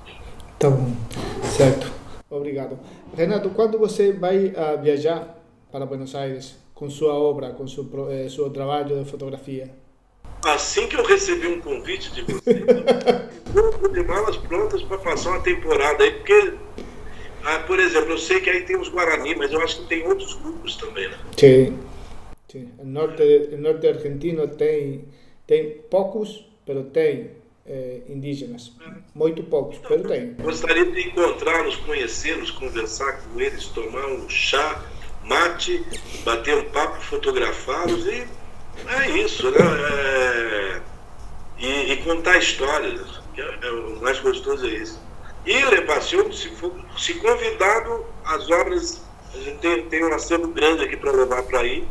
Tá 0.59 0.71
bom, 0.71 0.95
certo. 1.57 1.93
Obrigado. 2.31 2.79
Renato, 3.17 3.51
quando 3.51 3.79
você 3.79 4.13
vai 4.13 4.47
uh, 4.47 4.81
viajar 4.81 5.39
para 5.71 5.85
Buenos 5.87 6.15
Aires 6.15 6.57
com 6.75 6.91
sua 6.91 7.15
obra, 7.15 7.51
com 7.51 7.67
seu, 7.67 7.89
eh, 8.11 8.29
seu 8.29 8.51
trabalho 8.51 9.05
de 9.05 9.11
fotografia? 9.11 9.71
Assim 10.45 10.89
que 10.89 10.97
eu 10.97 11.05
recebi 11.05 11.47
um 11.47 11.61
convite 11.61 12.13
de 12.13 12.23
você, 12.23 12.65
vou 13.53 13.89
de 13.89 14.03
malas 14.03 14.37
prontas 14.37 14.83
para 14.83 14.99
passar 14.99 15.31
uma 15.31 15.41
temporada 15.41 16.03
aí, 16.03 16.13
porque, 16.13 16.55
ah, 17.45 17.59
por 17.61 17.79
exemplo, 17.79 18.11
eu 18.11 18.19
sei 18.19 18.41
que 18.41 18.51
aí 18.51 18.63
tem 18.63 18.77
os 18.77 18.89
Guarani, 18.89 19.35
mas 19.35 19.53
eu 19.53 19.61
acho 19.61 19.83
que 19.83 19.89
tem 19.89 20.07
outros 20.07 20.35
grupos 20.35 20.77
também, 20.77 21.09
né? 21.09 21.19
Sim. 21.37 21.79
Sim. 22.49 22.69
O 22.79 22.85
norte, 22.85 23.23
o 23.53 23.59
norte 23.59 23.87
argentino 23.87 24.47
tem, 24.49 25.05
tem 25.47 25.79
poucos, 25.91 26.47
mas 26.67 26.87
tem 26.93 27.31
é, 27.67 28.01
indígenas. 28.09 28.73
Muito 29.15 29.43
poucos, 29.43 29.79
mas 29.89 30.03
tem. 30.03 30.35
Gostaria 30.35 30.85
de 30.87 31.09
encontrá-los, 31.09 31.77
conhecê-los, 31.77 32.51
conversar 32.51 33.21
com 33.23 33.41
eles, 33.41 33.67
tomar 33.67 34.07
um 34.07 34.29
chá, 34.29 34.83
mate, 35.25 35.85
bater 36.25 36.57
um 36.57 36.65
papo, 36.71 37.01
fotografá-los 37.03 38.07
e 38.07 38.27
é 38.89 39.11
isso, 39.19 39.51
né? 39.51 39.59
É, 39.59 40.81
e, 41.59 41.93
e, 41.93 41.97
contar 41.99 42.39
histórias. 42.39 43.01
É, 43.37 43.67
é, 43.67 43.71
o 43.71 44.01
mais 44.01 44.21
gostoso 44.21 44.67
é 44.67 44.71
isso. 44.71 45.01
E 45.47 46.01
se, 46.01 46.33
se, 46.33 46.49
for, 46.51 46.73
se 46.97 47.15
convidado, 47.15 48.07
as 48.25 48.51
obras 48.51 49.03
A 49.35 49.39
gente 49.39 49.59
tem, 49.59 49.89
tem 49.89 50.05
um 50.05 50.15
acervo 50.15 50.49
grande 50.49 50.85
aqui 50.85 50.97
para 50.97 51.13
levar 51.13 51.43
para 51.43 51.61
aí. 51.61 51.87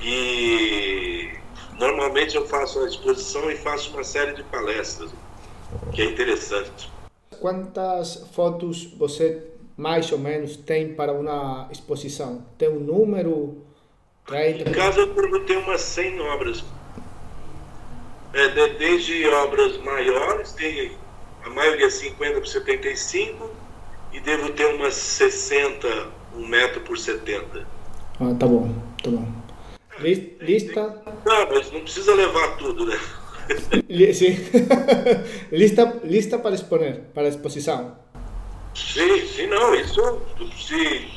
E 0.00 1.30
normalmente 1.78 2.36
eu 2.36 2.46
faço 2.46 2.80
a 2.80 2.86
exposição 2.86 3.50
e 3.50 3.56
faço 3.56 3.90
uma 3.92 4.04
série 4.04 4.34
de 4.34 4.44
palestras, 4.44 5.10
que 5.92 6.02
é 6.02 6.04
interessante. 6.04 6.90
Quantas 7.40 8.28
fotos 8.32 8.84
você 8.96 9.44
mais 9.76 10.10
ou 10.12 10.18
menos 10.18 10.56
tem 10.56 10.94
para 10.94 11.12
uma 11.12 11.68
exposição? 11.72 12.44
Tem 12.56 12.68
um 12.68 12.80
número? 12.80 13.62
Em 14.30 14.72
casa 14.72 15.00
eu 15.00 15.44
tenho 15.46 15.60
umas 15.60 15.80
100 15.80 16.20
obras. 16.20 16.64
É, 18.34 18.68
desde 18.74 19.26
obras 19.26 19.78
maiores, 19.78 20.52
tem 20.52 20.92
a 21.48 21.54
maioria 21.54 21.90
50 21.90 22.40
por 22.40 22.46
75, 22.46 23.50
e 24.12 24.20
devo 24.20 24.52
ter 24.52 24.66
umas 24.74 24.94
60, 24.94 25.88
um 26.36 26.46
metro 26.46 26.80
por 26.82 26.98
70. 26.98 27.66
Ah, 28.20 28.34
tá 28.38 28.46
bom, 28.46 28.74
tá 29.02 29.10
bom. 29.10 29.26
Lista? 29.98 31.02
Não, 31.24 31.48
mas 31.50 31.72
não 31.72 31.80
precisa 31.80 32.14
levar 32.14 32.56
tudo, 32.56 32.86
né? 32.86 32.98
Sim. 34.12 34.36
lista, 35.50 36.00
lista 36.04 36.38
para 36.38 36.54
exponer, 36.54 37.04
para 37.14 37.28
exposição. 37.28 37.96
Sim, 38.74 39.26
sim, 39.26 39.46
não, 39.46 39.74
isso 39.74 40.20
se, 40.56 41.08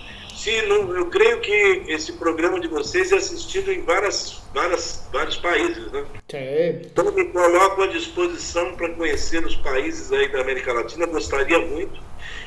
não, 0.68 0.96
eu 0.96 1.06
creio 1.08 1.40
que 1.40 1.84
esse 1.88 2.14
programa 2.14 2.60
de 2.60 2.68
vocês 2.68 3.12
é 3.12 3.18
assistido 3.18 3.72
em 3.72 3.82
várias, 3.84 4.42
várias, 4.54 5.08
vários 5.12 5.38
países, 5.38 5.92
né? 5.92 6.04
Sim. 6.30 6.88
Então 6.88 7.12
me 7.12 7.26
coloco 7.26 7.84
à 7.84 7.88
disposição 7.88 8.76
para 8.76 8.90
conhecer 8.90 9.46
os 9.46 9.56
países 9.58 10.12
aí 10.12 10.28
da 10.30 10.42
América 10.42 10.74
Latina, 10.74 11.06
gostaria 11.06 11.60
muito. 11.60 12.02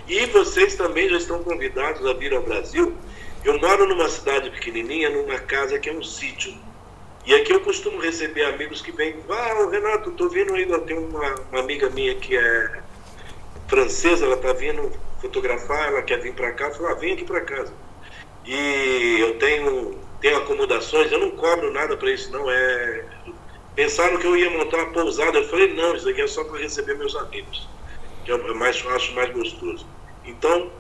E 0.08 0.26
vocês 0.26 0.74
também 0.74 1.08
já 1.08 1.18
estão 1.18 1.42
convidados 1.42 2.04
a 2.04 2.12
vir 2.14 2.34
ao 2.34 2.42
Brasil. 2.42 2.94
Eu 3.44 3.60
moro 3.60 3.86
numa 3.86 4.08
cidade 4.08 4.50
pequenininha, 4.50 5.10
numa 5.10 5.38
casa 5.38 5.78
que 5.78 5.88
é 5.88 5.92
um 5.92 6.02
sítio. 6.02 6.54
E 7.26 7.34
aqui 7.34 7.52
eu 7.52 7.60
costumo 7.60 8.00
receber 8.00 8.44
amigos 8.44 8.82
que 8.82 8.92
vêm, 8.92 9.16
ah, 9.28 9.68
Renato, 9.70 10.10
tô 10.12 10.28
vindo 10.28 10.54
aí, 10.54 10.66
tenho 10.80 11.06
uma, 11.06 11.34
uma 11.50 11.60
amiga 11.60 11.88
minha 11.90 12.14
que 12.16 12.36
é 12.36 12.82
francesa, 13.66 14.24
ela 14.24 14.36
tá 14.36 14.52
vindo 14.52 14.90
fotografar, 15.20 15.88
ela 15.88 16.02
quer 16.02 16.20
vir 16.20 16.34
para 16.34 16.52
cá, 16.52 16.66
eu 16.66 16.74
falo, 16.74 16.88
ah, 16.88 16.94
vem 16.94 17.14
aqui 17.14 17.24
para 17.24 17.40
casa. 17.40 17.72
E 18.44 19.16
eu 19.20 19.38
tenho, 19.38 19.98
tenho 20.20 20.36
acomodações, 20.36 21.10
eu 21.10 21.18
não 21.18 21.30
cobro 21.30 21.72
nada 21.72 21.96
para 21.96 22.10
isso, 22.10 22.30
não 22.30 22.50
é. 22.50 23.04
Pensaram 23.74 24.18
que 24.18 24.26
eu 24.26 24.36
ia 24.36 24.50
montar 24.50 24.78
uma 24.78 24.92
pousada, 24.92 25.38
eu 25.38 25.48
falei, 25.48 25.74
não, 25.74 25.96
isso 25.96 26.08
aqui 26.08 26.20
é 26.20 26.26
só 26.26 26.44
para 26.44 26.60
receber 26.60 26.96
meus 26.96 27.16
amigos, 27.16 27.68
que 28.24 28.30
eu 28.30 28.36
é 28.36 28.54
mais, 28.54 28.84
acho 28.86 29.14
mais 29.14 29.32
gostoso. 29.32 29.86
Então, 30.24 30.70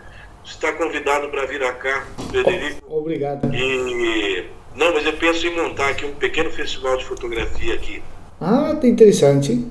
está 0.44 0.72
convidado 0.72 1.28
para 1.28 1.46
vir 1.46 1.60
cá, 1.76 2.06
Frederico. 2.30 2.80
Obrigado. 2.88 3.52
E 3.54 4.46
não, 4.74 4.92
mas 4.92 5.06
eu 5.06 5.12
penso 5.14 5.46
em 5.46 5.54
montar 5.54 5.90
aqui 5.90 6.04
um 6.04 6.14
pequeno 6.14 6.50
festival 6.50 6.96
de 6.96 7.04
fotografia 7.04 7.74
aqui. 7.74 8.02
Ah, 8.40 8.76
tá 8.78 8.86
interessante. 8.86 9.66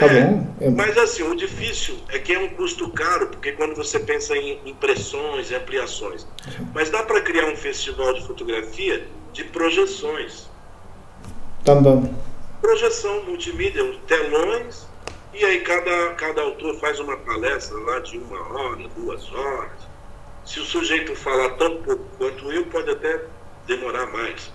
Tá 0.00 0.06
é, 0.06 0.24
bom. 0.24 0.46
É... 0.62 0.70
Mas 0.70 0.96
assim, 0.96 1.22
o 1.22 1.36
difícil 1.36 1.94
é 2.08 2.18
que 2.18 2.32
é 2.32 2.38
um 2.38 2.48
custo 2.48 2.88
caro, 2.90 3.26
porque 3.28 3.52
quando 3.52 3.76
você 3.76 4.00
pensa 4.00 4.34
em 4.34 4.58
impressões 4.64 5.50
e 5.50 5.54
ampliações. 5.54 6.26
Mas 6.74 6.88
dá 6.88 7.02
para 7.02 7.20
criar 7.20 7.44
um 7.44 7.56
festival 7.56 8.14
de 8.14 8.26
fotografia 8.26 9.06
de 9.34 9.44
projeções. 9.44 10.48
Também. 11.64 12.02
Tá 12.02 12.30
Projeção 12.62 13.24
multimídia, 13.24 13.82
telões, 14.06 14.86
e 15.34 15.44
aí 15.44 15.60
cada, 15.60 16.14
cada 16.14 16.42
autor 16.42 16.78
faz 16.78 16.98
uma 16.98 17.16
palestra 17.18 17.76
lá 17.78 18.00
de 18.00 18.16
uma 18.18 18.40
hora, 18.52 18.88
duas 18.96 19.30
horas. 19.32 19.72
Se 20.46 20.60
o 20.60 20.64
sujeito 20.64 21.14
falar 21.14 21.50
tão 21.50 21.82
pouco 21.82 22.04
quanto 22.16 22.50
eu, 22.50 22.64
pode 22.66 22.90
até 22.90 23.20
demorar 23.66 24.06
mais. 24.06 24.50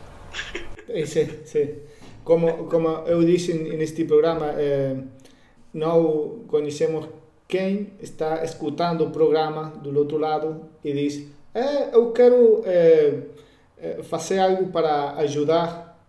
Sim, 1.08 1.30
sim. 1.46 1.76
Como, 2.24 2.66
como 2.68 2.90
eu 3.08 3.24
disse 3.24 3.54
neste 3.54 4.04
programa, 4.04 4.54
eh, 4.58 4.98
não 5.76 6.40
conhecemos 6.48 7.06
quem 7.48 7.92
está 8.02 8.44
escutando 8.44 9.06
o 9.06 9.12
programa 9.12 9.74
do 9.84 9.96
outro 9.98 10.18
lado 10.18 10.62
e 10.84 10.94
diz: 10.94 11.28
eh, 11.54 11.90
Eu 11.94 12.12
quero 12.12 12.64
eh, 12.66 13.20
fazer 14.04 14.40
algo 14.40 14.68
para 14.72 15.12
ajudar 15.18 16.00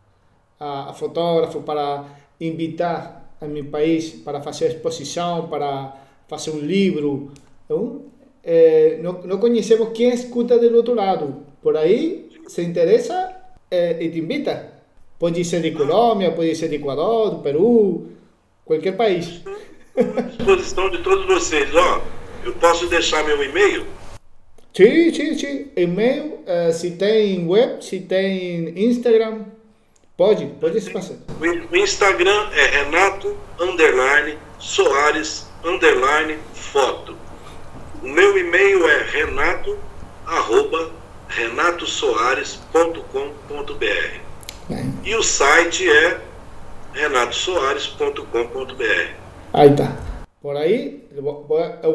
a, 0.58 0.90
a 0.90 0.92
fotógrafo, 0.94 1.60
para 1.62 2.04
invitar 2.40 3.36
a 3.40 3.46
meu 3.46 3.66
país 3.66 4.12
para 4.24 4.40
fazer 4.40 4.68
exposição, 4.68 5.48
para 5.48 5.94
fazer 6.28 6.52
um 6.52 6.60
livro. 6.60 7.32
Então, 7.64 8.02
não, 9.02 9.12
não 9.24 9.38
conhecemos 9.38 9.90
quem 9.92 10.10
escuta 10.10 10.58
do 10.58 10.76
outro 10.76 10.94
lado. 10.94 11.42
Por 11.60 11.76
aí 11.76 12.30
se 12.46 12.62
interesa 12.62 13.34
eh, 13.70 13.96
e 14.00 14.08
te 14.10 14.20
invita. 14.20 14.72
Pode 15.18 15.44
ser 15.44 15.62
de 15.62 15.72
Colômbia, 15.72 16.32
pode 16.32 16.54
ser 16.54 16.68
de 16.68 16.76
Equador, 16.76 17.30
do 17.30 17.38
Peru, 17.38 18.06
qualquer 18.66 18.92
país. 18.92 19.40
À 19.96 20.20
disposição 20.20 20.90
de 20.90 20.98
todos 20.98 21.24
vocês. 21.24 21.74
Ó, 21.74 22.02
eu 22.44 22.52
posso 22.52 22.86
deixar 22.88 23.24
meu 23.24 23.42
e-mail? 23.42 23.86
Sim, 24.74 25.14
sim, 25.14 25.38
sim. 25.38 25.70
E-mail, 25.74 26.40
uh, 26.44 26.70
se 26.70 26.90
tem 26.90 27.48
web, 27.48 27.82
se 27.82 28.00
tem 28.00 28.74
Instagram, 28.76 29.44
pode, 30.14 30.44
pode 30.60 30.78
se 30.82 30.90
passar. 30.90 31.16
O 31.72 31.76
Instagram 31.76 32.50
é 32.52 32.82
Renato 32.82 33.34
underline 33.58 34.36
Soares 34.58 35.46
underline 35.64 36.38
foto. 36.54 37.16
O 38.02 38.08
meu 38.08 38.38
e-mail 38.38 38.88
é 38.88 39.02
renato 39.02 39.78
arroba 40.26 40.90
renatosoares.com.br. 41.28 44.20
E 45.04 45.14
o 45.14 45.22
site 45.22 45.90
é 45.90 46.20
renatosoares.com.br. 46.96 49.52
Aí 49.52 49.76
tá. 49.76 49.94
Por 50.40 50.56
aí, 50.56 51.04
eu 51.14 51.22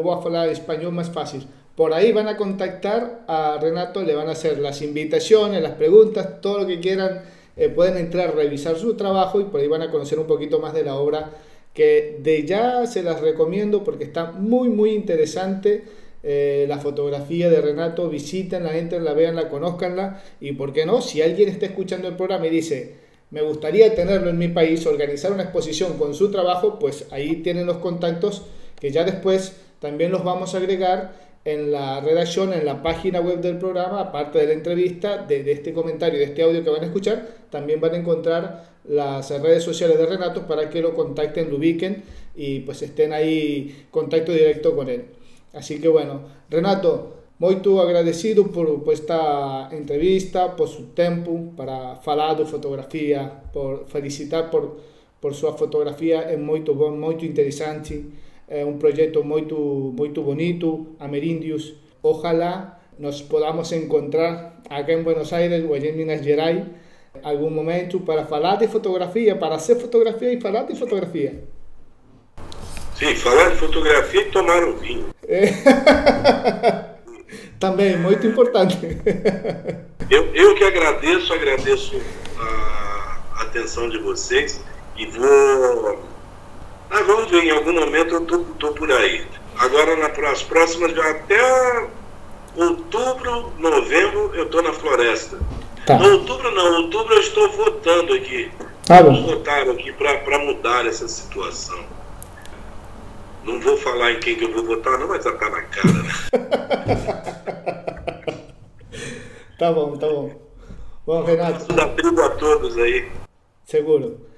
vou 0.02 0.22
falar 0.22 0.50
espanhol 0.50 0.92
mais 0.92 1.08
fácil. 1.08 1.42
Por 1.74 1.92
ahí 1.92 2.12
van 2.12 2.28
a 2.28 2.36
contactar 2.36 3.24
a 3.26 3.58
Renato, 3.60 4.02
le 4.02 4.14
van 4.14 4.28
a 4.28 4.32
hacer 4.32 4.58
las 4.58 4.82
invitaciones, 4.82 5.62
las 5.62 5.72
preguntas, 5.72 6.40
todo 6.40 6.60
lo 6.60 6.66
que 6.66 6.80
quieran. 6.80 7.22
Eh, 7.56 7.68
pueden 7.68 7.98
entrar, 7.98 8.34
revisar 8.34 8.76
su 8.76 8.94
trabajo 8.94 9.40
y 9.40 9.44
por 9.44 9.60
ahí 9.60 9.68
van 9.68 9.82
a 9.82 9.90
conocer 9.90 10.18
un 10.18 10.26
poquito 10.26 10.58
más 10.58 10.72
de 10.72 10.84
la 10.84 10.94
obra 10.94 11.32
que 11.74 12.18
de 12.20 12.46
ya 12.46 12.86
se 12.86 13.02
las 13.02 13.20
recomiendo 13.20 13.84
porque 13.84 14.04
está 14.04 14.32
muy, 14.32 14.70
muy 14.70 14.92
interesante 14.92 15.84
eh, 16.22 16.64
la 16.68 16.78
fotografía 16.78 17.50
de 17.50 17.60
Renato, 17.60 18.08
visítenla, 18.08 18.76
entrenla, 18.78 19.12
veanla, 19.12 19.48
conozcanla 19.48 20.22
y, 20.40 20.52
¿por 20.52 20.72
qué 20.72 20.86
no? 20.86 21.02
Si 21.02 21.20
alguien 21.20 21.48
está 21.48 21.66
escuchando 21.66 22.08
el 22.08 22.16
programa 22.16 22.46
y 22.46 22.50
dice, 22.50 23.01
me 23.32 23.40
gustaría 23.40 23.94
tenerlo 23.94 24.28
en 24.28 24.38
mi 24.38 24.48
país, 24.48 24.86
organizar 24.86 25.32
una 25.32 25.44
exposición 25.44 25.96
con 25.96 26.14
su 26.14 26.30
trabajo, 26.30 26.78
pues 26.78 27.06
ahí 27.10 27.36
tienen 27.36 27.66
los 27.66 27.78
contactos 27.78 28.42
que 28.78 28.90
ya 28.90 29.04
después 29.04 29.56
también 29.80 30.12
los 30.12 30.22
vamos 30.22 30.54
a 30.54 30.58
agregar 30.58 31.14
en 31.44 31.72
la 31.72 32.00
redacción, 32.00 32.52
en 32.52 32.66
la 32.66 32.82
página 32.82 33.20
web 33.20 33.40
del 33.40 33.58
programa, 33.58 34.00
aparte 34.00 34.38
de 34.38 34.46
la 34.46 34.52
entrevista, 34.52 35.18
de, 35.18 35.50
este 35.50 35.72
comentario, 35.72 36.18
de 36.18 36.26
este 36.26 36.42
audio 36.42 36.62
que 36.62 36.70
van 36.70 36.82
a 36.82 36.86
escuchar, 36.86 37.26
también 37.50 37.80
van 37.80 37.94
a 37.94 37.96
encontrar 37.96 38.70
las 38.84 39.30
redes 39.40 39.64
sociales 39.64 39.98
de 39.98 40.06
Renato 40.06 40.46
para 40.46 40.68
que 40.68 40.82
lo 40.82 40.94
contacten, 40.94 41.50
lo 41.50 41.56
ubiquen 41.56 42.04
y 42.36 42.60
pues 42.60 42.82
estén 42.82 43.14
ahí 43.14 43.86
contacto 43.90 44.30
directo 44.30 44.76
con 44.76 44.90
él. 44.90 45.06
Así 45.54 45.80
que 45.80 45.88
bueno, 45.88 46.20
Renato, 46.50 47.21
muito 47.42 47.80
agradecido 47.80 48.44
por, 48.50 48.78
por 48.84 48.92
esta 48.92 49.68
entrevista, 49.72 50.50
por 50.50 50.68
su 50.68 50.94
tempo 50.94 51.52
para 51.56 51.96
falar 51.96 52.34
de 52.34 52.44
fotografia, 52.44 53.32
por 53.52 53.84
felicitar 53.88 54.48
por, 54.48 54.76
por 55.20 55.34
sua 55.34 55.52
fotografia, 55.54 56.18
é 56.18 56.36
muito 56.36 56.72
bom, 56.72 56.92
muito 56.92 57.24
interessante, 57.26 58.06
é 58.46 58.64
um 58.64 58.78
projeto 58.78 59.24
muito, 59.24 59.56
muito 59.56 60.22
bonito, 60.22 60.94
Amerindios. 61.00 61.74
Ojalá 62.00 62.78
nos 62.96 63.22
podamos 63.22 63.72
encontrar 63.72 64.62
aqui 64.70 64.92
em 64.92 65.02
Buenos 65.02 65.32
Aires 65.32 65.64
ou 65.64 65.76
em 65.76 65.96
Minas 65.96 66.22
Gerais 66.22 66.64
algum 67.24 67.50
momento 67.50 67.98
para 67.98 68.24
falar 68.24 68.54
de 68.54 68.68
fotografia, 68.68 69.34
para 69.34 69.56
hacer 69.56 69.74
fotografia 69.80 70.32
e 70.32 70.40
falar 70.40 70.62
de 70.62 70.76
fotografia. 70.76 71.42
Sim, 72.94 73.16
falar 73.16 73.50
de 73.50 73.56
fotografia 73.56 74.20
e 74.20 74.30
tomar 74.30 74.62
um 74.62 74.76
vinho. 74.76 75.06
Também, 77.62 77.96
muito 77.96 78.26
importante. 78.26 78.76
Eu, 80.10 80.34
eu 80.34 80.54
que 80.56 80.64
agradeço, 80.64 81.32
agradeço 81.32 82.02
a 82.36 83.42
atenção 83.42 83.88
de 83.88 83.98
vocês 83.98 84.60
e 84.96 85.06
vou. 85.06 86.02
Ah, 86.90 87.02
vamos 87.06 87.30
ver, 87.30 87.44
em 87.44 87.50
algum 87.50 87.72
momento 87.72 88.14
eu 88.14 88.26
tô, 88.26 88.38
tô 88.58 88.72
por 88.72 88.90
aí. 88.90 89.24
Agora, 89.56 89.94
nas 89.96 90.42
próximas, 90.42 90.98
até 90.98 91.88
outubro, 92.56 93.52
novembro, 93.60 94.32
eu 94.34 94.46
estou 94.46 94.60
na 94.60 94.72
floresta. 94.72 95.38
Tá. 95.86 95.98
No 95.98 96.14
outubro 96.14 96.50
não, 96.50 96.82
outubro 96.82 97.14
eu 97.14 97.20
estou 97.20 97.48
votando 97.52 98.12
aqui. 98.12 98.50
Tá 98.84 99.02
Vamos 99.02 99.22
votar 99.22 99.68
aqui 99.70 99.92
para 99.92 100.38
mudar 100.40 100.84
essa 100.84 101.06
situação. 101.06 101.78
Não 103.44 103.60
vou 103.60 103.76
falar 103.76 104.12
em 104.12 104.20
quem 104.20 104.36
que 104.36 104.44
eu 104.44 104.52
vou 104.52 104.64
votar, 104.64 104.98
não, 104.98 105.08
mas 105.08 105.24
já 105.24 105.32
tá 105.32 105.50
na 105.50 105.62
cara, 105.62 105.92
né? 106.02 106.12
Tá 109.58 109.70
bom, 109.70 109.96
tá 109.96 110.08
bom. 110.08 110.28
Bom, 111.06 111.22
Renato. 111.22 111.72
Da 111.72 111.86
tribo 111.90 112.20
a 112.20 112.30
todos 112.30 112.76
aí. 112.78 113.06
Seguro. 113.64 114.32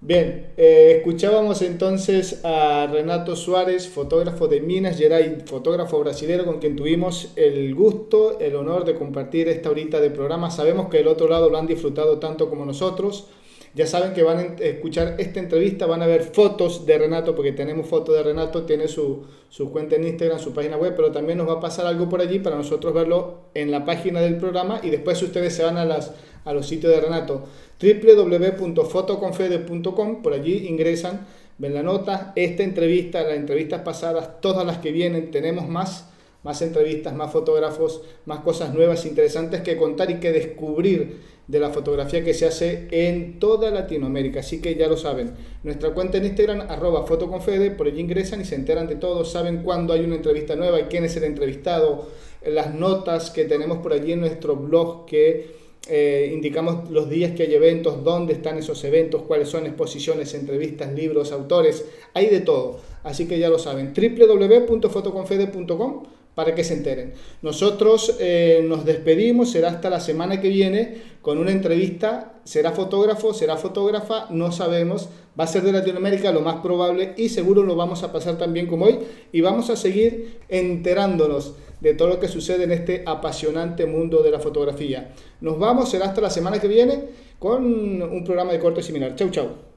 Bien, 0.00 0.52
eh, 0.56 0.96
escuchábamos 0.98 1.60
entonces 1.60 2.44
a 2.44 2.86
Renato 2.86 3.36
Suárez, 3.36 3.88
fotógrafo 3.88 4.48
de 4.48 4.60
Minas 4.60 4.96
Gerais, 4.96 5.44
fotógrafo 5.44 5.98
brasileño 6.00 6.46
con 6.46 6.60
quien 6.60 6.76
tuvimos 6.76 7.32
el 7.36 7.74
gusto, 7.74 8.38
el 8.40 8.56
honor 8.56 8.86
de 8.86 8.94
compartir 8.94 9.48
esta 9.48 9.70
horita 9.70 10.00
de 10.00 10.10
programa. 10.10 10.50
Sabemos 10.50 10.88
que 10.88 11.00
el 11.00 11.08
otro 11.08 11.28
lado 11.28 11.50
lo 11.50 11.58
han 11.58 11.66
disfrutado 11.66 12.18
tanto 12.18 12.48
como 12.48 12.64
nosotros. 12.64 13.28
Ya 13.74 13.86
saben 13.88 14.12
que 14.12 14.22
van 14.22 14.38
a 14.38 14.42
escuchar 14.62 15.16
esta 15.18 15.40
entrevista, 15.40 15.86
van 15.86 16.00
a 16.00 16.06
ver 16.06 16.22
fotos 16.22 16.86
de 16.86 16.96
Renato, 16.96 17.34
porque 17.34 17.50
tenemos 17.50 17.88
fotos 17.88 18.14
de 18.14 18.22
Renato, 18.22 18.62
tiene 18.62 18.86
su, 18.86 19.24
su, 19.48 19.72
cuenta 19.72 19.96
en 19.96 20.06
Instagram, 20.06 20.38
su 20.38 20.54
página 20.54 20.76
web, 20.76 20.92
pero 20.94 21.10
también 21.10 21.38
nos 21.38 21.48
va 21.48 21.54
a 21.54 21.60
pasar 21.60 21.84
algo 21.84 22.08
por 22.08 22.20
allí 22.20 22.38
para 22.38 22.56
nosotros 22.56 22.94
verlo 22.94 23.46
en 23.52 23.72
la 23.72 23.84
página 23.84 24.20
del 24.20 24.36
programa 24.36 24.78
y 24.80 24.90
después 24.90 25.20
ustedes 25.20 25.54
se 25.54 25.64
van 25.64 25.76
a, 25.76 25.84
las, 25.84 26.12
a 26.44 26.52
los 26.52 26.68
sitios 26.68 26.94
de 26.94 27.00
Renato. 27.00 27.48
www.fotoconfede.com, 27.80 30.22
por 30.22 30.34
allí 30.34 30.68
ingresan, 30.68 31.26
ven 31.58 31.74
la 31.74 31.82
nota, 31.82 32.32
esta 32.36 32.62
entrevista, 32.62 33.24
las 33.24 33.34
entrevistas 33.34 33.82
pasadas, 33.82 34.40
todas 34.40 34.64
las 34.64 34.78
que 34.78 34.92
vienen, 34.92 35.32
tenemos 35.32 35.68
más 35.68 36.10
más 36.44 36.60
entrevistas, 36.60 37.14
más 37.14 37.32
fotógrafos, 37.32 38.02
más 38.26 38.40
cosas 38.40 38.74
nuevas, 38.74 39.06
interesantes 39.06 39.62
que 39.62 39.78
contar 39.78 40.10
y 40.10 40.20
que 40.20 40.30
descubrir 40.30 41.22
de 41.46 41.60
la 41.60 41.70
fotografía 41.70 42.24
que 42.24 42.32
se 42.32 42.46
hace 42.46 42.88
en 42.90 43.38
toda 43.38 43.70
Latinoamérica. 43.70 44.40
Así 44.40 44.60
que 44.60 44.74
ya 44.74 44.88
lo 44.88 44.96
saben. 44.96 45.34
Nuestra 45.62 45.92
cuenta 45.92 46.18
en 46.18 46.24
Instagram, 46.24 46.70
arroba 46.70 47.06
fotoconfede, 47.06 47.70
por 47.70 47.86
allí 47.86 48.00
ingresan 48.00 48.40
y 48.40 48.44
se 48.44 48.54
enteran 48.54 48.86
de 48.86 48.96
todo, 48.96 49.24
saben 49.24 49.62
cuándo 49.62 49.92
hay 49.92 50.04
una 50.04 50.16
entrevista 50.16 50.56
nueva 50.56 50.80
y 50.80 50.84
quién 50.84 51.04
es 51.04 51.16
el 51.16 51.24
entrevistado, 51.24 52.08
las 52.46 52.74
notas 52.74 53.30
que 53.30 53.44
tenemos 53.44 53.78
por 53.78 53.92
allí 53.92 54.12
en 54.12 54.20
nuestro 54.20 54.56
blog 54.56 55.06
que 55.06 55.64
eh, 55.86 56.30
indicamos 56.32 56.90
los 56.90 57.10
días 57.10 57.32
que 57.32 57.42
hay 57.42 57.54
eventos, 57.54 58.04
dónde 58.04 58.32
están 58.32 58.56
esos 58.56 58.82
eventos, 58.84 59.20
cuáles 59.22 59.48
son 59.48 59.66
exposiciones, 59.66 60.32
entrevistas, 60.32 60.94
libros, 60.94 61.30
autores, 61.30 61.84
hay 62.14 62.28
de 62.28 62.40
todo. 62.40 62.80
Así 63.02 63.28
que 63.28 63.38
ya 63.38 63.50
lo 63.50 63.58
saben, 63.58 63.92
www.fotoconfede.com 63.94 66.04
para 66.34 66.54
que 66.54 66.64
se 66.64 66.74
enteren. 66.74 67.14
Nosotros 67.42 68.16
eh, 68.20 68.64
nos 68.66 68.84
despedimos, 68.84 69.50
será 69.50 69.68
hasta 69.68 69.90
la 69.90 70.00
semana 70.00 70.40
que 70.40 70.48
viene 70.48 71.02
con 71.22 71.38
una 71.38 71.52
entrevista, 71.52 72.34
será 72.44 72.72
fotógrafo, 72.72 73.32
será 73.32 73.56
fotógrafa, 73.56 74.26
no 74.30 74.52
sabemos, 74.52 75.08
va 75.38 75.44
a 75.44 75.48
ser 75.48 75.62
de 75.62 75.72
Latinoamérica 75.72 76.32
lo 76.32 76.40
más 76.40 76.56
probable 76.56 77.14
y 77.16 77.28
seguro 77.28 77.62
lo 77.62 77.76
vamos 77.76 78.02
a 78.02 78.12
pasar 78.12 78.36
también 78.36 78.66
como 78.66 78.86
hoy 78.86 78.98
y 79.32 79.40
vamos 79.40 79.70
a 79.70 79.76
seguir 79.76 80.40
enterándonos 80.48 81.54
de 81.80 81.94
todo 81.94 82.08
lo 82.08 82.20
que 82.20 82.28
sucede 82.28 82.64
en 82.64 82.72
este 82.72 83.02
apasionante 83.06 83.86
mundo 83.86 84.22
de 84.22 84.30
la 84.30 84.40
fotografía. 84.40 85.12
Nos 85.40 85.58
vamos, 85.58 85.90
será 85.90 86.06
hasta 86.06 86.20
la 86.20 86.30
semana 86.30 86.58
que 86.58 86.68
viene 86.68 87.04
con 87.38 87.64
un 88.02 88.24
programa 88.24 88.52
de 88.52 88.58
corte 88.58 88.82
similar. 88.82 89.14
Chau, 89.16 89.30
chau. 89.30 89.73